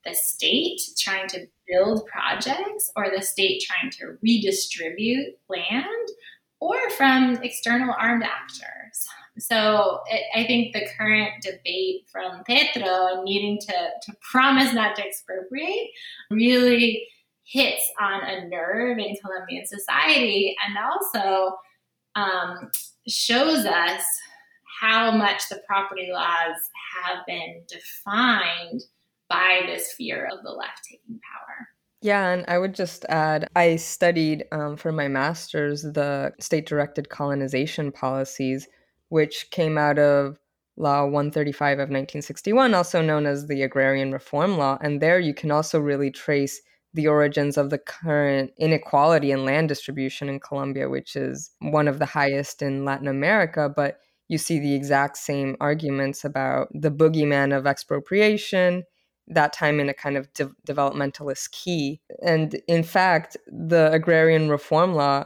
the 0.04 0.14
state 0.14 0.80
trying 0.98 1.28
to 1.28 1.46
build 1.68 2.06
projects 2.06 2.90
or 2.96 3.06
the 3.14 3.22
state 3.22 3.62
trying 3.62 3.90
to 3.92 4.18
redistribute 4.22 5.38
land 5.48 6.08
or 6.60 6.90
from 6.90 7.38
external 7.42 7.94
armed 7.98 8.24
actors. 8.24 9.06
So 9.38 10.00
it, 10.10 10.22
I 10.34 10.46
think 10.46 10.74
the 10.74 10.86
current 10.96 11.42
debate 11.42 12.06
from 12.10 12.42
Petro 12.44 13.22
needing 13.24 13.58
to, 13.60 13.72
to 14.02 14.16
promise 14.30 14.72
not 14.72 14.96
to 14.96 15.06
expropriate 15.06 15.88
really 16.30 17.06
hits 17.44 17.82
on 18.00 18.22
a 18.22 18.48
nerve 18.48 18.98
in 18.98 19.16
Colombian 19.22 19.66
society 19.66 20.56
and 20.66 20.76
also 20.78 21.56
um, 22.14 22.70
shows 23.08 23.64
us 23.64 24.02
how 24.80 25.10
much 25.12 25.48
the 25.48 25.62
property 25.66 26.10
laws 26.12 26.56
have 26.94 27.24
been 27.26 27.62
defined 27.68 28.82
by 29.32 29.62
this 29.66 29.92
fear 29.92 30.28
of 30.30 30.42
the 30.42 30.50
left 30.50 30.84
taking 30.90 31.18
power. 31.20 31.68
Yeah, 32.02 32.30
and 32.30 32.44
I 32.48 32.58
would 32.58 32.74
just 32.74 33.04
add 33.08 33.48
I 33.56 33.76
studied 33.76 34.44
um, 34.52 34.76
for 34.76 34.92
my 34.92 35.08
master's 35.08 35.82
the 35.82 36.32
state 36.40 36.66
directed 36.66 37.08
colonization 37.08 37.92
policies 37.92 38.68
which 39.08 39.50
came 39.50 39.76
out 39.76 39.98
of 39.98 40.38
Law 40.78 41.04
135 41.04 41.74
of 41.74 41.90
1961, 41.90 42.72
also 42.72 43.02
known 43.02 43.26
as 43.26 43.46
the 43.46 43.62
Agrarian 43.62 44.10
Reform 44.10 44.56
Law. 44.56 44.78
And 44.80 45.02
there 45.02 45.20
you 45.20 45.34
can 45.34 45.50
also 45.50 45.78
really 45.78 46.10
trace 46.10 46.62
the 46.94 47.08
origins 47.08 47.58
of 47.58 47.68
the 47.68 47.76
current 47.76 48.52
inequality 48.56 49.30
in 49.30 49.44
land 49.44 49.68
distribution 49.68 50.30
in 50.30 50.40
Colombia, 50.40 50.88
which 50.88 51.14
is 51.14 51.50
one 51.58 51.88
of 51.88 51.98
the 51.98 52.06
highest 52.06 52.62
in 52.62 52.86
Latin 52.86 53.06
America. 53.06 53.70
But 53.74 53.98
you 54.28 54.38
see 54.38 54.58
the 54.58 54.74
exact 54.74 55.18
same 55.18 55.58
arguments 55.60 56.24
about 56.24 56.68
the 56.72 56.90
boogeyman 56.90 57.54
of 57.54 57.66
expropriation, 57.66 58.84
that 59.28 59.52
time 59.52 59.80
in 59.80 59.88
a 59.88 59.94
kind 59.94 60.16
of 60.16 60.32
de- 60.34 60.50
developmentalist 60.66 61.50
key. 61.52 62.00
And 62.24 62.60
in 62.68 62.82
fact, 62.82 63.36
the 63.46 63.90
agrarian 63.92 64.48
reform 64.48 64.94
law, 64.94 65.24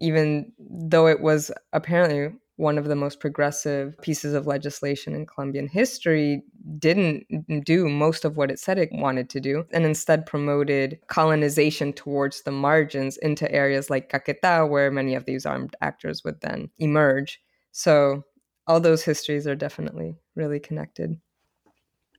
even 0.00 0.52
though 0.58 1.06
it 1.06 1.20
was 1.20 1.50
apparently 1.72 2.34
one 2.56 2.76
of 2.76 2.86
the 2.86 2.96
most 2.96 3.20
progressive 3.20 3.96
pieces 4.02 4.34
of 4.34 4.46
legislation 4.46 5.14
in 5.14 5.26
Colombian 5.26 5.68
history, 5.68 6.42
didn't 6.78 7.24
do 7.64 7.88
most 7.88 8.24
of 8.24 8.36
what 8.36 8.50
it 8.50 8.58
said 8.58 8.78
it 8.78 8.88
wanted 8.92 9.30
to 9.30 9.40
do, 9.40 9.64
and 9.72 9.84
instead 9.84 10.26
promoted 10.26 10.98
colonization 11.06 11.92
towards 11.92 12.42
the 12.42 12.50
margins 12.50 13.16
into 13.18 13.50
areas 13.52 13.90
like 13.90 14.10
Caquetá, 14.10 14.68
where 14.68 14.90
many 14.90 15.14
of 15.14 15.24
these 15.24 15.46
armed 15.46 15.76
actors 15.80 16.24
would 16.24 16.40
then 16.40 16.68
emerge. 16.78 17.40
So 17.70 18.24
all 18.66 18.80
those 18.80 19.04
histories 19.04 19.46
are 19.46 19.54
definitely 19.54 20.16
really 20.34 20.58
connected. 20.58 21.16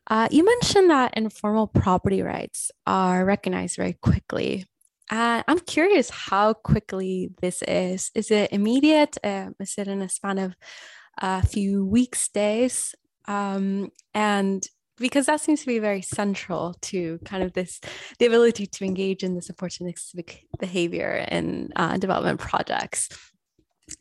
Uh, 0.10 0.28
you 0.32 0.44
mentioned 0.44 0.90
that 0.90 1.16
informal 1.16 1.68
property 1.68 2.22
rights 2.22 2.72
are 2.88 3.24
recognized 3.24 3.76
very 3.76 3.94
quickly 3.94 4.66
uh, 5.10 5.42
I'm 5.48 5.60
curious 5.60 6.10
how 6.10 6.54
quickly 6.54 7.32
this 7.42 7.64
is. 7.64 8.12
Is 8.14 8.30
it 8.30 8.52
immediate? 8.52 9.18
Uh, 9.24 9.50
is 9.60 9.74
it 9.78 9.88
in 9.88 10.02
a 10.02 10.10
span 10.10 10.38
of 10.38 10.56
a 11.18 11.46
few 11.46 11.84
weeks, 11.86 12.30
days? 12.30 12.94
Um, 13.28 13.90
and 14.14 14.64
because 14.98 15.26
that 15.26 15.42
seems 15.42 15.62
to 15.62 15.68
be 15.68 15.80
very 15.80 16.02
central 16.02 16.76
to 16.82 17.20
kind 17.26 17.42
of 17.42 17.54
this 17.54 17.80
the 18.20 18.26
ability 18.26 18.68
to 18.68 18.86
engage 18.86 19.24
in 19.24 19.34
this 19.34 19.50
opportunistic 19.50 20.42
behavior 20.60 21.26
in 21.32 21.70
uh, 21.76 21.98
development 21.98 22.38
projects 22.38 23.08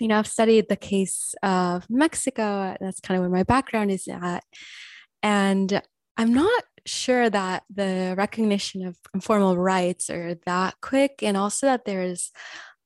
you 0.00 0.08
know 0.08 0.18
i've 0.18 0.26
studied 0.26 0.68
the 0.68 0.76
case 0.76 1.36
of 1.44 1.88
mexico 1.88 2.76
that's 2.80 2.98
kind 2.98 3.16
of 3.16 3.22
where 3.22 3.30
my 3.30 3.44
background 3.44 3.92
is 3.92 4.08
at 4.08 4.42
and 5.22 5.80
i'm 6.18 6.34
not 6.34 6.64
sure 6.88 7.28
that 7.30 7.64
the 7.72 8.14
recognition 8.16 8.84
of 8.84 8.96
informal 9.14 9.56
rights 9.56 10.10
are 10.10 10.34
that 10.46 10.74
quick, 10.80 11.22
and 11.22 11.36
also 11.36 11.66
that 11.66 11.84
there's 11.84 12.32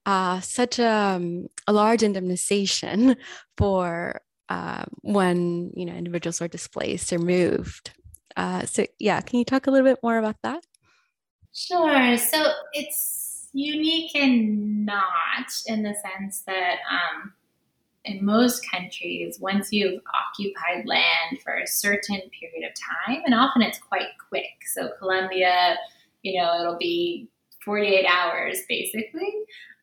uh, 0.05 0.41
such 0.41 0.79
a, 0.79 0.89
um, 0.89 1.47
a 1.67 1.73
large 1.73 2.01
indemnization 2.01 3.17
for 3.57 4.21
uh, 4.49 4.85
when 5.03 5.71
you 5.75 5.87
know 5.87 5.95
individuals 5.95 6.43
are 6.43 6.49
displaced 6.49 7.13
or 7.13 7.19
moved. 7.19 7.93
Uh, 8.37 8.65
so 8.67 8.85
yeah, 8.99 9.21
can 9.21 9.39
you 9.39 9.45
talk 9.45 9.67
a 9.67 9.71
little 9.71 9.87
bit 9.87 10.01
more 10.03 10.19
about 10.19 10.37
that? 10.43 10.65
Sure. 11.55 12.17
So 12.17 12.53
it's 12.73 13.49
unique 13.53 14.15
and 14.15 14.87
not 14.87 15.53
in 15.67 15.83
the 15.83 15.95
sense 15.95 16.43
that 16.47 16.77
um, 16.91 17.35
in 18.05 18.25
most 18.25 18.69
countries, 18.69 19.39
once 19.41 19.73
you've 19.73 20.01
occupied 20.31 20.87
land 20.87 21.41
for 21.43 21.55
a 21.55 21.67
certain 21.67 22.21
period 22.39 22.69
of 22.69 22.75
time, 22.75 23.23
and 23.25 23.35
often 23.35 23.63
it's 23.63 23.79
quite 23.79 24.09
quick. 24.29 24.67
So, 24.75 24.91
Colombia, 24.99 25.77
you 26.23 26.41
know, 26.41 26.61
it'll 26.61 26.79
be 26.79 27.29
48 27.65 28.07
hours 28.07 28.59
basically. 28.69 29.33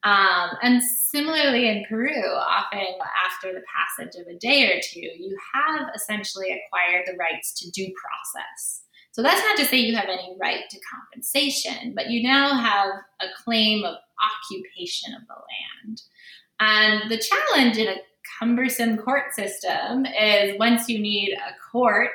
Um, 0.04 0.52
and 0.62 0.82
similarly 0.82 1.68
in 1.68 1.86
Peru, 1.90 2.24
often 2.26 2.88
after 3.26 3.54
the 3.54 3.64
passage 3.68 4.20
of 4.20 4.28
a 4.28 4.38
day 4.38 4.72
or 4.72 4.80
two, 4.82 5.02
you 5.02 5.38
have 5.54 5.90
essentially 5.94 6.48
acquired 6.52 7.06
the 7.06 7.18
rights 7.18 7.54
to 7.60 7.72
due 7.72 7.94
process. 7.94 8.82
So 9.12 9.22
that's 9.22 9.44
not 9.44 9.58
to 9.58 9.66
say 9.66 9.78
you 9.78 9.96
have 9.96 10.08
any 10.08 10.36
right 10.40 10.64
to 10.70 10.80
compensation, 10.80 11.94
but 11.96 12.10
you 12.10 12.24
now 12.24 12.54
have 12.54 12.92
a 13.22 13.26
claim 13.44 13.84
of 13.84 13.96
occupation 14.24 15.14
of 15.14 15.22
the 15.28 15.34
land. 15.34 16.02
And 16.62 17.12
the 17.12 17.18
challenge 17.18 17.78
in 17.78 17.88
a 17.88 17.98
cumbersome 18.38 18.98
court 18.98 19.34
system 19.34 20.06
is 20.06 20.58
once 20.60 20.90
you 20.90 21.00
need 21.00 21.34
a 21.34 21.72
court 21.72 22.10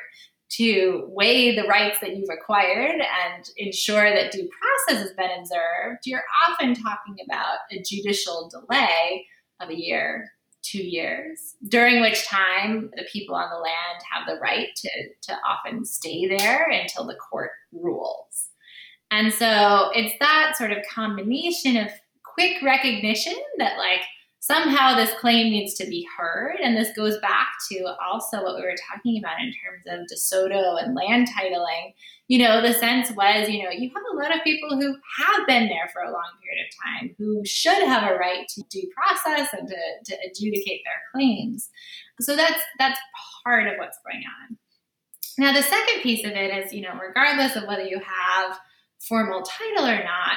to 0.50 1.06
weigh 1.08 1.56
the 1.56 1.66
rights 1.66 1.98
that 2.00 2.16
you've 2.16 2.28
acquired 2.30 3.00
and 3.00 3.50
ensure 3.56 4.10
that 4.10 4.30
due 4.30 4.48
process 4.48 5.02
has 5.02 5.12
been 5.14 5.30
observed, 5.38 6.02
you're 6.04 6.22
often 6.48 6.74
talking 6.74 7.16
about 7.26 7.58
a 7.72 7.82
judicial 7.82 8.50
delay 8.50 9.26
of 9.60 9.70
a 9.70 9.78
year, 9.78 10.30
two 10.62 10.82
years, 10.82 11.56
during 11.68 12.00
which 12.00 12.26
time 12.26 12.90
the 12.96 13.04
people 13.12 13.34
on 13.34 13.50
the 13.50 13.56
land 13.56 14.02
have 14.12 14.26
the 14.28 14.40
right 14.40 14.68
to, 14.76 14.90
to 15.22 15.36
often 15.48 15.84
stay 15.84 16.28
there 16.28 16.68
until 16.70 17.04
the 17.04 17.16
court 17.16 17.50
rules. 17.72 18.50
And 19.10 19.32
so 19.32 19.90
it's 19.94 20.14
that 20.20 20.54
sort 20.56 20.72
of 20.72 20.78
combination 20.92 21.76
of 21.76 21.88
quick 22.24 22.62
recognition 22.62 23.34
that, 23.58 23.78
like, 23.78 24.00
somehow 24.44 24.94
this 24.94 25.14
claim 25.20 25.50
needs 25.50 25.72
to 25.72 25.86
be 25.86 26.06
heard. 26.18 26.56
And 26.62 26.76
this 26.76 26.90
goes 26.94 27.18
back 27.20 27.46
to 27.72 27.94
also 28.04 28.42
what 28.42 28.56
we 28.56 28.62
were 28.62 28.76
talking 28.92 29.18
about 29.18 29.40
in 29.40 29.46
terms 29.46 29.84
of 29.88 30.06
De 30.06 30.18
Soto 30.18 30.76
and 30.76 30.94
land 30.94 31.28
titling. 31.28 31.94
You 32.28 32.40
know, 32.40 32.60
the 32.60 32.74
sense 32.74 33.10
was, 33.12 33.48
you 33.48 33.62
know, 33.62 33.70
you 33.70 33.90
have 33.94 34.02
a 34.12 34.16
lot 34.16 34.36
of 34.36 34.44
people 34.44 34.78
who 34.78 34.96
have 35.18 35.46
been 35.46 35.68
there 35.68 35.88
for 35.94 36.02
a 36.02 36.12
long 36.12 36.30
period 36.42 36.66
of 36.66 36.76
time 36.84 37.14
who 37.16 37.42
should 37.46 37.88
have 37.88 38.02
a 38.02 38.16
right 38.16 38.46
to 38.50 38.62
due 38.68 38.86
process 38.94 39.48
and 39.58 39.66
to, 39.66 39.76
to 40.04 40.16
adjudicate 40.28 40.82
their 40.84 41.00
claims. 41.14 41.70
So 42.20 42.36
that's 42.36 42.60
that's 42.78 43.00
part 43.44 43.66
of 43.66 43.74
what's 43.78 43.98
going 44.06 44.24
on. 44.42 44.58
Now 45.38 45.54
the 45.54 45.62
second 45.62 46.02
piece 46.02 46.26
of 46.26 46.32
it 46.32 46.66
is, 46.66 46.72
you 46.74 46.82
know, 46.82 46.92
regardless 47.00 47.56
of 47.56 47.66
whether 47.66 47.84
you 47.84 47.98
have 47.98 48.58
formal 49.08 49.40
title 49.40 49.86
or 49.86 50.04
not, 50.04 50.36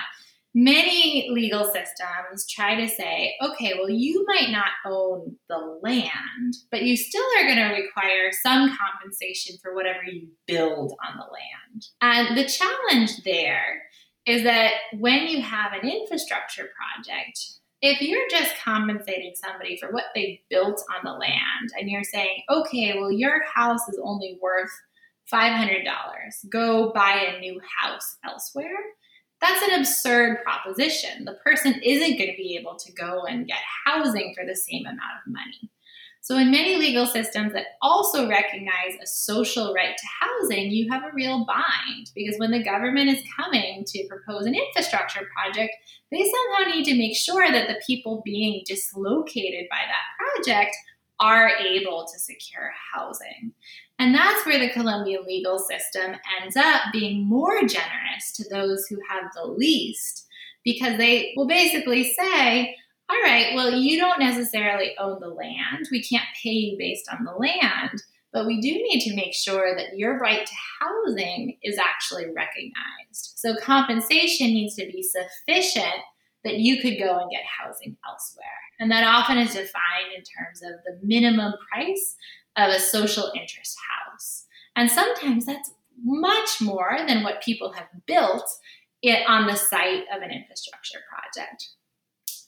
many 0.58 1.30
legal 1.30 1.65
systems 1.65 2.50
try 2.50 2.74
to 2.74 2.89
say, 2.89 3.36
okay, 3.43 3.76
well, 3.78 3.91
you 3.91 4.26
might 4.28 4.50
not 4.50 4.72
own 4.88 5.36
the 5.48 5.80
land, 5.84 6.56
but 6.72 6.82
you 6.82 6.98
still 6.98 7.24
are 7.38 7.43
going 7.43 7.58
to 7.58 7.80
require 7.80 8.32
some 8.32 8.76
compensation 8.76 9.56
for 9.62 9.76
whatever 9.76 10.00
you 10.04 10.28
build 10.48 10.93
on 11.08 11.17
the 11.17 11.32
land. 11.32 11.86
And 12.02 12.36
the 12.36 12.50
challenge 12.50 13.24
there 13.24 13.84
is 14.26 14.43
that 14.46 14.72
when 14.98 15.28
you 15.28 15.43
have 15.43 15.74
an 15.74 15.88
infrastructure 15.88 16.67
project, 16.76 17.39
if 17.84 18.02
you're 18.02 18.28
just 18.32 18.56
compensating 18.58 19.34
somebody 19.36 19.78
for 19.78 19.91
what 19.91 20.06
they 20.15 20.41
built 20.50 20.84
on 20.89 21.06
the 21.06 21.20
land 21.20 21.70
and 21.78 21.88
you're 21.88 22.04
saying, 22.04 22.41
okay, 22.50 22.96
well, 22.98 23.12
your 23.12 23.43
house 23.54 23.88
is 23.89 24.00
only 24.04 24.39
worth 24.41 24.72
$500, 25.32 25.84
go 26.50 26.91
buy 26.93 27.28
a 27.36 27.39
new 27.39 27.62
house 27.80 28.17
elsewhere 28.26 28.87
that's 29.41 29.67
an 29.67 29.80
absurd 29.80 30.43
proposition. 30.43 31.26
The 31.26 31.38
person 31.43 31.80
isn't 31.84 32.17
going 32.17 32.30
to 32.30 32.38
be 32.38 32.58
able 32.60 32.76
to 32.76 32.91
go 32.93 33.23
and 33.23 33.47
get 33.47 33.60
housing 33.86 34.34
for 34.36 34.45
the 34.45 34.56
same 34.56 34.86
amount 34.86 35.00
of 35.26 35.32
money. 35.32 35.71
So, 36.21 36.38
in 36.38 36.52
many 36.52 36.76
legal 36.76 37.06
systems 37.06 37.54
that 37.54 37.67
also 37.82 38.28
recognize 38.28 38.95
a 39.02 39.08
social 39.08 39.73
right 39.73 39.95
to 39.95 40.08
housing, 40.19 40.71
you 40.71 40.91
have 40.91 41.04
a 41.04 41.13
real 41.13 41.45
bind 41.45 42.12
because 42.13 42.38
when 42.38 42.52
the 42.52 42.63
government 42.63 43.10
is 43.10 43.23
coming 43.38 43.86
to 43.86 44.08
propose 44.10 44.45
an 44.45 44.54
infrastructure 44.54 45.26
project, 45.34 45.73
they 46.12 46.30
somehow 46.30 46.76
need 46.76 46.84
to 46.84 46.97
make 46.97 47.15
sure 47.15 47.50
that 47.50 47.69
the 47.69 47.82
people 47.88 48.21
being 48.26 48.62
dislocated 48.65 49.67
by 49.69 49.78
that 49.78 50.43
project 50.43 50.76
are 51.19 51.50
able 51.50 52.06
to 52.12 52.19
secure 52.19 52.71
housing. 52.93 53.54
And 53.99 54.13
that's 54.13 54.45
where 54.45 54.60
the 54.60 54.69
Colombian 54.73 55.23
legal 55.25 55.57
system 55.57 56.15
ends 56.41 56.55
up 56.55 56.83
being 56.91 57.25
more 57.25 57.62
generous 57.62 58.31
to 58.36 58.47
those 58.49 58.86
who 58.88 58.97
have 59.10 59.31
the 59.33 59.45
least 59.45 60.27
because 60.63 60.97
they 60.97 61.33
will 61.36 61.47
basically 61.47 62.13
say, 62.13 62.75
all 63.10 63.21
right, 63.23 63.55
well, 63.55 63.71
you 63.71 63.97
don't 63.97 64.19
necessarily 64.19 64.93
own 64.99 65.19
the 65.19 65.29
land. 65.29 65.88
We 65.91 66.03
can't 66.03 66.27
pay 66.43 66.49
you 66.49 66.77
based 66.77 67.10
on 67.10 67.23
the 67.23 67.31
land, 67.31 68.03
but 68.33 68.45
we 68.45 68.60
do 68.60 68.71
need 68.71 69.01
to 69.05 69.15
make 69.15 69.33
sure 69.33 69.75
that 69.75 69.97
your 69.97 70.19
right 70.19 70.45
to 70.45 70.53
housing 70.81 71.57
is 71.63 71.77
actually 71.77 72.25
recognized. 72.25 73.33
So 73.38 73.55
compensation 73.55 74.47
needs 74.47 74.75
to 74.75 74.86
be 74.86 75.01
sufficient 75.01 76.03
that 76.43 76.57
you 76.57 76.81
could 76.81 76.99
go 76.99 77.17
and 77.17 77.31
get 77.31 77.43
housing 77.45 77.95
elsewhere. 78.07 78.45
And 78.79 78.91
that 78.91 79.03
often 79.03 79.38
is 79.38 79.53
defined 79.53 80.13
in 80.15 80.23
terms 80.23 80.62
of 80.62 80.79
the 80.86 80.99
minimum 81.01 81.53
price 81.71 82.15
of 82.58 82.70
a 82.70 82.80
social 82.80 83.32
interest 83.36 83.78
house. 83.89 84.46
And 84.76 84.89
sometimes 84.89 85.46
that's 85.46 85.72
much 86.04 86.62
more 86.62 86.98
than 87.08 87.24
what 87.24 87.41
people 87.41 87.72
have 87.74 87.88
built 88.06 88.50
it 89.02 89.28
on 89.28 89.48
the 89.48 89.56
site 89.56 90.04
of 90.13 90.22
an 90.22 90.32
infrastructure 90.32 91.00
project. 91.10 91.70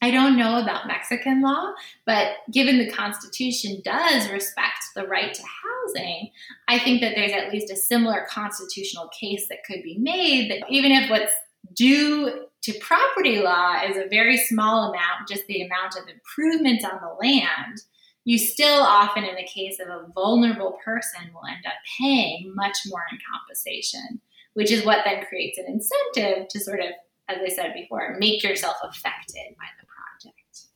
I 0.01 0.11
don't 0.11 0.37
know 0.37 0.61
about 0.61 0.87
Mexican 0.87 1.41
law, 1.41 1.73
but 2.05 2.37
given 2.51 2.77
the 2.77 2.89
Constitution 2.89 3.81
does 3.83 4.29
respect 4.29 4.79
the 4.95 5.05
right 5.05 5.33
to 5.33 5.41
housing, 5.41 6.31
I 6.69 6.79
think 6.79 7.01
that 7.01 7.15
there's 7.15 7.33
at 7.33 7.51
least 7.51 7.71
a 7.71 7.75
similar 7.75 8.25
constitutional 8.29 9.09
case 9.09 9.47
that 9.49 9.65
could 9.65 9.83
be 9.83 9.97
made 9.97 10.49
that 10.51 10.63
even 10.69 10.91
if 10.91 11.09
what's 11.09 11.33
due 11.75 12.45
to 12.61 12.79
property 12.79 13.41
law 13.41 13.81
is 13.83 13.97
a 13.97 14.07
very 14.09 14.37
small 14.37 14.89
amount, 14.89 15.27
just 15.27 15.45
the 15.47 15.63
amount 15.63 15.95
of 15.97 16.07
improvements 16.07 16.85
on 16.85 16.99
the 17.01 17.27
land, 17.27 17.81
you 18.29 18.37
still 18.37 18.83
often, 18.83 19.23
in 19.23 19.33
the 19.33 19.43
case 19.43 19.79
of 19.79 19.87
a 19.87 20.05
vulnerable 20.13 20.77
person, 20.85 21.21
will 21.33 21.47
end 21.49 21.65
up 21.65 21.73
paying 21.99 22.53
much 22.55 22.77
more 22.85 23.01
in 23.11 23.17
compensation, 23.33 24.21
which 24.53 24.71
is 24.71 24.85
what 24.85 24.99
then 25.03 25.25
creates 25.25 25.57
an 25.57 25.65
incentive 25.65 26.47
to 26.47 26.59
sort 26.59 26.79
of, 26.79 26.89
as 27.27 27.39
I 27.43 27.49
said 27.49 27.73
before, 27.73 28.17
make 28.19 28.43
yourself 28.43 28.75
affected 28.83 29.55
by 29.57 29.65
the 29.81 29.87
project. 29.87 30.67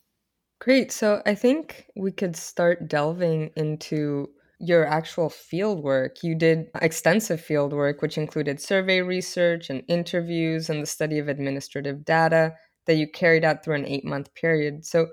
Great. 0.58 0.90
So 0.90 1.22
I 1.26 1.36
think 1.36 1.86
we 1.94 2.10
could 2.10 2.34
start 2.34 2.88
delving 2.88 3.52
into 3.54 4.30
your 4.58 4.84
actual 4.84 5.30
field 5.30 5.80
work. 5.80 6.24
You 6.24 6.34
did 6.34 6.66
extensive 6.82 7.40
field 7.40 7.72
work, 7.72 8.02
which 8.02 8.18
included 8.18 8.60
survey 8.60 9.00
research 9.00 9.70
and 9.70 9.84
interviews 9.86 10.68
and 10.68 10.82
the 10.82 10.86
study 10.86 11.20
of 11.20 11.28
administrative 11.28 12.04
data 12.04 12.54
that 12.86 12.96
you 12.96 13.06
carried 13.08 13.44
out 13.44 13.62
through 13.62 13.76
an 13.76 13.86
eight 13.86 14.04
month 14.04 14.34
period. 14.34 14.84
So, 14.84 15.06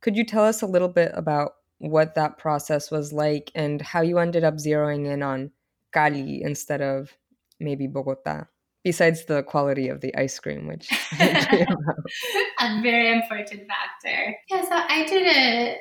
could 0.00 0.16
you 0.16 0.24
tell 0.24 0.44
us 0.44 0.62
a 0.62 0.66
little 0.66 0.88
bit 0.88 1.12
about 1.14 1.52
what 1.82 2.14
that 2.14 2.38
process 2.38 2.90
was 2.90 3.12
like 3.12 3.50
and 3.54 3.82
how 3.82 4.00
you 4.00 4.18
ended 4.18 4.44
up 4.44 4.54
zeroing 4.54 5.06
in 5.12 5.22
on 5.22 5.50
Cali 5.92 6.42
instead 6.42 6.80
of 6.80 7.16
maybe 7.58 7.86
Bogota? 7.86 8.44
Besides 8.84 9.26
the 9.26 9.42
quality 9.42 9.88
of 9.88 10.00
the 10.00 10.14
ice 10.16 10.38
cream, 10.38 10.66
which 10.66 10.88
a 11.12 12.82
very 12.82 13.12
important 13.12 13.62
factor. 13.68 14.36
Yeah, 14.48 14.62
so 14.62 14.70
I 14.72 15.06
did 15.06 15.26
a 15.26 15.76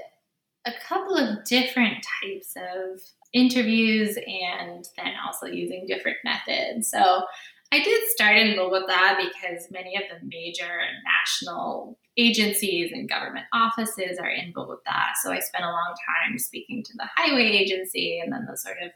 a 0.65 0.71
couple 0.87 1.17
of 1.17 1.43
different 1.45 2.05
types 2.21 2.53
of 2.55 3.01
interviews 3.33 4.17
and 4.17 4.87
then 4.97 5.13
also 5.25 5.47
using 5.47 5.85
different 5.87 6.17
methods. 6.23 6.89
So 6.89 7.23
I 7.71 7.79
did 7.81 8.03
start 8.09 8.37
in 8.37 8.57
Bogota 8.57 9.15
because 9.17 9.71
many 9.71 9.95
of 9.95 10.03
the 10.09 10.25
major 10.27 10.79
national 11.05 11.97
agencies 12.17 12.91
and 12.91 13.07
government 13.07 13.45
offices 13.53 14.17
are 14.19 14.29
in 14.29 14.51
Bogota. 14.53 15.07
So 15.23 15.31
I 15.31 15.39
spent 15.39 15.63
a 15.63 15.69
long 15.69 15.95
time 16.05 16.37
speaking 16.37 16.83
to 16.83 16.93
the 16.97 17.07
highway 17.15 17.47
agency 17.47 18.19
and 18.19 18.33
then 18.33 18.45
the 18.49 18.57
sort 18.57 18.77
of 18.83 18.91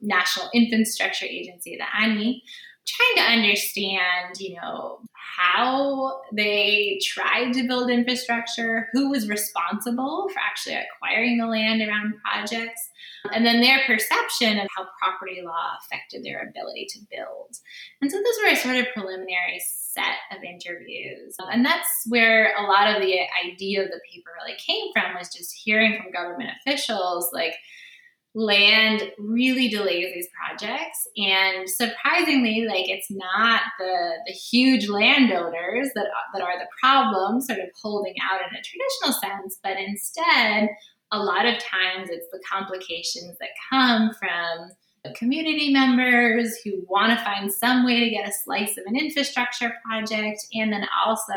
national 0.00 0.50
infrastructure 0.52 1.26
agency, 1.26 1.76
the 1.76 1.84
ANI, 2.04 2.42
trying 2.86 3.26
to 3.26 3.32
understand, 3.32 4.40
you 4.40 4.56
know, 4.56 5.00
how 5.36 6.20
they 6.32 6.98
tried 7.02 7.52
to 7.52 7.66
build 7.66 7.90
infrastructure, 7.90 8.88
who 8.92 9.10
was 9.10 9.28
responsible 9.28 10.28
for 10.32 10.38
actually 10.38 10.76
acquiring 10.76 11.38
the 11.38 11.46
land 11.46 11.82
around 11.82 12.14
projects, 12.24 12.90
and 13.32 13.44
then 13.44 13.60
their 13.60 13.80
perception 13.86 14.58
of 14.58 14.68
how 14.76 14.86
property 15.02 15.42
law 15.44 15.72
affected 15.82 16.24
their 16.24 16.48
ability 16.48 16.86
to 16.90 17.00
build. 17.10 17.56
And 18.00 18.10
so 18.10 18.18
those 18.18 18.38
were 18.42 18.50
a 18.50 18.56
sort 18.56 18.76
of 18.76 18.92
preliminary 18.94 19.60
set 19.60 20.16
of 20.30 20.42
interviews. 20.42 21.36
And 21.38 21.64
that's 21.64 21.88
where 22.08 22.54
a 22.56 22.62
lot 22.62 22.94
of 22.94 23.02
the 23.02 23.18
idea 23.44 23.82
of 23.82 23.88
the 23.88 24.00
paper 24.12 24.30
really 24.40 24.58
came 24.58 24.92
from 24.92 25.14
was 25.18 25.34
just 25.34 25.54
hearing 25.64 26.00
from 26.00 26.12
government 26.12 26.50
officials 26.60 27.30
like 27.32 27.54
land 28.36 29.02
really 29.18 29.66
delays 29.66 30.12
these 30.12 30.28
projects 30.36 31.08
and 31.16 31.66
surprisingly 31.66 32.66
like 32.68 32.86
it's 32.86 33.10
not 33.10 33.62
the 33.78 34.10
the 34.26 34.32
huge 34.32 34.90
landowners 34.90 35.88
that 35.94 36.04
that 36.34 36.42
are 36.42 36.58
the 36.58 36.68
problem 36.78 37.40
sort 37.40 37.58
of 37.58 37.70
holding 37.82 38.12
out 38.30 38.40
in 38.42 38.54
a 38.54 38.62
traditional 38.62 39.18
sense 39.18 39.58
but 39.62 39.78
instead 39.78 40.68
a 41.12 41.18
lot 41.18 41.46
of 41.46 41.54
times 41.54 42.08
it's 42.10 42.28
the 42.32 42.40
complications 42.50 43.36
that 43.38 43.50
come 43.70 44.10
from 44.18 44.70
community 45.14 45.72
members 45.72 46.58
who 46.64 46.84
want 46.88 47.16
to 47.16 47.24
find 47.24 47.52
some 47.52 47.86
way 47.86 48.00
to 48.00 48.10
get 48.10 48.28
a 48.28 48.32
slice 48.32 48.76
of 48.76 48.84
an 48.86 48.96
infrastructure 48.96 49.72
project, 49.84 50.44
and 50.52 50.72
then 50.72 50.84
also 51.06 51.32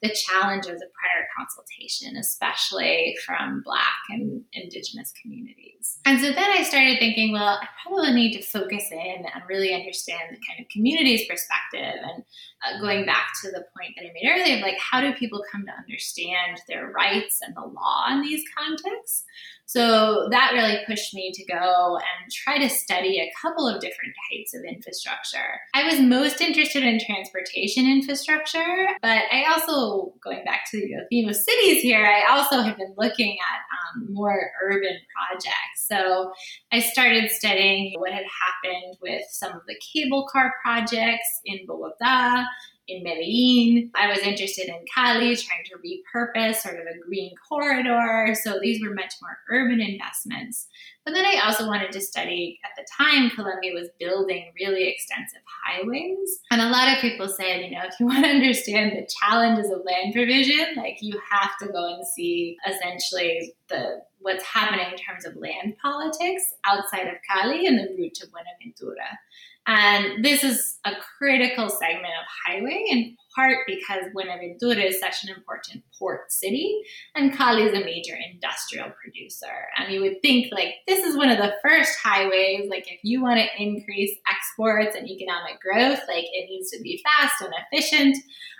the 0.00 0.08
challenge 0.08 0.66
of 0.66 0.78
the 0.78 0.88
prior 0.98 1.26
consultation, 1.36 2.16
especially 2.16 3.14
from 3.24 3.62
Black 3.64 3.98
and 4.08 4.42
Indigenous 4.52 5.12
communities. 5.20 5.98
And 6.06 6.20
so 6.20 6.32
then 6.32 6.50
I 6.50 6.62
started 6.62 6.98
thinking, 6.98 7.32
well, 7.32 7.58
I 7.60 7.68
probably 7.82 8.12
need 8.12 8.32
to 8.32 8.42
focus 8.42 8.84
in 8.90 8.98
and 8.98 9.42
really 9.48 9.74
understand 9.74 10.22
the 10.30 10.40
kind 10.48 10.60
of 10.60 10.68
community's 10.70 11.28
perspective. 11.28 12.00
And 12.02 12.24
uh, 12.64 12.80
going 12.80 13.04
back 13.04 13.28
to 13.42 13.50
the 13.50 13.64
point 13.76 13.94
that 13.96 14.06
I 14.06 14.12
made 14.12 14.28
earlier, 14.28 14.62
like 14.62 14.78
how 14.78 15.00
do 15.00 15.12
people 15.14 15.42
come 15.50 15.64
to 15.66 15.72
understand 15.72 16.60
their 16.68 16.90
rights 16.90 17.40
and 17.42 17.54
the 17.54 17.60
law 17.60 18.06
in 18.10 18.22
these 18.22 18.44
contexts? 18.56 19.24
So 19.72 20.28
that 20.30 20.52
really 20.52 20.80
pushed 20.86 21.14
me 21.14 21.32
to 21.32 21.44
go 21.46 21.96
and 21.96 22.30
try 22.30 22.58
to 22.58 22.68
study 22.68 23.18
a 23.18 23.32
couple 23.40 23.66
of 23.66 23.80
different 23.80 24.12
types 24.30 24.52
of 24.52 24.64
infrastructure. 24.64 25.60
I 25.72 25.84
was 25.84 25.98
most 25.98 26.42
interested 26.42 26.82
in 26.82 27.00
transportation 27.00 27.86
infrastructure, 27.86 28.88
but 29.00 29.22
I 29.32 29.46
also, 29.50 30.12
going 30.22 30.44
back 30.44 30.70
to 30.72 30.78
the 30.78 31.06
theme 31.08 31.26
of 31.26 31.36
cities 31.36 31.80
here, 31.80 32.04
I 32.04 32.36
also 32.36 32.60
have 32.60 32.76
been 32.76 32.92
looking 32.98 33.38
at 33.38 34.02
um, 34.02 34.12
more 34.12 34.50
urban 34.62 34.98
projects. 35.16 35.88
So 35.88 36.32
I 36.70 36.80
started 36.80 37.30
studying 37.30 37.98
what 37.98 38.12
had 38.12 38.24
happened 38.24 38.98
with 39.00 39.22
some 39.30 39.52
of 39.52 39.62
the 39.66 39.80
cable 39.92 40.28
car 40.30 40.52
projects 40.62 41.40
in 41.46 41.60
Bogota 41.66 42.44
in 42.88 43.02
Medellin. 43.02 43.90
I 43.94 44.08
was 44.08 44.18
interested 44.18 44.68
in 44.68 44.84
Cali, 44.92 45.36
trying 45.36 45.64
to 45.66 45.76
repurpose 45.78 46.56
sort 46.56 46.76
of 46.76 46.86
a 46.86 46.98
green 47.06 47.32
corridor. 47.48 48.34
So 48.34 48.58
these 48.60 48.82
were 48.82 48.94
much 48.94 49.14
more 49.22 49.38
urban 49.50 49.80
investments. 49.80 50.66
But 51.04 51.14
then 51.14 51.24
I 51.24 51.40
also 51.44 51.66
wanted 51.66 51.90
to 51.92 52.00
study, 52.00 52.60
at 52.64 52.70
the 52.76 52.86
time, 52.96 53.30
Colombia 53.30 53.72
was 53.74 53.88
building 53.98 54.52
really 54.60 54.88
extensive 54.88 55.42
highways. 55.64 56.38
And 56.50 56.60
a 56.60 56.70
lot 56.70 56.94
of 56.94 57.00
people 57.00 57.28
said, 57.28 57.62
you 57.62 57.72
know, 57.72 57.82
if 57.84 57.98
you 57.98 58.06
want 58.06 58.24
to 58.24 58.30
understand 58.30 58.92
the 58.92 59.08
challenges 59.20 59.70
of 59.70 59.82
land 59.84 60.14
provision, 60.14 60.76
like 60.76 60.98
you 61.00 61.20
have 61.30 61.56
to 61.60 61.66
go 61.66 61.94
and 61.94 62.06
see 62.06 62.56
essentially 62.68 63.54
the 63.68 64.02
what's 64.20 64.44
happening 64.44 64.86
in 64.92 64.96
terms 64.96 65.26
of 65.26 65.34
land 65.34 65.74
politics 65.82 66.44
outside 66.64 67.08
of 67.08 67.16
Cali 67.28 67.66
and 67.66 67.76
the 67.76 67.92
route 67.96 68.14
to 68.14 68.28
Buenaventura. 68.28 69.18
And 69.66 70.24
this 70.24 70.42
is 70.42 70.78
a 70.84 70.92
critical 71.18 71.68
segment 71.68 72.14
of 72.20 72.26
highway 72.46 72.84
in 72.90 73.16
part 73.34 73.58
because 73.66 74.04
Buenaventura 74.12 74.82
is 74.82 74.98
such 74.98 75.22
an 75.22 75.30
important 75.34 75.84
port 75.98 76.32
city 76.32 76.82
and 77.14 77.32
Cali 77.32 77.62
is 77.62 77.78
a 77.78 77.84
major 77.84 78.14
industrial 78.32 78.90
producer. 79.00 79.46
And 79.78 79.92
you 79.92 80.00
would 80.00 80.20
think 80.20 80.52
like 80.52 80.74
this 80.88 81.04
is 81.04 81.16
one 81.16 81.30
of 81.30 81.38
the 81.38 81.54
first 81.62 81.96
highways, 82.02 82.68
like 82.68 82.90
if 82.90 83.00
you 83.04 83.22
want 83.22 83.40
to 83.40 83.62
increase 83.62 84.16
exports 84.28 84.96
and 84.96 85.08
economic 85.08 85.60
growth, 85.60 86.00
like 86.08 86.24
it 86.24 86.50
needs 86.50 86.70
to 86.72 86.80
be 86.82 87.02
fast 87.04 87.40
and 87.40 87.54
efficient. 87.70 88.16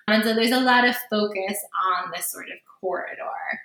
And 0.06 0.22
so 0.22 0.34
there's 0.34 0.52
a 0.52 0.60
lot 0.60 0.86
of 0.86 0.96
focus 1.10 1.58
on 1.96 2.12
this 2.14 2.30
sort 2.30 2.46
of 2.46 2.58
corridor. 2.80 3.60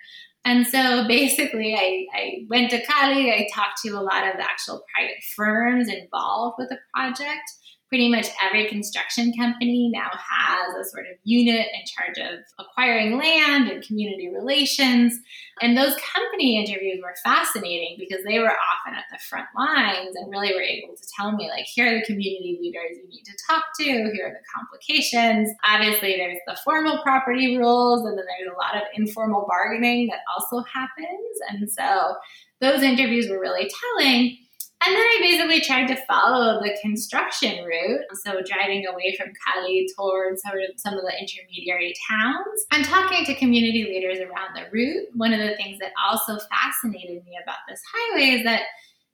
And 0.47 0.65
so 0.65 1.05
basically, 1.09 1.75
I, 1.75 2.05
I 2.17 2.45
went 2.49 2.71
to 2.71 2.81
Cali. 2.81 3.31
I 3.33 3.49
talked 3.53 3.81
to 3.83 3.89
a 3.89 3.99
lot 3.99 4.25
of 4.25 4.37
the 4.37 4.49
actual 4.49 4.81
private 4.95 5.21
firms 5.35 5.89
involved 5.89 6.55
with 6.57 6.69
the 6.69 6.77
project 6.95 7.51
pretty 7.89 8.09
much 8.09 8.27
every 8.43 8.67
construction 8.67 9.31
company 9.39 9.89
now 9.93 10.09
has 10.11 10.75
a 10.75 10.89
sort 10.89 11.05
of 11.05 11.17
unit 11.23 11.67
in 11.73 11.85
charge 11.85 12.17
of 12.17 12.39
acquiring 12.59 13.17
land 13.17 13.69
and 13.69 13.81
community 13.83 14.29
relations. 14.33 15.17
And 15.61 15.77
those 15.77 15.95
company 15.95 16.63
interviews 16.63 16.99
were 17.01 17.15
fascinating 17.23 17.95
because 17.97 18.23
they 18.25 18.39
were 18.39 18.51
often 18.51 18.93
at 18.93 19.05
the 19.11 19.17
front 19.29 19.47
lines 19.57 20.15
and 20.15 20.29
really 20.29 20.53
were 20.53 20.61
able 20.61 20.95
to 20.95 21.03
tell 21.15 21.31
me, 21.31 21.49
like, 21.49 21.65
here 21.65 21.87
are 21.87 21.99
the 21.99 22.05
community 22.05 22.57
leaders 22.61 22.97
you 22.97 23.07
need 23.07 23.23
to 23.23 23.37
talk 23.49 23.63
to, 23.79 23.85
here 23.85 24.27
are 24.27 24.31
the 24.31 24.45
complications. 24.53 25.49
Obviously, 25.65 26.17
there's 26.17 26.39
the 26.45 26.57
formal 26.63 27.01
property 27.03 27.57
rules, 27.57 28.05
and 28.05 28.17
then 28.17 28.25
there's 28.25 28.53
a 28.53 28.57
lot 28.57 28.75
of 28.75 28.83
informal 28.95 29.45
bargaining 29.47 30.07
that 30.07 30.19
also 30.35 30.63
happens. 30.71 31.39
And 31.49 31.71
so 31.71 32.15
those 32.59 32.83
interviews 32.83 33.29
were 33.29 33.39
really 33.39 33.69
telling. 33.97 34.37
And 34.85 34.95
then 34.95 35.01
I 35.01 35.17
basically 35.21 35.61
tried 35.61 35.87
to 35.87 36.05
follow 36.05 36.61
the 36.61 36.77
construction 36.81 37.65
route. 37.65 38.01
So 38.23 38.41
driving 38.45 38.85
away 38.85 39.15
from 39.17 39.33
Cali 39.45 39.87
towards 39.97 40.41
some 40.41 40.93
of 40.93 41.01
the 41.01 41.13
intermediary 41.19 41.93
towns 42.09 42.65
and 42.71 42.85
talking 42.85 43.25
to 43.25 43.35
community 43.35 43.85
leaders 43.85 44.19
around 44.19 44.55
the 44.55 44.69
route. 44.71 45.07
One 45.13 45.33
of 45.33 45.39
the 45.39 45.55
things 45.55 45.79
that 45.79 45.91
also 46.01 46.37
fascinated 46.37 47.25
me 47.25 47.37
about 47.41 47.57
this 47.67 47.81
highway 47.91 48.39
is 48.39 48.43
that, 48.43 48.63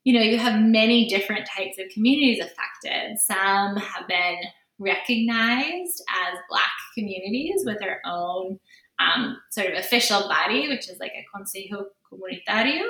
you 0.03 0.13
know, 0.13 0.21
you 0.21 0.37
have 0.37 0.61
many 0.61 1.07
different 1.07 1.47
types 1.47 1.79
of 1.79 1.89
communities 1.93 2.39
affected. 2.39 3.17
Some 3.19 3.77
have 3.77 4.07
been 4.07 4.39
recognized 4.79 6.03
as 6.27 6.39
Black 6.49 6.71
communities 6.93 7.63
with 7.65 7.79
their 7.79 8.01
own 8.05 8.59
um, 8.99 9.37
sort 9.49 9.67
of 9.67 9.79
official 9.79 10.27
body, 10.27 10.67
which 10.67 10.89
is 10.89 10.99
like 10.99 11.13
a 11.13 11.25
Consejo 11.35 11.85
Comunitario. 12.11 12.83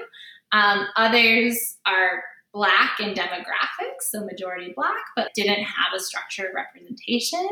Um, 0.51 0.87
others 0.95 1.77
are 1.85 2.23
black 2.53 2.99
in 2.99 3.13
demographics, 3.13 4.03
so 4.09 4.23
majority 4.23 4.73
black, 4.75 5.03
but 5.15 5.31
didn't 5.35 5.63
have 5.63 5.93
a 5.95 5.99
structured 5.99 6.51
representation. 6.53 7.47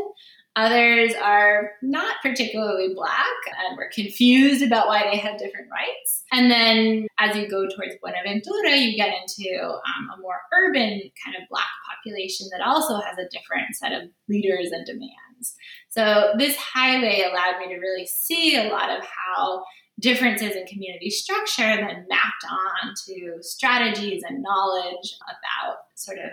Others 0.58 1.14
are 1.22 1.72
not 1.82 2.16
particularly 2.22 2.94
black 2.94 3.26
and 3.66 3.78
were 3.78 3.90
confused 3.94 4.62
about 4.62 4.88
why 4.88 5.10
they 5.10 5.18
had 5.18 5.38
different 5.38 5.70
rights. 5.72 6.24
And 6.34 6.52
then 6.52 7.08
as 7.20 7.38
you 7.38 7.50
go 7.50 7.68
towards 7.70 7.96
Buenaventura, 8.02 8.76
you 8.76 8.98
get 8.98 9.14
into 9.16 9.64
um, 9.64 10.10
a 10.14 10.22
more 10.22 10.42
urban 10.54 11.02
kind 11.24 11.38
of 11.38 11.48
black 11.50 11.70
population 11.90 12.48
that 12.52 12.62
also 12.62 12.96
has 12.96 13.18
a 13.18 13.30
different 13.30 13.76
set 13.76 13.94
of 13.94 14.10
leaders 14.28 14.72
and 14.72 14.86
demands. 14.86 15.56
So 15.90 16.34
this 16.38 16.58
highway 16.58 17.26
allowed 17.32 17.60
me 17.60 17.74
to 17.74 17.80
really 17.80 18.06
see 18.06 18.58
a 18.58 18.70
lot 18.70 18.90
of 18.90 19.06
how 19.06 19.64
differences 20.02 20.56
in 20.56 20.66
community 20.66 21.10
structure 21.10 21.64
then 21.64 22.06
mapped 22.10 22.46
on 22.50 22.94
to 23.06 23.38
strategies 23.42 24.24
and 24.28 24.42
knowledge 24.42 25.16
about 25.24 25.78
sort 25.96 26.18
of 26.18 26.32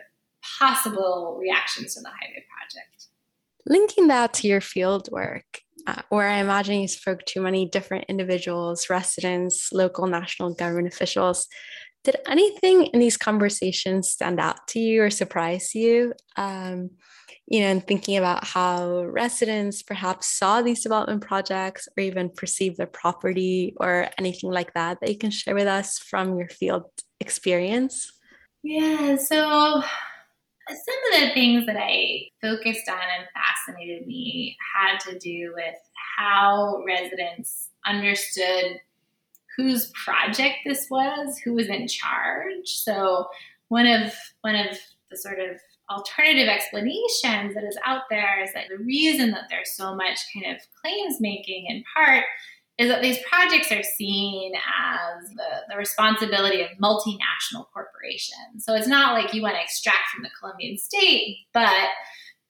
possible 0.59 1.37
reactions 1.41 1.95
to 1.95 2.01
the 2.01 2.09
highway 2.09 2.45
project. 2.51 3.09
Linking 3.67 4.09
that 4.09 4.33
to 4.35 4.49
your 4.49 4.63
field 4.63 5.09
work, 5.13 5.61
uh, 5.87 6.03
where 6.09 6.29
I 6.29 6.39
imagine 6.39 6.81
you 6.81 6.89
spoke 6.89 7.25
to 7.27 7.41
many 7.41 7.69
different 7.69 8.07
individuals, 8.09 8.89
residents, 8.89 9.71
local, 9.73 10.07
national 10.07 10.55
government 10.55 10.93
officials. 10.93 11.47
Did 12.05 12.17
anything 12.27 12.87
in 12.87 13.01
these 13.01 13.17
conversations 13.17 14.09
stand 14.09 14.41
out 14.41 14.67
to 14.69 14.79
you 14.79 15.03
or 15.03 15.11
surprise 15.11 15.75
you? 15.75 16.15
Um, 16.37 16.91
you 17.51 17.61
know, 17.61 17.67
and 17.67 17.87
thinking 17.87 18.17
about 18.19 18.45
how 18.45 19.05
residents 19.05 19.83
perhaps 19.83 20.29
saw 20.29 20.61
these 20.61 20.83
development 20.83 21.23
projects 21.23 21.89
or 21.97 22.03
even 22.03 22.29
perceived 22.29 22.77
the 22.77 22.87
property 22.87 23.75
or 23.79 24.09
anything 24.19 24.51
like 24.51 24.75
that 24.75 25.01
that 25.01 25.09
you 25.09 25.17
can 25.17 25.31
share 25.31 25.55
with 25.55 25.67
us 25.67 25.99
from 25.99 26.39
your 26.39 26.49
field 26.49 26.85
experience? 27.21 28.13
Yeah, 28.63 29.17
so 29.17 29.83
some 30.69 31.15
of 31.15 31.21
the 31.21 31.31
things 31.33 31.65
that 31.65 31.77
I 31.79 32.27
focused 32.43 32.89
on 32.89 32.99
and 32.99 33.27
fascinated 33.33 34.07
me 34.07 34.57
had 34.75 34.99
to 35.11 35.19
do 35.19 35.53
with 35.55 35.75
how 36.19 36.83
residents 36.87 37.71
understood 37.87 38.79
whose 39.57 39.91
project 39.93 40.57
this 40.67 40.87
was, 40.91 41.39
who 41.39 41.55
was 41.55 41.69
in 41.69 41.89
charge. 41.89 42.67
So 42.67 43.27
one 43.69 43.87
of 43.87 44.13
one 44.43 44.55
of 44.55 44.79
the 45.11 45.17
sort 45.17 45.39
of 45.41 45.59
alternative 45.91 46.49
explanations 46.49 47.55
that 47.55 47.65
is 47.65 47.79
out 47.85 48.03
there 48.11 48.43
is 48.43 48.53
that 48.55 48.67
the 48.69 48.83
reason 48.85 49.31
that 49.31 49.45
there's 49.51 49.75
so 49.75 49.95
much 49.95 50.19
kind 50.35 50.55
of 50.55 50.63
claims 50.83 51.21
making 51.21 51.67
in 51.69 51.83
part 51.97 52.25
is 52.79 52.89
that 52.89 53.03
these 53.03 53.19
projects 53.29 53.73
are 53.73 53.83
seen 53.83 54.53
as 54.55 55.31
the, 55.31 55.73
the 55.73 55.77
responsibility 55.77 56.63
of 56.63 56.69
multinational 56.81 57.67
corporations. 57.75 58.65
So 58.65 58.75
it's 58.75 58.87
not 58.87 59.15
like 59.15 59.35
you 59.35 59.43
want 59.43 59.57
to 59.57 59.63
extract 59.63 60.11
from 60.15 60.23
the 60.23 60.31
Colombian 60.39 60.79
state, 60.79 61.39
but 61.53 61.89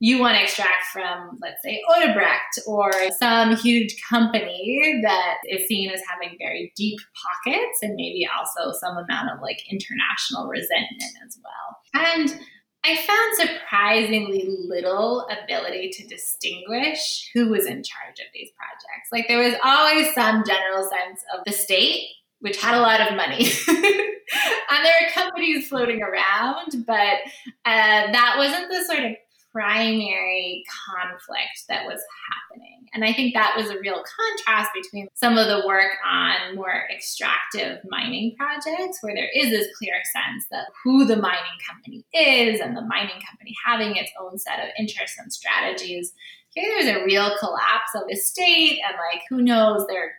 you 0.01 0.19
want 0.19 0.37
to 0.37 0.43
extract 0.43 0.85
from, 0.93 1.39
let's 1.41 1.61
say, 1.63 1.81
Odebrecht 1.89 2.59
or 2.67 2.91
some 3.19 3.55
huge 3.57 3.95
company 4.07 5.01
that 5.03 5.37
is 5.49 5.67
seen 5.67 5.89
as 5.89 6.01
having 6.09 6.37
very 6.37 6.71
deep 6.77 6.99
pockets 7.45 7.79
and 7.81 7.95
maybe 7.95 8.27
also 8.37 8.71
some 8.79 8.97
amount 8.97 9.31
of 9.31 9.41
like 9.41 9.61
international 9.69 10.47
resentment 10.47 11.13
as 11.25 11.37
well. 11.43 12.05
And 12.05 12.39
I 12.83 12.95
found 12.95 13.49
surprisingly 13.49 14.47
little 14.67 15.27
ability 15.43 15.89
to 15.89 16.07
distinguish 16.07 17.29
who 17.33 17.49
was 17.49 17.65
in 17.65 17.83
charge 17.83 18.19
of 18.19 18.27
these 18.33 18.49
projects. 18.51 19.09
Like 19.11 19.27
there 19.27 19.39
was 19.39 19.55
always 19.63 20.13
some 20.13 20.43
general 20.45 20.83
sense 20.83 21.21
of 21.37 21.43
the 21.45 21.51
state, 21.51 22.07
which 22.39 22.61
had 22.61 22.75
a 22.75 22.81
lot 22.81 23.01
of 23.01 23.17
money. 23.17 23.51
and 23.67 24.85
there 24.85 24.93
are 24.93 25.11
companies 25.13 25.67
floating 25.67 26.01
around, 26.01 26.85
but 26.87 27.17
uh, 27.65 28.11
that 28.11 28.35
wasn't 28.37 28.69
the 28.69 28.83
sort 28.85 29.03
of 29.03 29.11
primary 29.51 30.63
conflict 30.87 31.63
that 31.67 31.85
was 31.85 32.01
happening. 32.31 32.78
And 32.93 33.03
I 33.03 33.13
think 33.13 33.33
that 33.33 33.55
was 33.57 33.69
a 33.69 33.79
real 33.79 34.01
contrast 34.03 34.71
between 34.73 35.07
some 35.13 35.37
of 35.37 35.47
the 35.47 35.65
work 35.67 35.91
on 36.05 36.55
more 36.55 36.83
extractive 36.93 37.79
mining 37.89 38.35
projects, 38.37 38.99
where 39.01 39.13
there 39.13 39.29
is 39.33 39.49
this 39.49 39.67
clear 39.77 39.95
sense 40.13 40.45
that 40.51 40.67
who 40.83 41.05
the 41.05 41.17
mining 41.17 41.59
company 41.67 42.05
is 42.13 42.59
and 42.59 42.75
the 42.75 42.81
mining 42.81 43.21
company 43.29 43.55
having 43.65 43.95
its 43.95 44.11
own 44.19 44.37
set 44.37 44.59
of 44.59 44.69
interests 44.77 45.17
and 45.19 45.31
strategies. 45.31 46.13
Here, 46.53 46.81
there's 46.81 46.97
a 46.97 47.05
real 47.05 47.35
collapse 47.39 47.91
of 47.95 48.03
the 48.09 48.15
state, 48.15 48.79
and 48.87 48.97
like, 48.97 49.21
who 49.29 49.41
knows, 49.41 49.85
they're 49.87 50.13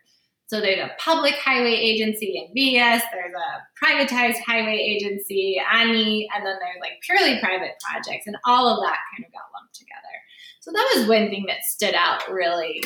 so 0.51 0.61
there's 0.61 0.81
a 0.81 0.91
public 0.99 1.35
highway 1.35 1.75
agency 1.75 2.51
INVIAS, 2.51 3.03
there's 3.13 3.33
a 3.33 3.85
privatized 3.85 4.43
highway 4.45 4.79
agency, 4.79 5.63
ANI, 5.73 6.29
and 6.35 6.45
then 6.45 6.57
there's 6.59 6.81
like 6.81 6.99
purely 7.03 7.39
private 7.39 7.79
projects, 7.79 8.27
and 8.27 8.37
all 8.45 8.67
of 8.67 8.83
that 8.83 8.99
kind 9.15 9.25
of 9.25 9.33
got 9.33 9.47
lumped 9.55 9.77
together. 9.77 10.20
So 10.61 10.71
that 10.73 10.93
was 10.97 11.09
one 11.09 11.31
thing 11.31 11.47
that 11.49 11.65
stood 11.65 11.95
out 11.95 12.31
really, 12.31 12.83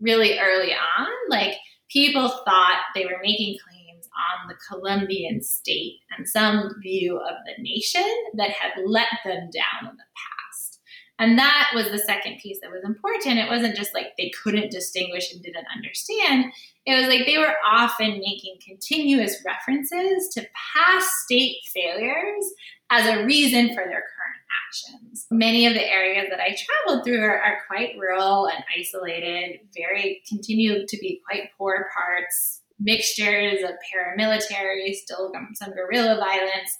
really 0.00 0.38
early 0.38 0.72
on. 0.72 1.08
Like 1.28 1.54
people 1.88 2.28
thought 2.28 2.82
they 2.94 3.04
were 3.04 3.20
making 3.22 3.58
claims 3.64 4.08
on 4.16 4.48
the 4.48 4.56
Colombian 4.68 5.42
state 5.42 6.00
and 6.16 6.28
some 6.28 6.74
view 6.82 7.16
of 7.16 7.36
the 7.46 7.62
nation 7.62 8.04
that 8.34 8.50
had 8.50 8.72
let 8.84 9.08
them 9.24 9.50
down 9.50 9.90
in 9.90 9.96
the 9.96 10.04
past. 10.16 10.80
And 11.18 11.38
that 11.38 11.70
was 11.74 11.90
the 11.90 11.98
second 11.98 12.38
piece 12.42 12.58
that 12.62 12.72
was 12.72 12.82
important. 12.84 13.38
It 13.38 13.48
wasn't 13.48 13.76
just 13.76 13.94
like 13.94 14.16
they 14.18 14.32
couldn't 14.42 14.72
distinguish 14.72 15.32
and 15.32 15.42
didn't 15.42 15.66
understand 15.76 16.46
it 16.84 16.98
was 16.98 17.06
like 17.06 17.26
they 17.26 17.38
were 17.38 17.54
often 17.66 18.18
making 18.18 18.56
continuous 18.66 19.42
references 19.46 20.28
to 20.34 20.46
past 20.74 21.08
state 21.24 21.58
failures 21.72 22.44
as 22.90 23.06
a 23.06 23.24
reason 23.24 23.68
for 23.68 23.84
their 23.84 24.02
current 24.02 24.42
actions. 24.66 25.26
Many 25.30 25.66
of 25.66 25.74
the 25.74 25.90
areas 25.90 26.26
that 26.30 26.40
I 26.40 26.56
traveled 26.56 27.04
through 27.04 27.22
are, 27.22 27.38
are 27.38 27.58
quite 27.68 27.96
rural 27.98 28.46
and 28.46 28.62
isolated, 28.76 29.60
very 29.76 30.22
continue 30.28 30.86
to 30.86 30.98
be 30.98 31.20
quite 31.26 31.50
poor 31.56 31.88
parts, 31.94 32.62
mixtures 32.80 33.62
of 33.62 33.70
paramilitary, 33.88 34.92
still 34.94 35.32
some 35.54 35.72
guerrilla 35.72 36.16
violence. 36.16 36.78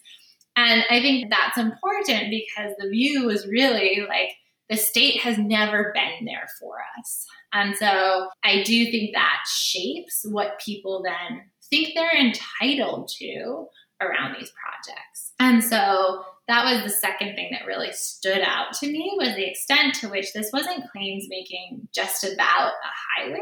And 0.57 0.84
I 0.90 1.00
think 1.00 1.30
that's 1.30 1.57
important 1.57 2.30
because 2.30 2.72
the 2.78 2.90
view 2.90 3.24
was 3.24 3.46
really 3.46 4.05
like 4.07 4.32
the 4.68 4.76
state 4.76 5.20
has 5.20 5.38
never 5.38 5.92
been 5.94 6.24
there 6.26 6.48
for 6.61 6.76
us. 6.98 7.26
And 7.53 7.76
so 7.76 8.28
I 8.44 8.62
do 8.62 8.90
think 8.90 9.14
that 9.14 9.38
shapes 9.46 10.24
what 10.24 10.61
people 10.64 11.03
then 11.05 11.42
think 11.68 11.94
they're 11.94 12.18
entitled 12.18 13.11
to 13.18 13.66
around 14.00 14.36
these 14.38 14.53
projects. 14.53 15.32
And 15.38 15.62
so 15.62 16.24
that 16.48 16.64
was 16.64 16.82
the 16.82 16.90
second 16.90 17.34
thing 17.34 17.50
that 17.53 17.66
really 17.66 17.92
stood 17.92 18.40
out 18.40 18.74
to 18.74 18.86
me 18.86 19.12
was 19.16 19.34
the 19.34 19.48
extent 19.48 19.94
to 19.96 20.09
which 20.09 20.32
this 20.32 20.50
wasn't 20.53 20.90
claims 20.90 21.26
making 21.28 21.88
just 21.94 22.24
about 22.24 22.72
a 22.72 23.22
highway. 23.22 23.38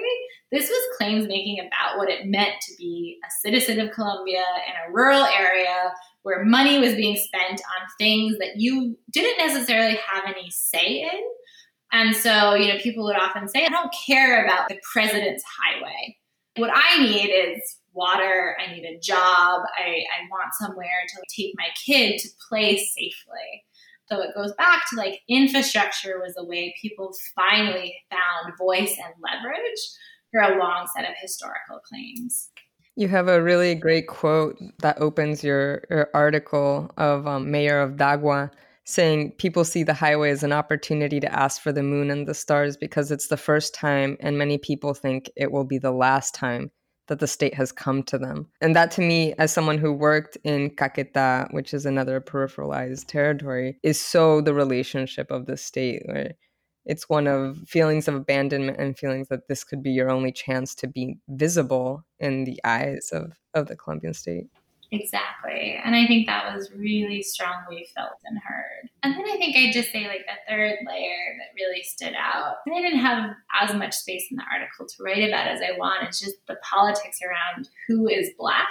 This 0.52 0.68
was 0.68 0.96
claims 0.98 1.26
making 1.26 1.60
about 1.60 1.96
what 1.96 2.10
it 2.10 2.26
meant 2.26 2.54
to 2.60 2.76
be 2.76 3.18
a 3.24 3.30
citizen 3.42 3.80
of 3.80 3.92
Colombia 3.92 4.44
in 4.66 4.74
a 4.86 4.92
rural 4.92 5.24
area 5.24 5.92
where 6.22 6.44
money 6.44 6.78
was 6.78 6.94
being 6.94 7.16
spent 7.16 7.60
on 7.60 7.88
things 7.98 8.38
that 8.38 8.56
you 8.56 8.98
didn't 9.10 9.46
necessarily 9.46 9.98
have 10.06 10.24
any 10.26 10.50
say 10.50 11.00
in. 11.00 11.20
And 11.92 12.14
so, 12.14 12.54
you 12.54 12.72
know, 12.72 12.78
people 12.78 13.04
would 13.04 13.16
often 13.16 13.48
say, 13.48 13.64
I 13.64 13.68
don't 13.68 13.94
care 14.06 14.44
about 14.44 14.68
the 14.68 14.78
president's 14.92 15.44
highway. 15.44 16.16
What 16.56 16.70
I 16.72 17.02
need 17.02 17.30
is 17.30 17.60
water. 17.92 18.56
I 18.60 18.72
need 18.72 18.84
a 18.84 18.98
job. 19.00 19.62
I, 19.76 19.88
I 19.88 20.28
want 20.30 20.54
somewhere 20.58 21.02
to 21.08 21.22
take 21.34 21.54
my 21.56 21.66
kid 21.84 22.18
to 22.20 22.28
play 22.48 22.76
safely. 22.76 23.64
So 24.10 24.20
it 24.20 24.34
goes 24.34 24.52
back 24.54 24.82
to 24.90 24.96
like 24.96 25.20
infrastructure 25.28 26.20
was 26.20 26.34
a 26.36 26.44
way 26.44 26.74
people 26.80 27.12
finally 27.34 27.94
found 28.10 28.56
voice 28.58 28.96
and 28.98 29.14
leverage 29.22 29.80
for 30.32 30.40
a 30.40 30.58
long 30.58 30.88
set 30.94 31.08
of 31.08 31.14
historical 31.20 31.80
claims. 31.88 32.50
You 32.96 33.08
have 33.08 33.28
a 33.28 33.42
really 33.42 33.74
great 33.74 34.08
quote 34.08 34.58
that 34.80 35.00
opens 35.00 35.44
your, 35.44 35.84
your 35.90 36.10
article 36.12 36.90
of 36.96 37.26
um, 37.26 37.50
Mayor 37.50 37.80
of 37.80 37.92
Dagua 37.92 38.50
saying 38.90 39.32
people 39.38 39.64
see 39.64 39.82
the 39.82 39.94
highway 39.94 40.30
as 40.30 40.42
an 40.42 40.52
opportunity 40.52 41.20
to 41.20 41.32
ask 41.32 41.60
for 41.60 41.72
the 41.72 41.82
moon 41.82 42.10
and 42.10 42.26
the 42.26 42.34
stars 42.34 42.76
because 42.76 43.10
it's 43.10 43.28
the 43.28 43.36
first 43.36 43.74
time, 43.74 44.16
and 44.20 44.38
many 44.38 44.58
people 44.58 44.94
think 44.94 45.30
it 45.36 45.52
will 45.52 45.64
be 45.64 45.78
the 45.78 45.92
last 45.92 46.34
time 46.34 46.70
that 47.08 47.18
the 47.18 47.26
state 47.26 47.54
has 47.54 47.72
come 47.72 48.02
to 48.04 48.18
them. 48.18 48.46
And 48.60 48.76
that 48.76 48.92
to 48.92 49.00
me, 49.00 49.34
as 49.38 49.52
someone 49.52 49.78
who 49.78 49.92
worked 49.92 50.38
in 50.44 50.70
Caquetá, 50.70 51.52
which 51.52 51.74
is 51.74 51.84
another 51.84 52.20
peripheralized 52.20 53.06
territory, 53.06 53.78
is 53.82 54.00
so 54.00 54.40
the 54.40 54.54
relationship 54.54 55.30
of 55.30 55.46
the 55.46 55.56
state 55.56 56.02
where 56.04 56.34
it's 56.86 57.08
one 57.08 57.26
of 57.26 57.58
feelings 57.66 58.08
of 58.08 58.14
abandonment 58.14 58.78
and 58.78 58.96
feelings 58.96 59.28
that 59.28 59.48
this 59.48 59.64
could 59.64 59.82
be 59.82 59.90
your 59.90 60.10
only 60.10 60.32
chance 60.32 60.74
to 60.76 60.86
be 60.86 61.18
visible 61.28 62.04
in 62.20 62.44
the 62.44 62.60
eyes 62.64 63.10
of, 63.12 63.32
of 63.54 63.66
the 63.66 63.76
Colombian 63.76 64.14
state. 64.14 64.46
Exactly. 64.92 65.78
And 65.84 65.94
I 65.94 66.06
think 66.06 66.26
that 66.26 66.54
was 66.54 66.70
really 66.72 67.22
strongly 67.22 67.88
felt 67.94 68.18
and 68.24 68.38
heard. 68.38 68.69
And 69.02 69.14
then 69.14 69.24
I 69.26 69.36
think 69.36 69.56
I'd 69.56 69.72
just 69.72 69.90
say, 69.90 70.06
like, 70.06 70.26
the 70.26 70.34
third 70.48 70.78
layer 70.86 71.36
that 71.38 71.54
really 71.56 71.82
stood 71.82 72.14
out, 72.14 72.56
and 72.66 72.74
I 72.74 72.80
didn't 72.80 73.00
have 73.00 73.30
as 73.60 73.74
much 73.74 73.94
space 73.94 74.26
in 74.30 74.36
the 74.36 74.44
article 74.52 74.86
to 74.86 75.02
write 75.02 75.26
about 75.26 75.46
as 75.46 75.60
I 75.60 75.76
want, 75.78 76.04
it's 76.04 76.20
just 76.20 76.36
the 76.46 76.56
politics 76.62 77.18
around 77.22 77.68
who 77.88 78.08
is 78.08 78.30
Black 78.38 78.66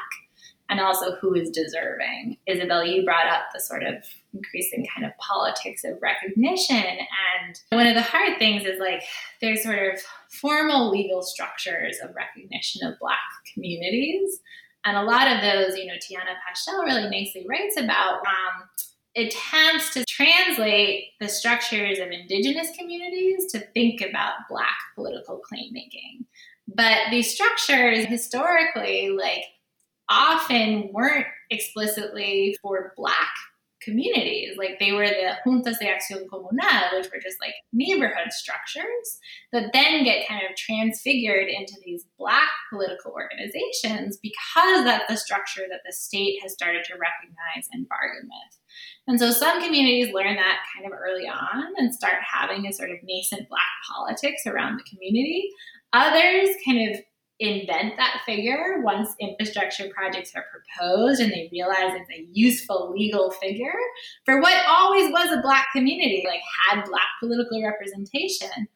and 0.69 0.79
also 0.79 1.15
who 1.15 1.33
is 1.33 1.49
deserving. 1.49 2.37
Isabel, 2.45 2.85
you 2.85 3.03
brought 3.03 3.25
up 3.25 3.45
the 3.53 3.59
sort 3.59 3.81
of 3.81 3.95
increasing 4.33 4.85
kind 4.93 5.03
of 5.03 5.17
politics 5.17 5.83
of 5.83 5.97
recognition. 5.99 6.75
And 6.75 7.59
one 7.71 7.87
of 7.87 7.95
the 7.95 8.03
hard 8.03 8.37
things 8.37 8.65
is 8.65 8.79
like 8.79 9.01
there's 9.41 9.63
sort 9.63 9.79
of 9.79 9.99
formal 10.29 10.91
legal 10.91 11.23
structures 11.23 11.97
of 12.03 12.13
recognition 12.15 12.85
of 12.85 12.99
Black 12.99 13.17
communities 13.51 14.41
and 14.85 14.95
a 14.95 15.03
lot 15.03 15.27
of 15.27 15.41
those, 15.41 15.77
you 15.77 15.85
know, 15.85 15.95
Tianna 15.95 16.35
Paschel 16.47 16.83
really 16.83 17.09
nicely 17.09 17.45
writes 17.47 17.77
about 17.77 18.19
um, 18.19 18.69
attempts 19.15 19.93
to 19.93 20.05
translate 20.07 21.05
the 21.19 21.27
structures 21.27 21.99
of 21.99 22.09
indigenous 22.09 22.69
communities 22.77 23.51
to 23.51 23.59
think 23.59 24.01
about 24.01 24.33
Black 24.49 24.77
political 24.95 25.37
claim 25.39 25.71
making. 25.71 26.25
But 26.67 27.09
these 27.09 27.33
structures 27.33 28.05
historically, 28.05 29.09
like, 29.09 29.43
often 30.09 30.89
weren't 30.93 31.27
explicitly 31.49 32.55
for 32.61 32.93
Black 32.95 33.29
communities. 33.81 34.57
Like 34.57 34.79
they 34.79 34.91
were 34.91 35.07
the 35.07 35.37
juntas 35.45 35.79
de 35.79 35.85
acción 35.85 36.27
comunal, 36.27 36.93
which 36.93 37.09
were 37.11 37.21
just 37.21 37.39
like 37.39 37.53
neighborhood 37.71 38.31
structures 38.31 39.19
that 39.51 39.71
then 39.73 40.03
get 40.03 40.27
kind 40.27 40.41
of 40.49 40.55
transfigured 40.55 41.47
into 41.47 41.73
these 41.85 42.05
black 42.17 42.49
political 42.69 43.11
organizations 43.11 44.17
because 44.17 44.83
that's 44.83 45.07
the 45.09 45.17
structure 45.17 45.63
that 45.69 45.81
the 45.85 45.93
state 45.93 46.39
has 46.41 46.53
started 46.53 46.83
to 46.85 46.93
recognize 46.93 47.67
and 47.71 47.87
bargain 47.87 48.23
with. 48.23 48.58
And 49.07 49.19
so 49.19 49.31
some 49.31 49.61
communities 49.61 50.13
learn 50.13 50.35
that 50.35 50.59
kind 50.75 50.85
of 50.85 50.97
early 50.97 51.27
on 51.27 51.73
and 51.77 51.93
start 51.93 52.15
having 52.23 52.65
a 52.67 52.73
sort 52.73 52.91
of 52.91 52.97
nascent 53.03 53.49
black 53.49 53.61
politics 53.91 54.43
around 54.45 54.77
the 54.77 54.83
community. 54.83 55.49
Others 55.93 56.55
kind 56.65 56.91
of 56.91 57.01
invent 57.39 57.95
that 57.95 58.21
figure 58.25 58.81
once 58.83 59.15
infrastructure 59.19 59.89
projects 59.95 60.33
are 60.35 60.45
proposed 60.51 61.21
and 61.21 61.31
they 61.31 61.49
realize 61.51 61.93
it's 61.95 62.09
a 62.09 62.27
useful 62.33 62.93
legal 62.93 63.31
figure 63.31 63.73
for 64.25 64.41
what 64.41 64.65
always 64.67 65.09
was 65.09 65.31
a 65.31 65.41
black 65.41 65.67
community, 65.73 66.25
like 66.27 66.41
had 66.67 66.83
black 66.83 67.07
political 67.19 67.63
representation. 67.63 68.67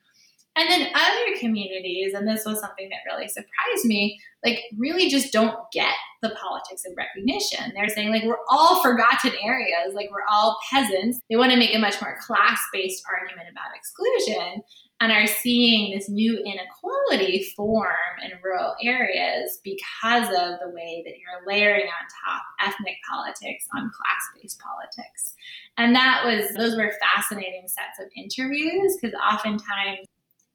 And 0.55 0.69
then 0.69 0.91
other 0.93 1.37
communities, 1.39 2.13
and 2.13 2.27
this 2.27 2.45
was 2.45 2.59
something 2.59 2.87
that 2.89 3.11
really 3.11 3.27
surprised 3.27 3.85
me, 3.85 4.19
like 4.45 4.59
really 4.77 5.09
just 5.09 5.33
don't 5.33 5.55
get 5.71 5.93
the 6.21 6.29
politics 6.29 6.83
of 6.87 6.95
recognition. 6.95 7.71
They're 7.73 7.89
saying, 7.89 8.11
like, 8.11 8.23
we're 8.23 8.37
all 8.49 8.81
forgotten 8.81 9.31
areas, 9.43 9.93
like, 9.93 10.09
we're 10.11 10.27
all 10.31 10.57
peasants. 10.69 11.19
They 11.29 11.37
want 11.37 11.51
to 11.51 11.57
make 11.57 11.75
a 11.75 11.79
much 11.79 11.99
more 12.01 12.17
class 12.21 12.61
based 12.71 13.03
argument 13.09 13.47
about 13.51 13.75
exclusion 13.75 14.61
and 15.01 15.11
are 15.11 15.27
seeing 15.27 15.93
this 15.93 16.07
new 16.07 16.37
inequality 16.37 17.45
form 17.55 18.21
in 18.23 18.31
rural 18.43 18.75
areas 18.81 19.59
because 19.63 20.27
of 20.29 20.59
the 20.61 20.71
way 20.71 21.03
that 21.05 21.15
you're 21.17 21.45
layering 21.45 21.87
on 21.87 22.07
top 22.23 22.43
ethnic 22.61 22.95
politics 23.09 23.65
on 23.75 23.91
class 23.91 24.41
based 24.41 24.59
politics. 24.59 25.33
And 25.77 25.95
that 25.95 26.23
was, 26.23 26.53
those 26.55 26.77
were 26.77 26.93
fascinating 27.13 27.67
sets 27.67 27.99
of 27.99 28.07
interviews 28.15 28.95
because 29.01 29.15
oftentimes 29.15 30.07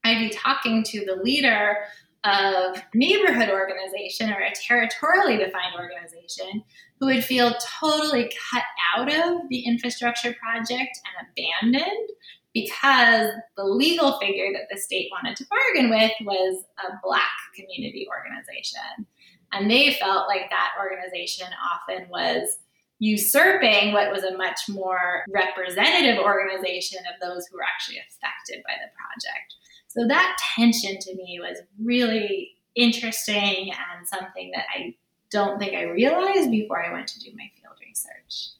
I'd 0.08 0.30
be 0.30 0.36
talking 0.36 0.82
to 0.84 1.04
the 1.04 1.16
leader 1.16 1.76
of 2.24 2.82
neighborhood 2.94 3.48
organization 3.48 4.30
or 4.30 4.40
a 4.40 4.52
territorially 4.54 5.36
defined 5.36 5.74
organization 5.78 6.64
who 6.98 7.06
would 7.06 7.24
feel 7.24 7.54
totally 7.80 8.32
cut 8.50 8.64
out 8.96 9.08
of 9.08 9.48
the 9.48 9.60
infrastructure 9.60 10.34
project 10.34 10.98
and 11.06 11.28
abandoned 11.30 12.08
because 12.52 13.30
the 13.56 13.64
legal 13.64 14.18
figure 14.18 14.52
that 14.52 14.68
the 14.70 14.80
state 14.80 15.08
wanted 15.12 15.36
to 15.36 15.46
bargain 15.46 15.90
with 15.90 16.10
was 16.22 16.64
a 16.78 16.92
black 17.04 17.22
community 17.54 18.06
organization. 18.08 19.06
And 19.52 19.70
they 19.70 19.94
felt 19.94 20.28
like 20.28 20.50
that 20.50 20.72
organization 20.78 21.46
often 21.72 22.08
was 22.08 22.58
usurping 22.98 23.92
what 23.92 24.10
was 24.10 24.24
a 24.24 24.36
much 24.36 24.60
more 24.68 25.24
representative 25.28 26.18
organization 26.18 26.98
of 27.06 27.20
those 27.20 27.46
who 27.46 27.56
were 27.56 27.62
actually 27.62 27.98
affected 27.98 28.62
by 28.66 28.74
the 28.74 28.90
project. 28.98 29.54
So 29.88 30.06
that 30.06 30.36
tension 30.54 30.98
to 30.98 31.14
me 31.16 31.40
was 31.40 31.58
really 31.82 32.52
interesting 32.74 33.72
and 33.72 34.06
something 34.06 34.52
that 34.54 34.66
I 34.74 34.94
don't 35.30 35.58
think 35.58 35.74
I 35.74 35.82
realized 35.82 36.50
before 36.50 36.84
I 36.84 36.92
went 36.92 37.08
to 37.08 37.20
do 37.20 37.30
my 37.36 37.50
field 37.60 37.76
research. 37.80 38.50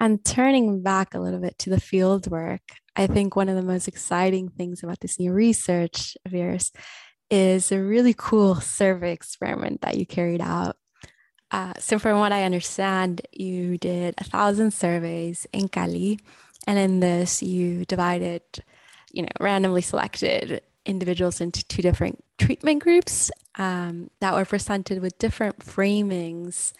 And 0.00 0.24
turning 0.24 0.82
back 0.82 1.14
a 1.14 1.18
little 1.18 1.40
bit 1.40 1.58
to 1.60 1.70
the 1.70 1.80
field 1.80 2.30
work, 2.30 2.60
I 2.94 3.06
think 3.06 3.34
one 3.34 3.48
of 3.48 3.56
the 3.56 3.62
most 3.62 3.88
exciting 3.88 4.48
things 4.48 4.82
about 4.82 5.00
this 5.00 5.18
new 5.18 5.32
research 5.32 6.16
of 6.24 6.32
yours 6.32 6.72
is 7.30 7.72
a 7.72 7.82
really 7.82 8.14
cool 8.16 8.56
survey 8.56 9.12
experiment 9.12 9.80
that 9.82 9.96
you 9.96 10.06
carried 10.06 10.40
out. 10.40 10.76
Uh, 11.50 11.72
so, 11.78 11.98
from 11.98 12.18
what 12.18 12.32
I 12.32 12.44
understand, 12.44 13.22
you 13.32 13.78
did 13.78 14.14
a 14.18 14.24
thousand 14.24 14.72
surveys 14.72 15.46
in 15.52 15.68
Cali, 15.68 16.20
and 16.66 16.78
in 16.78 17.00
this, 17.00 17.42
you 17.42 17.84
divided, 17.86 18.42
you 19.12 19.22
know, 19.22 19.28
randomly 19.40 19.82
selected 19.82 20.62
individuals 20.84 21.40
into 21.40 21.64
two 21.66 21.82
different 21.82 22.22
treatment 22.38 22.82
groups 22.82 23.30
um, 23.56 24.10
that 24.20 24.34
were 24.34 24.44
presented 24.44 25.00
with 25.00 25.18
different 25.18 25.58
framings 25.58 26.72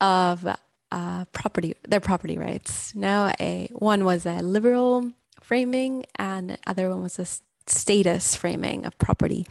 of 0.00 0.46
uh, 0.92 1.24
property, 1.32 1.74
their 1.88 2.00
property 2.00 2.38
rights. 2.38 2.94
Now, 2.94 3.32
a 3.40 3.68
one 3.72 4.04
was 4.04 4.26
a 4.26 4.42
liberal 4.42 5.12
framing, 5.42 6.04
and 6.16 6.50
the 6.50 6.58
other 6.66 6.90
one 6.90 7.02
was 7.02 7.18
a 7.18 7.26
statist 7.66 8.38
framing 8.38 8.86
of 8.86 8.98
property. 8.98 9.46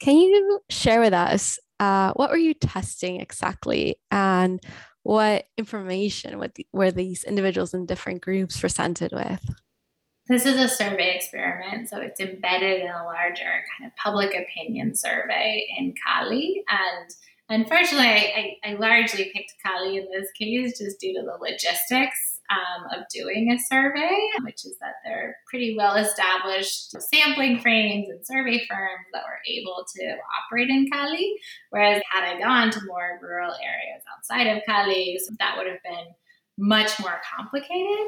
Can 0.00 0.16
you 0.16 0.60
share 0.68 1.00
with 1.00 1.12
us 1.12 1.58
uh, 1.80 2.12
what 2.14 2.30
were 2.30 2.36
you 2.36 2.54
testing 2.54 3.20
exactly, 3.20 3.96
and 4.10 4.60
what 5.02 5.46
information 5.56 6.42
were 6.72 6.90
these 6.90 7.22
individuals 7.24 7.74
in 7.74 7.86
different 7.86 8.22
groups 8.22 8.58
presented 8.58 9.12
with? 9.12 9.40
This 10.28 10.44
is 10.44 10.56
a 10.56 10.68
survey 10.68 11.14
experiment, 11.14 11.88
so 11.88 11.98
it's 11.98 12.18
embedded 12.18 12.80
in 12.80 12.88
a 12.88 13.04
larger 13.04 13.62
kind 13.78 13.86
of 13.86 13.96
public 13.96 14.34
opinion 14.34 14.96
survey 14.96 15.64
in 15.78 15.94
Cali. 16.04 16.64
And 16.68 17.10
unfortunately, 17.48 18.08
I, 18.08 18.56
I, 18.64 18.74
largely 18.74 19.30
picked 19.32 19.54
Cali 19.64 19.98
in 19.98 20.08
this 20.10 20.28
case 20.36 20.78
just 20.78 20.98
due 20.98 21.14
to 21.14 21.22
the 21.22 21.38
logistics 21.40 22.40
um, 22.50 22.98
of 22.98 23.06
doing 23.14 23.52
a 23.52 23.58
survey, 23.72 24.18
which 24.42 24.64
is 24.64 24.76
that 24.80 24.94
there 25.04 25.28
are 25.28 25.36
pretty 25.48 25.76
well 25.76 25.94
established 25.94 27.00
sampling 27.00 27.60
frames 27.60 28.08
and 28.08 28.26
survey 28.26 28.66
firms 28.68 29.06
that 29.12 29.22
were 29.22 29.40
able 29.48 29.84
to 29.94 30.16
operate 30.42 30.70
in 30.70 30.88
Cali. 30.90 31.34
Whereas, 31.70 32.02
had 32.10 32.24
I 32.24 32.40
gone 32.40 32.72
to 32.72 32.80
more 32.86 33.20
rural 33.22 33.52
areas 33.52 34.02
outside 34.12 34.48
of 34.48 34.64
Cali, 34.66 35.18
so 35.24 35.36
that 35.38 35.56
would 35.56 35.68
have 35.68 35.82
been 35.84 36.06
much 36.58 36.98
more 37.00 37.20
complicated. 37.36 38.06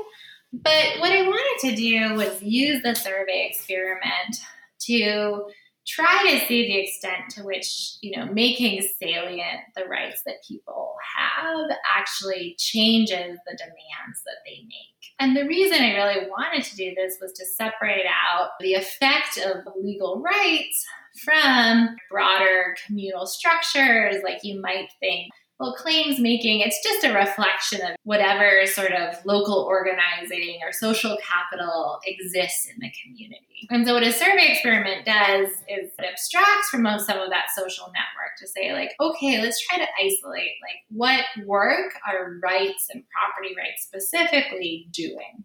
But 0.52 1.00
what 1.00 1.12
I 1.12 1.22
wanted 1.22 1.68
to 1.68 1.76
do 1.76 2.14
was 2.14 2.42
use 2.42 2.82
the 2.82 2.94
survey 2.94 3.48
experiment 3.50 4.36
to 4.80 5.44
try 5.86 6.30
to 6.30 6.46
see 6.46 6.68
the 6.68 6.78
extent 6.78 7.30
to 7.30 7.42
which, 7.42 7.96
you 8.02 8.16
know, 8.16 8.26
making 8.32 8.86
salient 9.00 9.60
the 9.74 9.84
rights 9.84 10.22
that 10.26 10.44
people 10.46 10.94
have 11.16 11.70
actually 11.96 12.54
changes 12.58 13.38
the 13.46 13.56
demands 13.56 14.22
that 14.24 14.36
they 14.44 14.62
make. 14.64 14.98
And 15.18 15.36
the 15.36 15.46
reason 15.46 15.82
I 15.82 15.94
really 15.94 16.28
wanted 16.28 16.62
to 16.64 16.76
do 16.76 16.94
this 16.94 17.16
was 17.20 17.32
to 17.32 17.46
separate 17.46 18.06
out 18.06 18.50
the 18.60 18.74
effect 18.74 19.38
of 19.38 19.72
legal 19.82 20.22
rights 20.22 20.86
from 21.24 21.96
broader 22.10 22.76
communal 22.86 23.26
structures, 23.26 24.16
like 24.22 24.44
you 24.44 24.60
might 24.60 24.88
think 25.00 25.32
well, 25.58 25.74
claims 25.74 26.20
making, 26.20 26.60
it's 26.60 26.80
just 26.84 27.04
a 27.04 27.12
reflection 27.12 27.80
of 27.82 27.96
whatever 28.04 28.64
sort 28.66 28.92
of 28.92 29.16
local 29.24 29.56
organizing 29.56 30.60
or 30.64 30.72
social 30.72 31.16
capital 31.22 31.98
exists 32.06 32.66
in 32.66 32.76
the 32.78 32.92
community. 33.02 33.66
And 33.70 33.84
so, 33.84 33.94
what 33.94 34.04
a 34.04 34.12
survey 34.12 34.52
experiment 34.52 35.04
does 35.04 35.48
is 35.68 35.90
it 35.98 36.04
abstracts 36.08 36.68
from 36.70 36.86
some 37.00 37.18
of 37.18 37.30
that 37.30 37.46
social 37.56 37.86
network 37.86 38.36
to 38.38 38.46
say, 38.46 38.72
like, 38.72 38.94
okay, 39.00 39.42
let's 39.42 39.60
try 39.66 39.78
to 39.78 39.86
isolate, 40.00 40.52
like, 40.62 40.84
what 40.90 41.24
work 41.44 41.92
are 42.06 42.38
rights 42.40 42.86
and 42.94 43.02
property 43.10 43.54
rights 43.56 43.82
specifically 43.82 44.86
doing? 44.92 45.44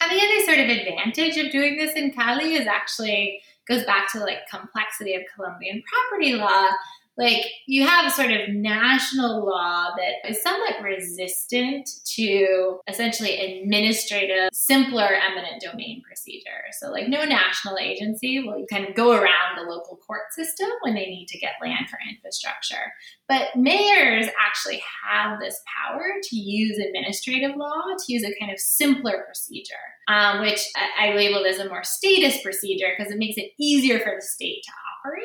And 0.00 0.10
the 0.10 0.24
other 0.24 0.40
sort 0.44 0.58
of 0.58 0.68
advantage 0.68 1.36
of 1.36 1.52
doing 1.52 1.76
this 1.76 1.94
in 1.94 2.12
Cali 2.12 2.54
is 2.54 2.66
actually 2.66 3.40
goes 3.68 3.84
back 3.84 4.10
to 4.12 4.20
like 4.20 4.46
complexity 4.50 5.14
of 5.14 5.22
Colombian 5.34 5.82
property 5.88 6.34
law 6.34 6.70
like 7.16 7.44
you 7.66 7.86
have 7.86 8.12
sort 8.12 8.32
of 8.32 8.48
national 8.48 9.46
law 9.46 9.90
that 9.96 10.28
is 10.28 10.42
somewhat 10.42 10.82
resistant 10.82 11.88
to 12.16 12.78
essentially 12.88 13.38
administrative, 13.38 14.50
simpler 14.52 15.08
eminent 15.14 15.62
domain 15.62 16.02
procedure. 16.06 16.64
So, 16.80 16.90
like, 16.90 17.08
no 17.08 17.24
national 17.24 17.78
agency 17.78 18.40
will 18.40 18.64
kind 18.68 18.88
of 18.88 18.94
go 18.96 19.12
around 19.12 19.56
the 19.56 19.70
local 19.70 19.96
court 19.96 20.32
system 20.32 20.68
when 20.82 20.94
they 20.94 21.06
need 21.06 21.26
to 21.28 21.38
get 21.38 21.52
land 21.62 21.88
for 21.88 21.98
infrastructure. 22.10 22.92
But 23.28 23.56
mayors 23.56 24.26
actually 24.38 24.82
have 25.02 25.40
this 25.40 25.58
power 25.66 26.04
to 26.22 26.36
use 26.36 26.78
administrative 26.78 27.56
law 27.56 27.82
to 27.98 28.12
use 28.12 28.22
a 28.22 28.34
kind 28.38 28.52
of 28.52 28.58
simpler 28.58 29.22
procedure, 29.24 29.74
um, 30.08 30.40
which 30.40 30.60
I, 30.76 31.08
I 31.08 31.14
labeled 31.14 31.46
as 31.46 31.58
a 31.58 31.68
more 31.68 31.84
statist 31.84 32.42
procedure 32.42 32.88
because 32.96 33.12
it 33.12 33.18
makes 33.18 33.38
it 33.38 33.52
easier 33.58 33.98
for 33.98 34.12
the 34.14 34.22
state 34.22 34.62
to 34.64 34.72
operate 34.98 35.24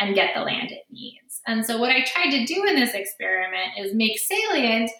and 0.00 0.14
get 0.14 0.34
the 0.34 0.42
land 0.42 0.70
it 0.70 0.84
needs. 0.90 1.40
And 1.46 1.64
so, 1.64 1.78
what 1.78 1.90
I 1.90 2.04
tried 2.04 2.30
to 2.30 2.44
do 2.44 2.64
in 2.66 2.76
this 2.76 2.94
experiment 2.94 3.78
is 3.78 3.94
make 3.94 4.18
salient 4.18 4.90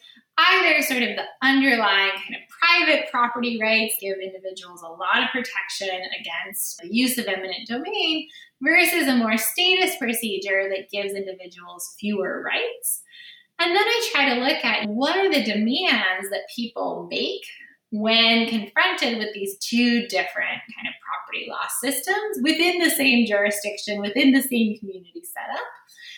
either 0.49 0.82
sort 0.82 1.03
of 1.03 1.16
the 1.16 1.24
underlying 1.43 2.11
kind 2.11 2.36
of 2.36 2.49
private 2.49 3.11
property 3.11 3.59
rights, 3.61 3.95
give 4.01 4.18
individuals 4.18 4.82
a 4.82 4.88
lot 4.88 5.22
of 5.22 5.30
protection 5.30 6.01
against 6.20 6.78
the 6.78 6.95
use 6.95 7.18
of 7.18 7.26
eminent 7.26 7.68
domain, 7.68 8.28
versus 8.62 9.09
a 9.09 9.16
more 9.16 9.36
statist 9.36 9.99
procedure 9.99 10.68
that 10.68 10.91
gives 10.91 11.14
individuals 11.14 11.95
fewer 11.99 12.43
rights. 12.43 13.03
And 13.59 13.74
then 13.76 13.84
I 13.84 14.11
try 14.12 14.34
to 14.34 14.41
look 14.41 14.64
at 14.64 14.88
what 14.88 15.16
are 15.16 15.30
the 15.30 15.45
demands 15.45 16.30
that 16.30 16.49
people 16.55 17.07
make 17.11 17.43
when 17.93 18.47
confronted 18.49 19.18
with 19.18 19.34
these 19.34 19.57
two 19.59 20.07
different 20.07 20.62
kind 20.70 20.86
of 20.86 20.95
property 21.03 21.47
law 21.49 21.66
systems 21.80 22.38
within 22.43 22.78
the 22.78 22.91
same 22.91 23.26
jurisdiction, 23.26 24.01
within 24.01 24.32
the 24.32 24.43
same 24.43 24.78
community 24.78 25.22
setup. 25.24 25.64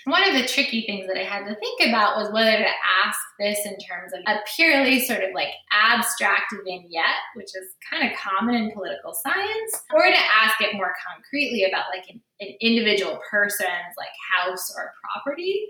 One 0.04 0.28
of 0.28 0.34
the 0.34 0.46
tricky 0.46 0.82
things 0.84 1.06
that 1.06 1.16
I 1.16 1.24
had 1.24 1.46
to 1.46 1.54
think 1.54 1.88
about 1.88 2.16
was 2.16 2.32
whether 2.32 2.58
to 2.58 2.68
ask 3.04 3.18
this 3.38 3.64
in 3.64 3.78
terms 3.78 4.12
of 4.12 4.20
a 4.26 4.40
purely 4.56 4.98
sort 5.00 5.22
of 5.22 5.30
like 5.32 5.54
abstract 5.70 6.52
vignette, 6.64 7.22
which 7.36 7.54
is 7.54 7.76
kind 7.88 8.10
of 8.10 8.18
common 8.18 8.56
in 8.56 8.72
political 8.72 9.14
science, 9.14 9.82
or 9.94 10.02
to 10.02 10.18
ask 10.42 10.60
it 10.60 10.74
more 10.74 10.92
concretely 11.06 11.64
about 11.64 11.84
like 11.94 12.08
an, 12.10 12.20
an 12.40 12.48
individual 12.60 13.20
person's 13.30 13.94
like 13.96 14.10
house 14.36 14.74
or 14.76 14.92
property. 15.04 15.68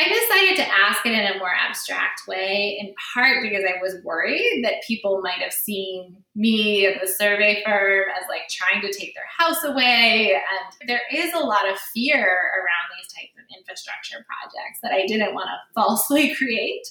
I 0.00 0.08
decided 0.08 0.56
to 0.56 0.74
ask 0.74 1.04
it 1.04 1.12
in 1.12 1.26
a 1.26 1.38
more 1.38 1.52
abstract 1.52 2.22
way, 2.26 2.78
in 2.80 2.94
part 3.12 3.42
because 3.42 3.64
I 3.64 3.80
was 3.82 3.96
worried 4.02 4.62
that 4.64 4.82
people 4.86 5.20
might 5.22 5.40
have 5.40 5.52
seen 5.52 6.16
me 6.34 6.86
and 6.86 6.96
the 7.02 7.06
survey 7.06 7.62
firm 7.64 8.04
as 8.16 8.24
like 8.28 8.48
trying 8.48 8.80
to 8.80 8.92
take 8.92 9.14
their 9.14 9.28
house 9.36 9.62
away. 9.62 10.34
And 10.34 10.88
there 10.88 11.02
is 11.12 11.34
a 11.34 11.40
lot 11.40 11.68
of 11.70 11.78
fear 11.92 12.24
around 12.24 12.88
these 12.96 13.12
types 13.12 13.39
infrastructure 13.56 14.24
projects 14.26 14.80
that 14.82 14.92
I 14.92 15.06
didn't 15.06 15.34
want 15.34 15.48
to 15.48 15.56
falsely 15.74 16.34
create. 16.38 16.86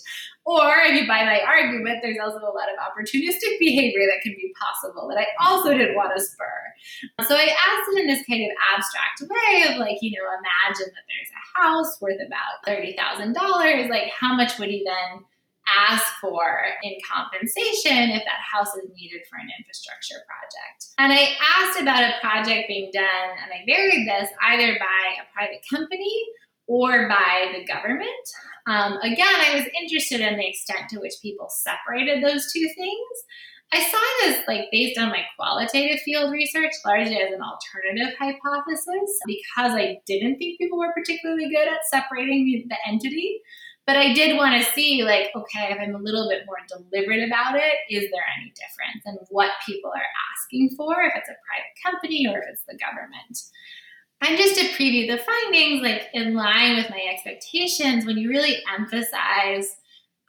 Or 0.45 0.72
if 0.86 0.99
you 0.99 1.07
buy 1.07 1.24
my 1.26 1.41
argument, 1.45 1.99
there's 2.01 2.18
also 2.18 2.39
a 2.39 2.55
lot 2.55 2.72
of 2.72 2.80
opportunistic 2.82 3.60
behavior 3.60 4.07
that 4.07 4.22
can 4.24 4.34
be 4.34 4.53
possible 4.57 5.07
that 5.10 5.20
I 5.20 5.28
also 5.39 5.78
didn't 5.78 5.95
want 5.95 6.16
to 6.16 6.24
spur. 6.24 6.60
So 7.28 7.36
I 7.36 7.53
asked 7.53 7.89
it 7.93 8.01
in 8.01 8.07
this 8.07 8.26
kind 8.26 8.41
of 8.43 8.51
abstract 8.74 9.22
way 9.30 9.70
of 9.70 9.78
like, 9.78 9.97
you 10.01 10.18
know, 10.18 10.26
imagine 10.26 10.89
that 10.89 11.05
there's 11.05 11.32
a 11.32 11.43
house 11.62 12.01
worth 12.01 12.20
about 12.26 12.66
$30,000. 12.66 13.89
Like, 13.89 14.12
how 14.18 14.36
much 14.36 14.57
would 14.57 14.72
you 14.72 14.84
then 14.84 15.26
ask 15.70 16.05
for 16.22 16.66
in 16.84 16.97
compensation 17.05 18.10
if 18.12 18.24
that 18.26 18.41
house 18.41 18.74
is 18.76 18.89
needed 18.95 19.22
for 19.30 19.38
an 19.38 19.49
infrastructure 19.60 20.18
project. 20.26 20.97
And 20.97 21.14
I 21.14 21.36
asked 21.57 21.80
about 21.80 22.03
a 22.03 22.18
project 22.22 22.68
being 22.68 22.91
done, 22.93 23.30
and 23.43 23.51
I 23.53 23.64
varied 23.66 24.07
this 24.07 24.30
either 24.49 24.78
by 24.80 25.01
a 25.22 25.26
private 25.34 25.62
company 25.70 26.26
or 26.70 27.10
by 27.10 27.52
the 27.52 27.66
government. 27.66 28.26
Um, 28.68 28.98
again, 29.02 29.26
I 29.28 29.56
was 29.56 29.66
interested 29.82 30.22
in 30.22 30.38
the 30.38 30.48
extent 30.48 30.90
to 30.92 31.00
which 31.00 31.16
people 31.22 31.50
separated 31.50 32.24
those 32.24 32.54
two 32.54 32.70
things. 32.78 33.16
I 33.74 33.82
saw 33.82 34.00
this 34.22 34.48
like 34.48 34.66
based 34.72 34.98
on 35.00 35.10
my 35.10 35.24
qualitative 35.36 36.00
field 36.02 36.32
research, 36.32 36.72
largely 36.86 37.18
as 37.18 37.34
an 37.34 37.42
alternative 37.42 38.16
hypothesis, 38.20 39.20
because 39.26 39.74
I 39.74 40.00
didn't 40.06 40.38
think 40.38 40.60
people 40.60 40.78
were 40.78 40.94
particularly 40.94 41.50
good 41.50 41.68
at 41.68 41.86
separating 41.90 42.46
the, 42.46 42.66
the 42.70 42.78
entity. 42.88 43.42
But 43.88 43.98
I 43.98 44.14
did 44.14 44.38
want 44.38 44.54
to 44.54 44.72
see, 44.72 45.02
like, 45.04 45.32
okay, 45.36 45.74
if 45.74 45.80
I'm 45.82 45.96
a 45.96 45.98
little 45.98 46.30
bit 46.30 46.44
more 46.46 46.62
deliberate 46.70 47.26
about 47.28 47.56
it, 47.56 47.74
is 47.90 48.06
there 48.12 48.26
any 48.38 48.54
difference 48.54 49.02
in 49.08 49.18
what 49.30 49.50
people 49.66 49.90
are 49.90 50.14
asking 50.30 50.76
for, 50.78 51.02
if 51.02 51.14
it's 51.16 51.30
a 51.30 51.34
private 51.42 51.74
company 51.84 52.28
or 52.30 52.38
if 52.38 52.50
it's 52.52 52.64
the 52.70 52.78
government? 52.78 53.40
And 54.22 54.38
just 54.38 54.60
to 54.60 54.68
preview 54.68 55.08
the 55.08 55.24
findings, 55.24 55.82
like 55.82 56.08
in 56.14 56.34
line 56.34 56.76
with 56.76 56.90
my 56.90 57.02
expectations, 57.12 58.06
when 58.06 58.18
you 58.18 58.30
really 58.30 58.58
emphasize 58.78 59.76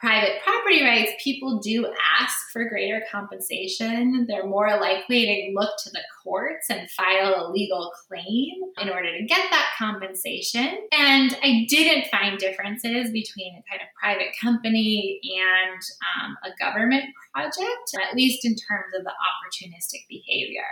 private 0.01 0.41
property 0.43 0.83
rights, 0.83 1.13
people 1.23 1.59
do 1.59 1.87
ask 2.19 2.35
for 2.53 2.69
greater 2.69 3.03
compensation. 3.13 4.25
They're 4.27 4.47
more 4.47 4.81
likely 4.81 5.27
to 5.27 5.53
look 5.55 5.71
to 5.85 5.91
the 5.91 6.01
courts 6.25 6.71
and 6.71 6.91
file 6.91 7.35
a 7.37 7.51
legal 7.51 7.93
claim 8.09 8.55
in 8.81 8.89
order 8.89 9.17
to 9.17 9.27
get 9.27 9.51
that 9.51 9.67
compensation. 9.79 10.79
And 10.93 11.37
I 11.43 11.67
didn't 11.69 12.11
find 12.11 12.39
differences 12.39 13.11
between 13.11 13.57
a 13.57 13.65
kind 13.71 13.83
of 13.83 13.89
private 14.01 14.35
company 14.41 15.21
and 15.23 15.81
um, 16.17 16.37
a 16.45 16.57
government 16.59 17.05
project, 17.35 17.95
at 18.09 18.17
least 18.17 18.47
in 18.47 18.53
terms 18.53 18.95
of 18.99 19.05
the 19.05 19.11
opportunistic 19.11 20.07
behavior. 20.09 20.63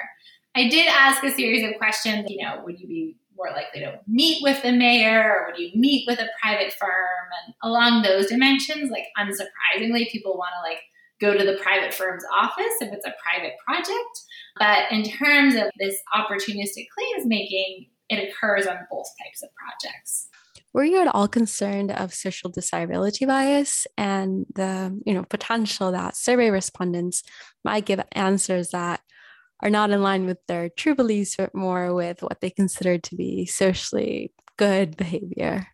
I 0.59 0.69
did 0.69 0.89
ask 0.89 1.23
a 1.23 1.31
series 1.31 1.63
of 1.63 1.79
questions, 1.79 2.27
you 2.29 2.45
know, 2.45 2.61
would 2.65 2.81
you 2.81 2.89
be 2.89 3.17
more 3.37 3.51
likely 3.51 3.79
to 3.81 4.01
meet 4.09 4.43
with 4.43 4.61
the 4.63 4.73
mayor 4.73 5.23
or 5.23 5.47
would 5.47 5.61
you 5.61 5.71
meet 5.79 6.05
with 6.09 6.19
a 6.19 6.27
private 6.43 6.73
firm? 6.73 7.29
And 7.47 7.55
along 7.63 8.03
those 8.03 8.27
dimensions 8.27 8.91
like 8.91 9.05
unsurprisingly 9.17 10.11
people 10.11 10.37
want 10.37 10.51
to 10.59 10.69
like 10.69 10.81
go 11.21 11.39
to 11.39 11.45
the 11.45 11.59
private 11.63 11.95
firm's 11.95 12.25
office 12.37 12.75
if 12.81 12.93
it's 12.93 13.07
a 13.07 13.15
private 13.23 13.53
project. 13.65 14.21
But 14.59 14.91
in 14.91 15.05
terms 15.05 15.55
of 15.55 15.71
this 15.79 15.97
opportunistic 16.13 16.87
claims 16.91 17.25
making 17.25 17.87
it 18.09 18.29
occurs 18.29 18.67
on 18.67 18.79
both 18.91 19.07
types 19.23 19.43
of 19.45 19.51
projects. 19.55 20.29
Were 20.73 20.85
you 20.85 21.01
at 21.01 21.15
all 21.15 21.29
concerned 21.29 21.93
of 21.93 22.13
social 22.13 22.51
desirability 22.51 23.27
bias 23.27 23.87
and 23.97 24.45
the 24.55 24.99
you 25.07 25.15
know 25.15 25.23
potential 25.23 25.93
that 25.93 26.17
survey 26.17 26.51
respondents 26.51 27.23
might 27.65 27.87
give 27.87 28.01
answers 28.13 28.71
that 28.71 29.01
are 29.61 29.71
not 29.71 29.91
in 29.91 30.03
line 30.03 30.27
with 30.27 30.39
their 30.47 30.69
true 30.69 30.95
beliefs, 30.95 31.37
but 31.37 31.55
more 31.55 31.95
with 31.95 32.23
what 32.23 32.41
they 32.41 32.51
consider 32.51 32.99
to 32.99 33.17
be 33.17 33.47
socially 33.47 34.33
good 34.57 34.97
behavior? 34.97 35.67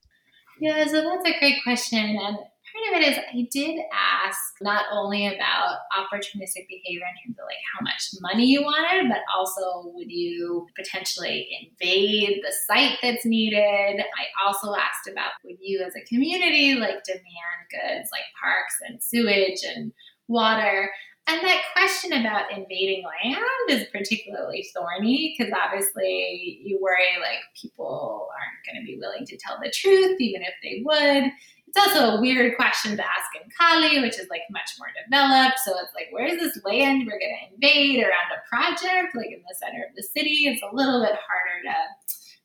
Yeah, 0.61 0.87
so 0.87 1.03
that's 1.03 1.29
a 1.29 1.39
great 1.39 1.63
question. 1.63 1.99
And 1.99 2.39
part 2.75 2.97
of 2.97 3.01
it 3.01 3.09
is 3.09 3.19
I 3.19 3.49
did 3.53 3.81
ask 3.93 4.39
not 4.61 4.85
only 4.93 5.27
about 5.27 5.79
opportunistic 5.97 6.67
behavior 6.69 7.07
in 7.07 7.33
terms 7.33 7.39
of 7.39 7.47
like 7.47 7.59
how 7.75 7.83
much 7.83 8.09
money 8.21 8.47
you 8.47 8.63
wanted, 8.63 9.09
but 9.09 9.21
also 9.37 9.91
would 9.95 10.11
you 10.11 10.67
potentially 10.77 11.49
invade 11.61 12.41
the 12.43 12.53
site 12.67 12.99
that's 13.03 13.25
needed? 13.25 13.59
I 13.59 14.47
also 14.47 14.75
asked 14.75 15.09
about 15.11 15.33
would 15.45 15.57
you 15.61 15.83
as 15.87 15.95
a 15.97 16.05
community 16.07 16.75
like 16.75 17.05
demand 17.05 17.25
goods 17.71 18.09
like 18.13 18.25
parks 18.41 18.75
and 18.89 19.03
sewage 19.03 19.61
and 19.65 19.93
water? 20.29 20.91
And 21.27 21.41
that 21.43 21.63
question 21.73 22.13
about 22.13 22.53
invading 22.53 23.03
land 23.03 23.45
is 23.69 23.87
particularly 23.91 24.69
thorny 24.75 25.35
because 25.37 25.53
obviously 25.53 26.61
you 26.63 26.79
worry 26.83 27.17
like 27.21 27.41
people 27.61 28.29
aren't 28.31 28.67
going 28.67 28.85
to 28.85 28.87
be 28.87 28.99
willing 28.99 29.25
to 29.27 29.37
tell 29.39 29.59
the 29.63 29.71
truth, 29.71 30.21
even 30.21 30.43
if 30.43 30.53
they 30.63 30.83
would. 30.85 31.33
It's 31.67 31.89
also 31.89 32.17
a 32.17 32.21
weird 32.21 32.55
question 32.57 32.97
to 32.97 33.03
ask 33.03 33.31
in 33.35 33.51
Cali, 33.59 34.01
which 34.01 34.19
is 34.19 34.29
like 34.29 34.43
much 34.51 34.71
more 34.79 34.89
developed. 35.03 35.59
So 35.65 35.73
it's 35.79 35.95
like, 35.95 36.09
where's 36.13 36.39
this 36.39 36.63
land 36.63 37.03
we're 37.07 37.19
going 37.19 37.35
to 37.35 37.55
invade 37.55 38.01
around 38.01 38.31
a 38.31 38.47
project, 38.49 39.17
like 39.17 39.33
in 39.33 39.43
the 39.49 39.57
center 39.59 39.83
of 39.89 39.97
the 39.97 40.03
city? 40.03 40.47
It's 40.47 40.63
a 40.63 40.75
little 40.75 41.01
bit 41.01 41.17
harder 41.19 41.57
to 41.65 41.75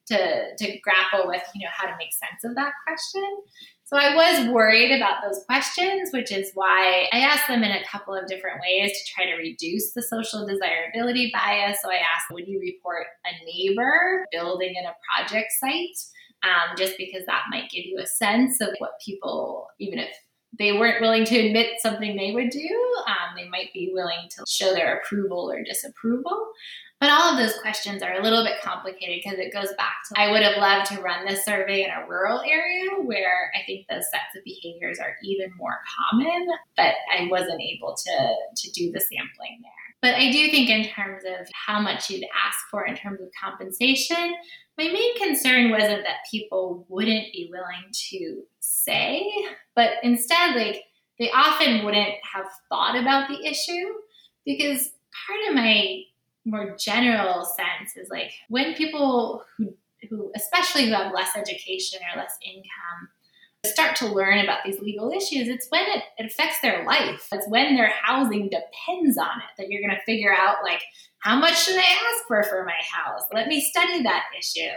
to 0.10 0.56
to 0.58 0.80
grapple 0.80 1.28
with, 1.28 1.44
you 1.54 1.66
know, 1.66 1.72
how 1.72 1.88
to 1.88 1.96
make 2.00 2.14
sense 2.14 2.44
of 2.44 2.56
that 2.56 2.74
question. 2.88 3.28
So 3.90 3.98
I 3.98 4.14
was 4.14 4.48
worried 4.50 4.96
about 4.96 5.24
those 5.24 5.44
questions, 5.46 6.12
which 6.14 6.32
is 6.32 6.52
why 6.54 7.08
I 7.12 7.22
asked 7.22 7.48
them 7.48 7.64
in 7.64 7.72
a 7.72 7.84
couple 7.88 8.14
of 8.14 8.28
different 8.28 8.62
ways 8.62 8.92
to 8.92 9.12
try 9.12 9.26
to 9.26 9.34
reduce 9.34 9.94
the 9.94 10.04
social 10.04 10.46
desirability 10.46 11.32
bias. 11.34 11.80
So 11.82 11.90
I 11.90 11.96
asked, 11.96 12.28
would 12.32 12.48
you 12.48 12.60
report 12.60 13.08
a 13.26 13.46
neighbor 13.46 14.28
building 14.32 14.76
in 14.78 14.86
a 14.86 14.94
project 15.10 15.52
site? 15.60 15.98
Um, 16.44 16.78
just 16.78 17.00
because 17.00 17.26
that 17.26 17.46
might 17.50 17.72
give 17.72 17.84
you 17.84 17.98
a 18.00 18.06
sense 18.06 18.62
of 18.62 18.70
what 18.78 18.92
people, 19.04 19.66
even 19.80 19.98
if 19.98 20.10
they 20.60 20.74
weren't 20.74 21.02
willing 21.02 21.26
to 21.26 21.40
admit 21.40 21.82
something 21.82 22.16
they 22.16 22.32
would 22.32 22.52
do, 22.52 22.96
um, 23.08 23.36
they 23.36 23.50
might 23.50 23.74
be 23.74 23.90
willing 23.92 24.30
to 24.30 24.46
show 24.48 24.72
their 24.72 25.00
approval 25.00 25.52
or 25.52 25.64
disapproval. 25.64 26.52
But 27.00 27.12
all 27.12 27.32
of 27.32 27.38
those 27.38 27.58
questions 27.62 28.04
are 28.04 28.20
a 28.20 28.24
little 28.24 28.44
bit 28.44 28.62
complicated 28.62 29.22
because 29.24 29.40
it 29.40 29.54
goes 29.54 29.74
back 29.78 29.96
to 30.10 30.20
I 30.20 30.32
would 30.32 30.44
have 30.44 30.58
loved 30.58 30.92
to 30.92 31.02
run 31.02 31.26
this 31.26 31.46
survey 31.46 31.84
in 31.84 31.90
a 31.90 32.08
rural 32.10 32.42
area 32.42 32.90
where 33.02 33.52
I 33.56 33.66
think 33.66 33.88
those 33.88 34.10
sets 34.12 34.36
of 34.36 34.44
behaviors 34.44 35.00
are 35.00 35.16
even 35.24 35.52
more 35.58 35.78
common, 36.12 36.48
but 36.76 36.96
I 37.18 37.28
wasn't 37.32 37.62
able 37.62 37.96
to, 37.96 38.36
to 38.54 38.72
do 38.72 38.92
the 38.92 39.00
sampling 39.00 39.60
there. 39.62 39.72
But 40.02 40.16
I 40.16 40.32
do 40.32 40.50
think, 40.50 40.70
in 40.70 40.86
terms 40.90 41.24
of 41.26 41.48
how 41.54 41.80
much 41.80 42.10
you'd 42.10 42.26
ask 42.46 42.58
for 42.72 42.86
in 42.86 42.96
terms 42.96 43.20
of 43.22 43.28
compensation, 43.42 44.34
my 44.78 44.86
main 44.86 45.18
concern 45.18 45.72
wasn't 45.72 46.04
that 46.04 46.26
people 46.30 46.86
wouldn't 46.88 47.34
be 47.34 47.50
willing 47.52 47.92
to 48.10 48.44
say, 48.60 49.26
but 49.76 49.92
instead, 50.04 50.56
like, 50.56 50.84
they 51.18 51.30
often 51.32 51.84
wouldn't 51.84 52.16
have 52.34 52.46
thought 52.70 52.98
about 52.98 53.28
the 53.28 53.46
issue 53.46 53.94
because 54.46 54.92
part 55.28 55.50
of 55.50 55.56
my 55.56 56.04
more 56.46 56.76
general 56.80 57.46
sense 57.46 57.96
is 57.96 58.08
like 58.10 58.32
when 58.48 58.74
people 58.74 59.44
who 59.58 59.74
who 60.10 60.32
especially 60.36 60.86
who 60.86 60.94
have 60.94 61.14
less 61.14 61.36
education 61.36 62.00
or 62.14 62.20
less 62.20 62.38
income 62.44 63.10
start 63.66 63.94
to 63.94 64.08
learn 64.08 64.40
about 64.40 64.60
these 64.64 64.80
legal 64.80 65.12
issues 65.12 65.50
it's 65.50 65.68
when 65.70 65.84
it, 65.84 66.04
it 66.18 66.32
affects 66.32 66.62
their 66.62 66.86
life. 66.86 67.28
It's 67.32 67.48
when 67.50 67.76
their 67.76 67.92
housing 68.02 68.50
depends 68.50 69.18
on 69.18 69.40
it 69.40 69.58
that 69.58 69.70
you're 69.70 69.82
going 69.82 69.96
to 69.96 70.06
figure 70.06 70.34
out 70.34 70.58
like 70.64 70.82
how 71.20 71.38
much 71.38 71.66
should 71.66 71.76
i 71.76 71.80
ask 71.80 72.26
for 72.28 72.44
for 72.44 72.64
my 72.64 72.80
house? 72.90 73.24
Let 73.34 73.48
me 73.48 73.60
study 73.60 74.02
that 74.04 74.24
issue. 74.38 74.72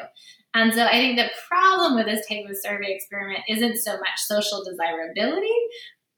And 0.54 0.74
so 0.74 0.84
I 0.84 0.92
think 0.92 1.16
the 1.16 1.30
problem 1.48 1.94
with 1.94 2.06
this 2.06 2.26
type 2.26 2.44
of 2.48 2.56
survey 2.60 2.92
experiment 2.92 3.44
isn't 3.48 3.78
so 3.78 3.92
much 3.92 4.18
social 4.18 4.62
desirability, 4.64 5.54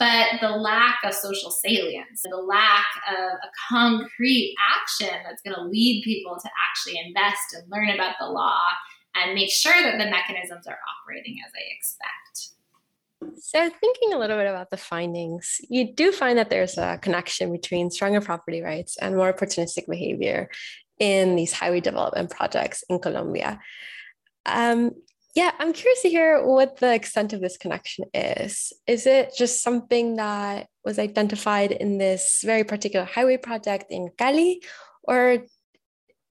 but 0.05 0.39
the 0.43 0.51
lack 0.51 0.99
of 1.03 1.15
social 1.15 1.51
salience, 1.51 2.21
the 2.29 2.37
lack 2.37 2.85
of 3.09 3.39
a 3.43 3.49
concrete 3.71 4.55
action 4.77 5.17
that's 5.25 5.41
going 5.41 5.55
to 5.55 5.63
lead 5.63 6.05
people 6.05 6.37
to 6.39 6.51
actually 6.69 7.01
invest 7.07 7.55
and 7.55 7.71
learn 7.71 7.89
about 7.89 8.17
the 8.21 8.27
law 8.27 8.61
and 9.15 9.35
make 9.35 9.51
sure 9.51 9.73
that 9.73 9.97
the 9.97 10.11
mechanisms 10.11 10.67
are 10.67 10.79
operating 11.01 11.39
as 11.47 11.53
I 11.57 11.63
expect. 11.75 13.41
So, 13.43 13.71
thinking 13.81 14.13
a 14.13 14.19
little 14.19 14.37
bit 14.37 14.47
about 14.47 14.71
the 14.71 14.77
findings, 14.77 15.59
you 15.71 15.95
do 15.95 16.13
find 16.13 16.37
that 16.37 16.51
there's 16.51 16.77
a 16.77 16.99
connection 17.01 17.51
between 17.51 17.91
stronger 17.91 18.21
property 18.21 18.61
rights 18.61 18.99
and 18.99 19.17
more 19.17 19.33
opportunistic 19.33 19.89
behavior 19.89 20.51
in 20.99 21.35
these 21.35 21.55
highway 21.55 21.81
development 21.81 22.29
projects 22.29 22.85
in 22.91 22.99
Colombia. 22.99 23.59
Um, 24.45 24.91
yeah, 25.35 25.51
I'm 25.59 25.73
curious 25.73 26.03
to 26.03 26.09
hear 26.09 26.47
what 26.47 26.77
the 26.77 26.95
extent 26.95 27.33
of 27.33 27.41
this 27.41 27.57
connection 27.57 28.05
is. 28.15 28.73
Is 28.87 29.05
it 29.07 29.33
just 29.37 29.63
something 29.63 30.17
that 30.17 30.69
was 30.85 30.99
identified 30.99 31.73
in 31.73 31.99
this 31.99 32.43
very 32.45 32.63
particular 32.63 33.05
highway 33.05 33.37
project 33.37 33.87
in 33.91 34.11
Cali, 34.17 34.63
or 35.03 35.39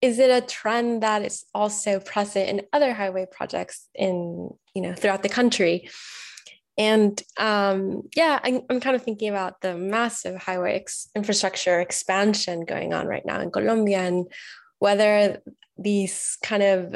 is 0.02 0.20
it 0.20 0.30
a 0.30 0.46
trend 0.46 1.04
that 1.04 1.22
is 1.22 1.46
also 1.54 2.00
present 2.00 2.50
in 2.50 2.66
other 2.72 2.94
highway 2.94 3.26
projects 3.30 3.90
in 3.94 4.50
you 4.74 4.82
know 4.82 4.94
throughout 4.94 5.24
the 5.24 5.30
country? 5.30 5.90
And 6.78 7.22
um, 7.38 8.04
yeah, 8.16 8.40
I'm, 8.42 8.62
I'm 8.70 8.80
kind 8.80 8.96
of 8.96 9.04
thinking 9.04 9.30
about 9.30 9.62
the 9.62 9.78
massive 9.78 10.42
highway 10.42 10.76
ex- 10.76 11.10
infrastructure 11.14 11.80
expansion 11.80 12.66
going 12.66 12.94
on 12.94 13.06
right 13.06 13.26
now 13.26 13.42
in 13.42 13.52
Colombia 13.52 14.00
and 14.00 14.32
whether 14.80 15.42
these 15.78 16.38
kind 16.42 16.64
of 16.64 16.96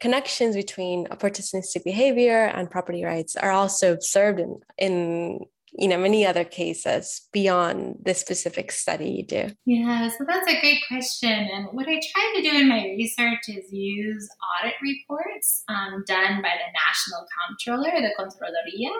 connections 0.00 0.56
between 0.56 1.06
opportunistic 1.08 1.84
behavior 1.84 2.46
and 2.46 2.70
property 2.70 3.04
rights 3.04 3.36
are 3.36 3.50
also 3.50 3.92
observed 3.92 4.40
in, 4.40 4.60
in 4.78 5.40
you 5.72 5.86
know 5.86 5.98
many 5.98 6.26
other 6.26 6.44
cases 6.44 7.28
beyond 7.32 7.96
the 8.02 8.12
specific 8.12 8.72
study 8.72 9.08
you 9.10 9.24
do. 9.24 9.52
Yeah 9.66 10.08
so 10.08 10.24
that's 10.26 10.50
a 10.50 10.60
great 10.60 10.82
question. 10.88 11.30
And 11.30 11.66
what 11.72 11.86
i 11.86 12.00
try 12.12 12.32
to 12.36 12.42
do 12.42 12.56
in 12.56 12.68
my 12.68 12.84
research 12.98 13.48
is 13.48 13.72
use 13.72 14.28
audit 14.58 14.74
reports 14.82 15.62
um, 15.68 16.02
done 16.06 16.42
by 16.42 16.50
the 16.50 16.70
national 16.88 17.26
comptroller 17.46 17.92
the 18.00 18.12
contraloria 18.18 18.90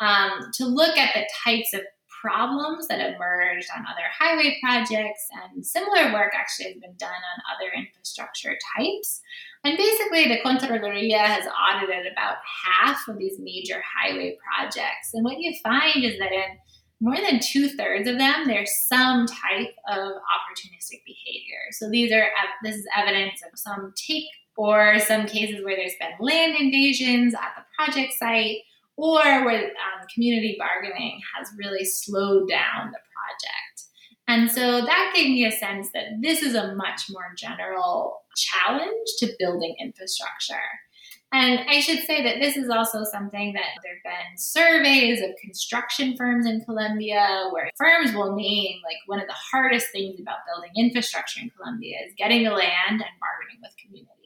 um, 0.00 0.50
to 0.54 0.66
look 0.66 0.96
at 0.98 1.14
the 1.14 1.26
types 1.44 1.72
of 1.74 1.80
problems 2.20 2.86
that 2.88 3.00
emerged 3.00 3.68
on 3.74 3.84
other 3.86 4.04
highway 4.18 4.58
projects. 4.62 5.26
And 5.32 5.64
similar 5.64 6.12
work 6.12 6.32
actually 6.34 6.66
has 6.66 6.80
been 6.80 6.96
done 6.98 7.08
on 7.08 7.42
other 7.54 7.72
infrastructure 7.74 8.56
types 8.76 9.20
and 9.64 9.76
basically, 9.76 10.26
the 10.26 10.40
Contraloria 10.40 11.18
has 11.18 11.46
audited 11.46 12.10
about 12.10 12.36
half 12.64 13.06
of 13.08 13.18
these 13.18 13.38
major 13.38 13.82
highway 13.94 14.38
projects. 14.42 15.10
And 15.12 15.24
what 15.24 15.38
you 15.38 15.54
find 15.62 16.02
is 16.02 16.18
that 16.18 16.32
in 16.32 16.58
more 17.00 17.16
than 17.16 17.40
two 17.40 17.68
thirds 17.68 18.08
of 18.08 18.18
them, 18.18 18.46
there's 18.46 18.70
some 18.86 19.26
type 19.26 19.74
of 19.88 19.98
opportunistic 19.98 21.02
behavior. 21.06 21.60
So 21.72 21.90
these 21.90 22.12
are 22.12 22.28
this 22.62 22.76
is 22.76 22.86
evidence 22.96 23.40
of 23.42 23.58
some 23.58 23.92
take 23.96 24.24
or 24.56 24.98
some 24.98 25.26
cases 25.26 25.64
where 25.64 25.76
there's 25.76 25.94
been 26.00 26.12
land 26.20 26.54
invasions 26.58 27.34
at 27.34 27.52
the 27.56 27.64
project 27.76 28.12
site, 28.14 28.58
or 28.96 29.22
where 29.44 29.64
um, 29.64 30.06
community 30.12 30.58
bargaining 30.58 31.20
has 31.34 31.48
really 31.56 31.84
slowed 31.84 32.48
down 32.48 32.90
the 32.90 32.98
project. 32.98 33.89
And 34.30 34.48
so 34.48 34.82
that 34.82 35.12
gave 35.12 35.26
me 35.26 35.44
a 35.44 35.50
sense 35.50 35.90
that 35.92 36.04
this 36.22 36.40
is 36.40 36.54
a 36.54 36.72
much 36.76 37.10
more 37.10 37.34
general 37.36 38.20
challenge 38.36 39.08
to 39.18 39.34
building 39.40 39.74
infrastructure. 39.80 40.54
And 41.32 41.58
I 41.68 41.80
should 41.80 42.04
say 42.04 42.22
that 42.22 42.38
this 42.38 42.56
is 42.56 42.70
also 42.70 43.02
something 43.02 43.52
that 43.54 43.82
there 43.82 43.94
have 43.94 44.04
been 44.04 44.38
surveys 44.38 45.20
of 45.20 45.30
construction 45.42 46.16
firms 46.16 46.46
in 46.46 46.60
Colombia 46.60 47.48
where 47.50 47.72
firms 47.76 48.14
will 48.14 48.36
name 48.36 48.76
like 48.84 48.98
one 49.06 49.18
of 49.18 49.26
the 49.26 49.34
hardest 49.50 49.88
things 49.90 50.20
about 50.20 50.38
building 50.46 50.70
infrastructure 50.76 51.40
in 51.40 51.50
Colombia 51.50 51.96
is 52.06 52.14
getting 52.16 52.44
the 52.44 52.50
land 52.50 53.02
and 53.02 53.18
bargaining 53.18 53.58
with 53.60 53.74
communities. 53.82 54.19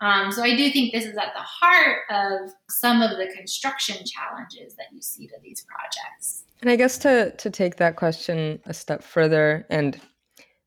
Um, 0.00 0.32
so 0.32 0.42
I 0.42 0.56
do 0.56 0.70
think 0.70 0.92
this 0.92 1.04
is 1.04 1.16
at 1.16 1.32
the 1.34 1.40
heart 1.40 1.98
of 2.10 2.50
some 2.68 3.02
of 3.02 3.16
the 3.16 3.32
construction 3.34 4.04
challenges 4.04 4.74
that 4.76 4.86
you 4.92 5.00
see 5.00 5.26
to 5.28 5.34
these 5.42 5.64
projects. 5.68 6.44
And 6.60 6.70
I 6.70 6.76
guess 6.76 6.98
to 6.98 7.32
to 7.36 7.50
take 7.50 7.76
that 7.76 7.96
question 7.96 8.60
a 8.66 8.74
step 8.74 9.02
further 9.02 9.66
and 9.70 10.00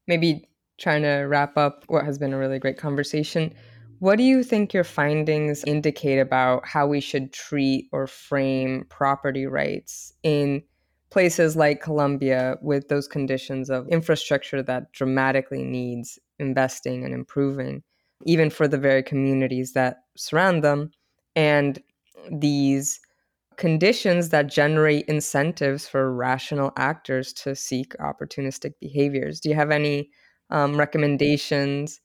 maybe 0.07 0.47
trying 0.77 1.01
to 1.01 1.25
wrap 1.25 1.57
up 1.57 1.83
what 1.87 2.05
has 2.05 2.17
been 2.17 2.33
a 2.33 2.37
really 2.37 2.59
great 2.59 2.77
conversation, 2.77 3.53
what 3.99 4.17
do 4.17 4.23
you 4.23 4.43
think 4.43 4.73
your 4.73 4.83
findings 4.83 5.63
indicate 5.63 6.19
about 6.19 6.67
how 6.67 6.85
we 6.85 6.99
should 6.99 7.33
treat 7.33 7.89
or 7.91 8.05
frame 8.05 8.85
property 8.89 9.47
rights 9.47 10.13
in 10.21 10.61
places 11.09 11.55
like 11.55 11.81
Colombia 11.81 12.57
with 12.61 12.89
those 12.89 13.07
conditions 13.07 13.69
of 13.69 13.87
infrastructure 13.87 14.61
that 14.61 14.91
dramatically 14.91 15.63
needs 15.63 16.19
investing 16.37 17.05
and 17.05 17.13
improving, 17.13 17.81
even 18.25 18.49
for 18.49 18.67
the 18.67 18.77
very 18.77 19.03
communities 19.03 19.73
that 19.73 19.97
surround 20.15 20.63
them, 20.63 20.91
and 21.35 21.81
these 22.31 22.99
conditions 23.57 24.29
that 24.29 24.47
generate 24.47 25.05
incentives 25.07 25.87
for 25.87 26.13
rational 26.13 26.71
actors 26.77 27.33
to 27.33 27.55
seek 27.55 27.95
opportunistic 27.97 28.73
behaviors. 28.79 29.39
Do 29.39 29.49
you 29.49 29.55
have 29.55 29.71
any 29.71 30.09
um, 30.49 30.77
recommendations, 30.77 31.99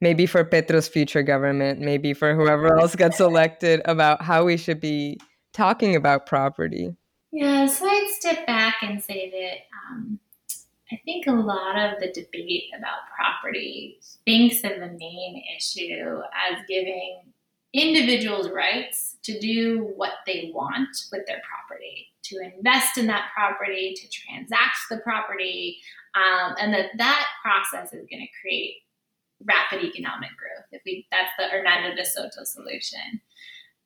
maybe 0.00 0.26
for 0.26 0.44
Petro's 0.44 0.86
future 0.86 1.22
government, 1.22 1.80
maybe 1.80 2.12
for 2.12 2.34
whoever 2.34 2.78
else 2.78 2.94
gets 2.94 3.20
elected, 3.20 3.80
about 3.86 4.22
how 4.22 4.44
we 4.44 4.56
should 4.56 4.80
be 4.80 5.18
talking 5.52 5.96
about 5.96 6.26
property? 6.26 6.94
Yeah, 7.32 7.66
so 7.66 7.86
I'd 7.86 8.10
step 8.18 8.46
back 8.46 8.76
and 8.82 9.02
say 9.02 9.30
that 9.30 9.94
um, 9.94 10.20
I 10.90 11.00
think 11.04 11.26
a 11.26 11.32
lot 11.32 11.76
of 11.76 12.00
the 12.00 12.12
debate 12.12 12.70
about 12.76 13.08
property 13.14 14.00
thinks 14.24 14.64
of 14.64 14.80
the 14.80 14.96
main 14.98 15.42
issue 15.56 16.20
as 16.50 16.64
giving 16.66 17.20
individuals' 17.74 18.50
rights 18.50 19.16
to 19.24 19.38
do 19.38 19.92
what 19.96 20.12
they 20.26 20.50
want 20.54 20.88
with 21.12 21.26
their 21.26 21.42
property, 21.46 22.08
to 22.24 22.38
invest 22.54 22.96
in 22.96 23.06
that 23.08 23.28
property, 23.34 23.94
to 23.94 24.08
transact 24.08 24.78
the 24.90 24.98
property, 24.98 25.76
um, 26.14 26.54
and 26.58 26.72
that 26.72 26.86
that 26.96 27.26
process 27.42 27.92
is 27.92 28.06
going 28.10 28.22
to 28.22 28.40
create 28.40 28.76
rapid 29.44 29.84
economic 29.84 30.30
growth. 30.30 30.66
If 30.72 30.82
we, 30.86 31.06
that's 31.10 31.30
the 31.38 31.46
Hernando 31.46 31.94
de 31.94 32.04
Soto 32.04 32.44
solution. 32.44 33.20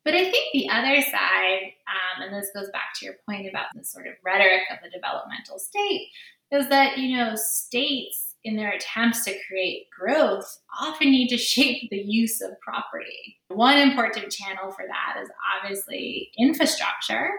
But 0.05 0.15
I 0.15 0.29
think 0.29 0.51
the 0.51 0.69
other 0.69 1.01
side, 1.01 1.73
um, 1.87 2.23
and 2.23 2.33
this 2.33 2.51
goes 2.53 2.69
back 2.71 2.93
to 2.95 3.05
your 3.05 3.15
point 3.25 3.47
about 3.47 3.67
the 3.73 3.85
sort 3.85 4.07
of 4.07 4.13
rhetoric 4.23 4.63
of 4.71 4.79
the 4.83 4.89
developmental 4.89 5.59
state, 5.59 6.09
is 6.53 6.69
that 6.69 6.97
you 6.97 7.17
know 7.17 7.33
states 7.35 8.33
in 8.43 8.57
their 8.57 8.71
attempts 8.71 9.23
to 9.23 9.37
create 9.47 9.87
growth 9.97 10.59
often 10.81 11.09
need 11.09 11.29
to 11.29 11.37
shape 11.37 11.89
the 11.89 11.97
use 11.97 12.41
of 12.41 12.59
property. 12.59 13.37
One 13.47 13.77
important 13.77 14.31
channel 14.31 14.71
for 14.71 14.85
that 14.85 15.21
is 15.21 15.29
obviously 15.55 16.29
infrastructure. 16.37 17.29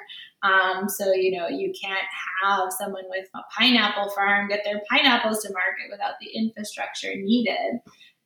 Um, 0.42 0.88
so, 0.88 1.12
you 1.12 1.38
know, 1.38 1.48
you 1.48 1.72
can't 1.80 2.06
have 2.42 2.72
someone 2.72 3.04
with 3.08 3.26
a 3.34 3.40
pineapple 3.56 4.10
farm 4.10 4.48
get 4.48 4.62
their 4.64 4.80
pineapples 4.90 5.42
to 5.42 5.52
market 5.52 5.90
without 5.90 6.14
the 6.20 6.28
infrastructure 6.34 7.14
needed. 7.14 7.80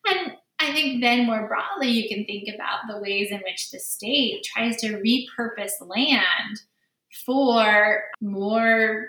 And 0.06 0.32
I 0.60 0.72
think 0.72 1.00
then 1.00 1.26
more 1.26 1.46
broadly, 1.46 1.88
you 1.88 2.08
can 2.08 2.24
think 2.26 2.48
about 2.52 2.80
the 2.88 3.00
ways 3.00 3.30
in 3.30 3.38
which 3.38 3.70
the 3.70 3.78
state 3.78 4.44
tries 4.44 4.76
to 4.78 5.00
repurpose 5.00 5.80
land 5.80 6.60
for 7.24 8.02
more 8.20 9.08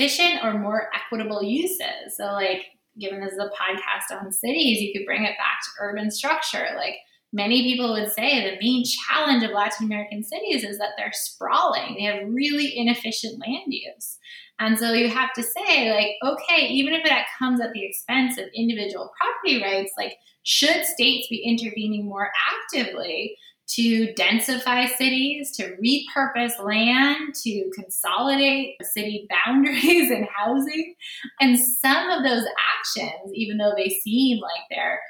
efficient 0.00 0.44
or 0.44 0.58
more 0.58 0.88
equitable 0.94 1.42
uses. 1.42 2.16
So, 2.16 2.24
like 2.24 2.64
given 2.98 3.20
this 3.20 3.32
is 3.32 3.38
a 3.38 3.50
podcast 3.50 4.16
on 4.16 4.32
cities, 4.32 4.80
you 4.80 4.92
could 4.92 5.06
bring 5.06 5.24
it 5.24 5.36
back 5.38 5.60
to 5.62 5.82
urban 5.82 6.10
structure. 6.10 6.68
Like 6.76 6.96
many 7.32 7.62
people 7.62 7.92
would 7.92 8.12
say, 8.12 8.42
the 8.42 8.58
main 8.60 8.84
challenge 8.84 9.44
of 9.44 9.50
Latin 9.50 9.86
American 9.86 10.22
cities 10.22 10.64
is 10.64 10.78
that 10.78 10.90
they're 10.96 11.12
sprawling. 11.12 11.94
They 11.96 12.04
have 12.04 12.28
really 12.28 12.76
inefficient 12.76 13.40
land 13.40 13.72
use. 13.72 14.18
And 14.58 14.78
so 14.78 14.92
you 14.92 15.08
have 15.08 15.32
to 15.34 15.42
say, 15.42 15.90
like, 15.90 16.10
okay, 16.22 16.66
even 16.66 16.92
if 16.92 17.02
that 17.04 17.26
comes 17.38 17.60
at 17.62 17.72
the 17.72 17.84
expense 17.84 18.36
of 18.36 18.44
individual 18.54 19.10
property 19.18 19.62
rights, 19.62 19.92
like, 19.96 20.16
should 20.42 20.84
states 20.84 21.28
be 21.30 21.42
intervening 21.42 22.04
more 22.04 22.30
actively 22.74 23.36
to 23.74 24.12
densify 24.14 24.88
cities, 24.96 25.50
to 25.52 25.76
repurpose 25.76 26.62
land, 26.62 27.34
to 27.42 27.70
consolidate 27.74 28.76
city 28.82 29.28
boundaries 29.44 30.10
and 30.10 30.26
housing. 30.34 30.94
And 31.40 31.58
some 31.58 32.10
of 32.10 32.24
those 32.24 32.44
actions, 32.78 33.32
even 33.34 33.58
though 33.58 33.74
they 33.76 33.88
seem 33.88 34.40
like 34.40 34.62
they're 34.70 35.00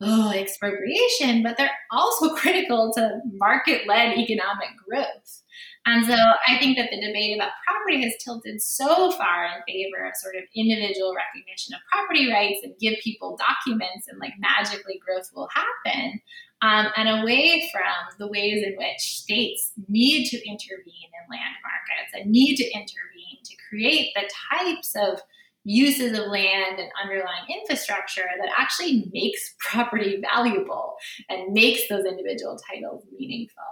oh, 0.00 0.30
expropriation, 0.32 1.42
but 1.42 1.56
they're 1.56 1.70
also 1.90 2.34
critical 2.36 2.92
to 2.94 3.20
market 3.34 3.86
led 3.86 4.16
economic 4.16 4.68
growth. 4.88 5.42
And 5.88 6.04
so 6.04 6.12
I 6.12 6.58
think 6.58 6.76
that 6.76 6.90
the 6.90 7.00
debate 7.00 7.34
about 7.34 7.52
property 7.66 8.02
has 8.02 8.12
tilted 8.22 8.60
so 8.60 9.10
far 9.12 9.46
in 9.46 9.62
favor 9.66 10.04
of 10.04 10.12
sort 10.16 10.36
of 10.36 10.42
individual 10.54 11.14
recognition 11.16 11.72
of 11.72 11.80
property 11.90 12.30
rights 12.30 12.60
and 12.62 12.76
give 12.78 12.98
people 13.02 13.38
documents 13.40 14.06
and 14.06 14.18
like 14.18 14.34
magically 14.38 15.00
growth 15.00 15.30
will 15.34 15.48
happen 15.48 16.20
um, 16.60 16.92
and 16.94 17.08
away 17.22 17.70
from 17.72 18.18
the 18.18 18.28
ways 18.28 18.62
in 18.62 18.76
which 18.76 19.00
states 19.00 19.72
need 19.88 20.28
to 20.28 20.36
intervene 20.36 21.08
in 21.08 21.24
land 21.32 21.56
markets 21.64 22.12
and 22.12 22.30
need 22.30 22.56
to 22.56 22.64
intervene 22.64 23.40
to 23.44 23.56
create 23.70 24.12
the 24.14 24.28
types 24.52 24.92
of 24.94 25.22
uses 25.64 26.18
of 26.18 26.26
land 26.26 26.78
and 26.78 26.90
underlying 27.02 27.48
infrastructure 27.48 28.28
that 28.38 28.50
actually 28.58 29.08
makes 29.14 29.54
property 29.70 30.20
valuable 30.20 30.96
and 31.30 31.54
makes 31.54 31.88
those 31.88 32.04
individual 32.04 32.58
titles 32.70 33.04
meaningful. 33.18 33.64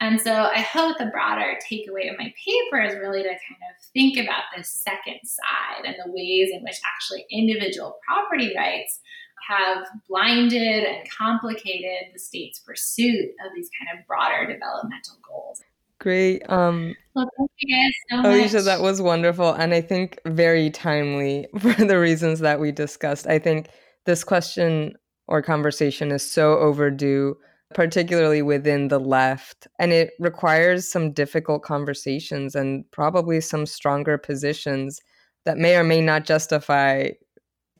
And 0.00 0.20
so 0.20 0.32
I 0.32 0.60
hope 0.60 0.98
the 0.98 1.06
broader 1.06 1.58
takeaway 1.70 2.10
of 2.10 2.18
my 2.18 2.32
paper 2.44 2.80
is 2.82 2.94
really 2.94 3.22
to 3.22 3.28
kind 3.28 3.62
of 3.68 3.84
think 3.92 4.16
about 4.16 4.44
this 4.56 4.70
second 4.70 5.18
side 5.24 5.84
and 5.84 5.96
the 6.04 6.12
ways 6.12 6.50
in 6.52 6.62
which 6.62 6.76
actually 6.86 7.26
individual 7.30 7.98
property 8.06 8.52
rights 8.56 9.00
have 9.48 9.86
blinded 10.08 10.84
and 10.84 11.08
complicated 11.10 12.12
the 12.12 12.18
state's 12.18 12.60
pursuit 12.60 13.30
of 13.44 13.52
these 13.56 13.70
kind 13.78 13.98
of 13.98 14.06
broader 14.06 14.46
developmental 14.52 15.16
goals. 15.26 15.62
Great. 16.00 16.48
Um, 16.48 16.94
well, 17.14 17.28
thank 17.36 17.50
you 17.58 17.76
guys 17.76 17.92
so 18.10 18.28
Alisha, 18.28 18.54
much. 18.54 18.64
that 18.64 18.80
was 18.80 19.02
wonderful. 19.02 19.52
And 19.52 19.74
I 19.74 19.80
think 19.80 20.20
very 20.26 20.70
timely 20.70 21.48
for 21.58 21.72
the 21.72 21.98
reasons 21.98 22.38
that 22.40 22.60
we 22.60 22.70
discussed. 22.70 23.26
I 23.26 23.38
think 23.38 23.68
this 24.06 24.22
question 24.22 24.94
or 25.26 25.42
conversation 25.42 26.12
is 26.12 26.28
so 26.28 26.56
overdue, 26.58 27.36
particularly 27.74 28.42
within 28.42 28.88
the 28.88 28.98
left. 28.98 29.66
And 29.78 29.92
it 29.92 30.12
requires 30.18 30.90
some 30.90 31.12
difficult 31.12 31.62
conversations 31.62 32.54
and 32.54 32.90
probably 32.90 33.40
some 33.40 33.66
stronger 33.66 34.18
positions 34.18 35.00
that 35.44 35.58
may 35.58 35.76
or 35.76 35.84
may 35.84 36.00
not 36.00 36.24
justify 36.24 37.10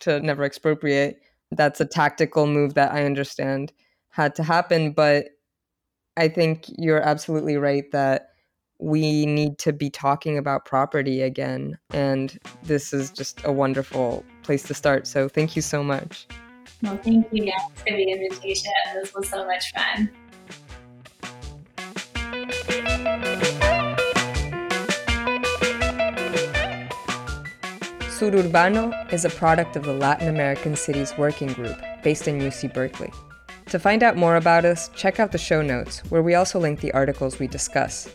to 0.01 0.21
never 0.21 0.45
expropriate. 0.45 1.21
That's 1.51 1.81
a 1.81 1.87
tactical 1.87 2.47
move 2.47 2.75
that 2.75 2.93
I 2.93 3.05
understand 3.05 3.73
had 4.11 4.35
to 4.37 4.43
happen. 4.43 4.93
But 4.93 5.29
I 6.17 6.29
think 6.29 6.67
you're 6.77 7.03
absolutely 7.03 7.57
right 7.57 7.91
that 7.93 8.31
we 8.81 9.27
need 9.27 9.59
to 9.59 9.73
be 9.73 9.91
talking 9.91 10.39
about 10.39 10.65
property 10.65 11.23
again. 11.23 11.79
And 11.91 12.39
this 12.63 12.93
is 12.93 13.11
just 13.11 13.45
a 13.45 13.53
wonderful 13.53 14.25
place 14.43 14.63
to 14.65 14.75
start. 14.75 15.07
So 15.07 15.29
thank 15.29 15.57
you 15.57 15.63
so 15.63 15.83
much. 15.83 16.27
Well, 16.81 16.97
thank 16.99 17.27
you 17.33 17.45
guys 17.45 17.61
for 17.77 17.97
the 17.97 18.13
invitation. 18.13 18.71
This 18.95 19.13
was 19.13 19.29
so 19.29 19.45
much 19.45 19.73
fun. 19.73 20.11
Sururbano 28.19 29.13
is 29.13 29.25
a 29.25 29.31
product 29.31 29.75
of 29.75 29.83
the 29.85 29.93
Latin 29.93 30.29
American 30.29 30.77
Cities 30.77 31.13
Working 31.19 31.53
Group 31.53 31.77
based 32.05 32.29
in 32.29 32.39
UC 32.39 32.73
Berkeley. 32.73 33.13
To 33.67 33.81
find 33.81 34.05
out 34.05 34.17
more 34.17 34.37
about 34.37 34.65
us, 34.65 34.89
check 34.95 35.19
out 35.19 35.33
the 35.33 35.39
show 35.39 35.63
notes, 35.63 35.99
where 36.11 36.23
we 36.23 36.35
also 36.35 36.61
link 36.61 36.81
the 36.81 36.93
articles 36.93 37.41
we 37.41 37.49
discuss. 37.49 38.09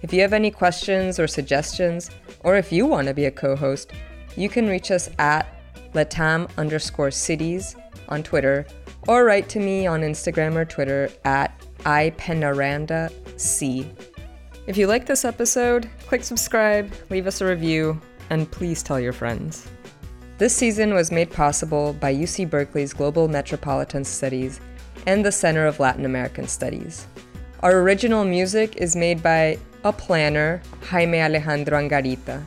If 0.00 0.14
you 0.14 0.22
have 0.22 0.32
any 0.32 0.50
questions 0.50 1.20
or 1.20 1.26
suggestions, 1.26 2.10
or 2.40 2.56
if 2.56 2.72
you 2.72 2.86
want 2.86 3.08
to 3.08 3.14
be 3.14 3.26
a 3.26 3.30
co 3.30 3.54
host, 3.54 3.92
you 4.34 4.48
can 4.48 4.66
reach 4.66 4.90
us 4.90 5.10
at 5.18 5.46
latam 5.92 6.48
underscore 6.56 7.10
cities 7.10 7.76
on 8.08 8.22
Twitter, 8.22 8.66
or 9.06 9.24
write 9.24 9.48
to 9.50 9.60
me 9.60 9.86
on 9.86 10.00
Instagram 10.02 10.56
or 10.56 10.64
Twitter 10.64 11.10
at 11.24 11.60
ipenaranda.c. 11.80 13.90
If 14.66 14.76
you 14.76 14.86
like 14.86 15.06
this 15.06 15.24
episode, 15.24 15.88
click 16.06 16.22
subscribe, 16.22 16.92
leave 17.08 17.26
us 17.26 17.40
a 17.40 17.46
review, 17.46 17.98
and 18.30 18.50
please 18.50 18.82
tell 18.82 19.00
your 19.00 19.14
friends. 19.14 19.66
This 20.36 20.54
season 20.54 20.92
was 20.94 21.10
made 21.10 21.30
possible 21.30 21.94
by 21.94 22.14
UC 22.14 22.50
Berkeley's 22.50 22.92
Global 22.92 23.28
Metropolitan 23.28 24.04
Studies 24.04 24.60
and 25.06 25.24
the 25.24 25.32
Center 25.32 25.66
of 25.66 25.80
Latin 25.80 26.04
American 26.04 26.46
Studies. 26.46 27.06
Our 27.60 27.80
original 27.80 28.24
music 28.24 28.76
is 28.76 28.94
made 28.94 29.22
by 29.22 29.58
a 29.84 29.92
planner, 29.92 30.60
Jaime 30.82 31.20
Alejandro 31.20 31.78
Angarita, 31.78 32.42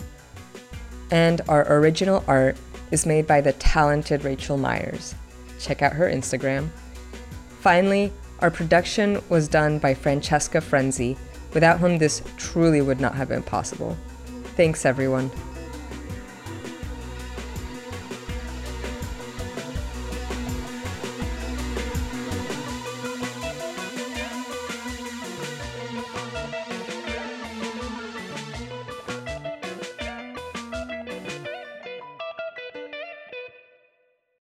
and 1.10 1.42
our 1.50 1.66
original 1.74 2.24
art 2.28 2.56
is 2.92 3.06
made 3.06 3.28
by 3.28 3.42
the 3.42 3.54
talented 3.54 4.24
Rachel 4.24 4.58
Myers 4.58 5.16
check 5.62 5.82
out 5.82 5.94
her 5.94 6.10
Instagram. 6.10 6.70
Finally, 7.60 8.12
our 8.40 8.50
production 8.50 9.22
was 9.30 9.48
done 9.48 9.78
by 9.78 9.94
Francesca 9.94 10.62
Frenzy, 10.62 11.16
without 11.54 11.80
whom 11.80 11.98
this 11.98 12.24
truly 12.38 12.82
would 12.82 13.00
not 13.00 13.16
have 13.16 13.30
been 13.30 13.44
possible. 13.44 13.96
Thanks, 14.56 14.86
everyone. 14.86 15.30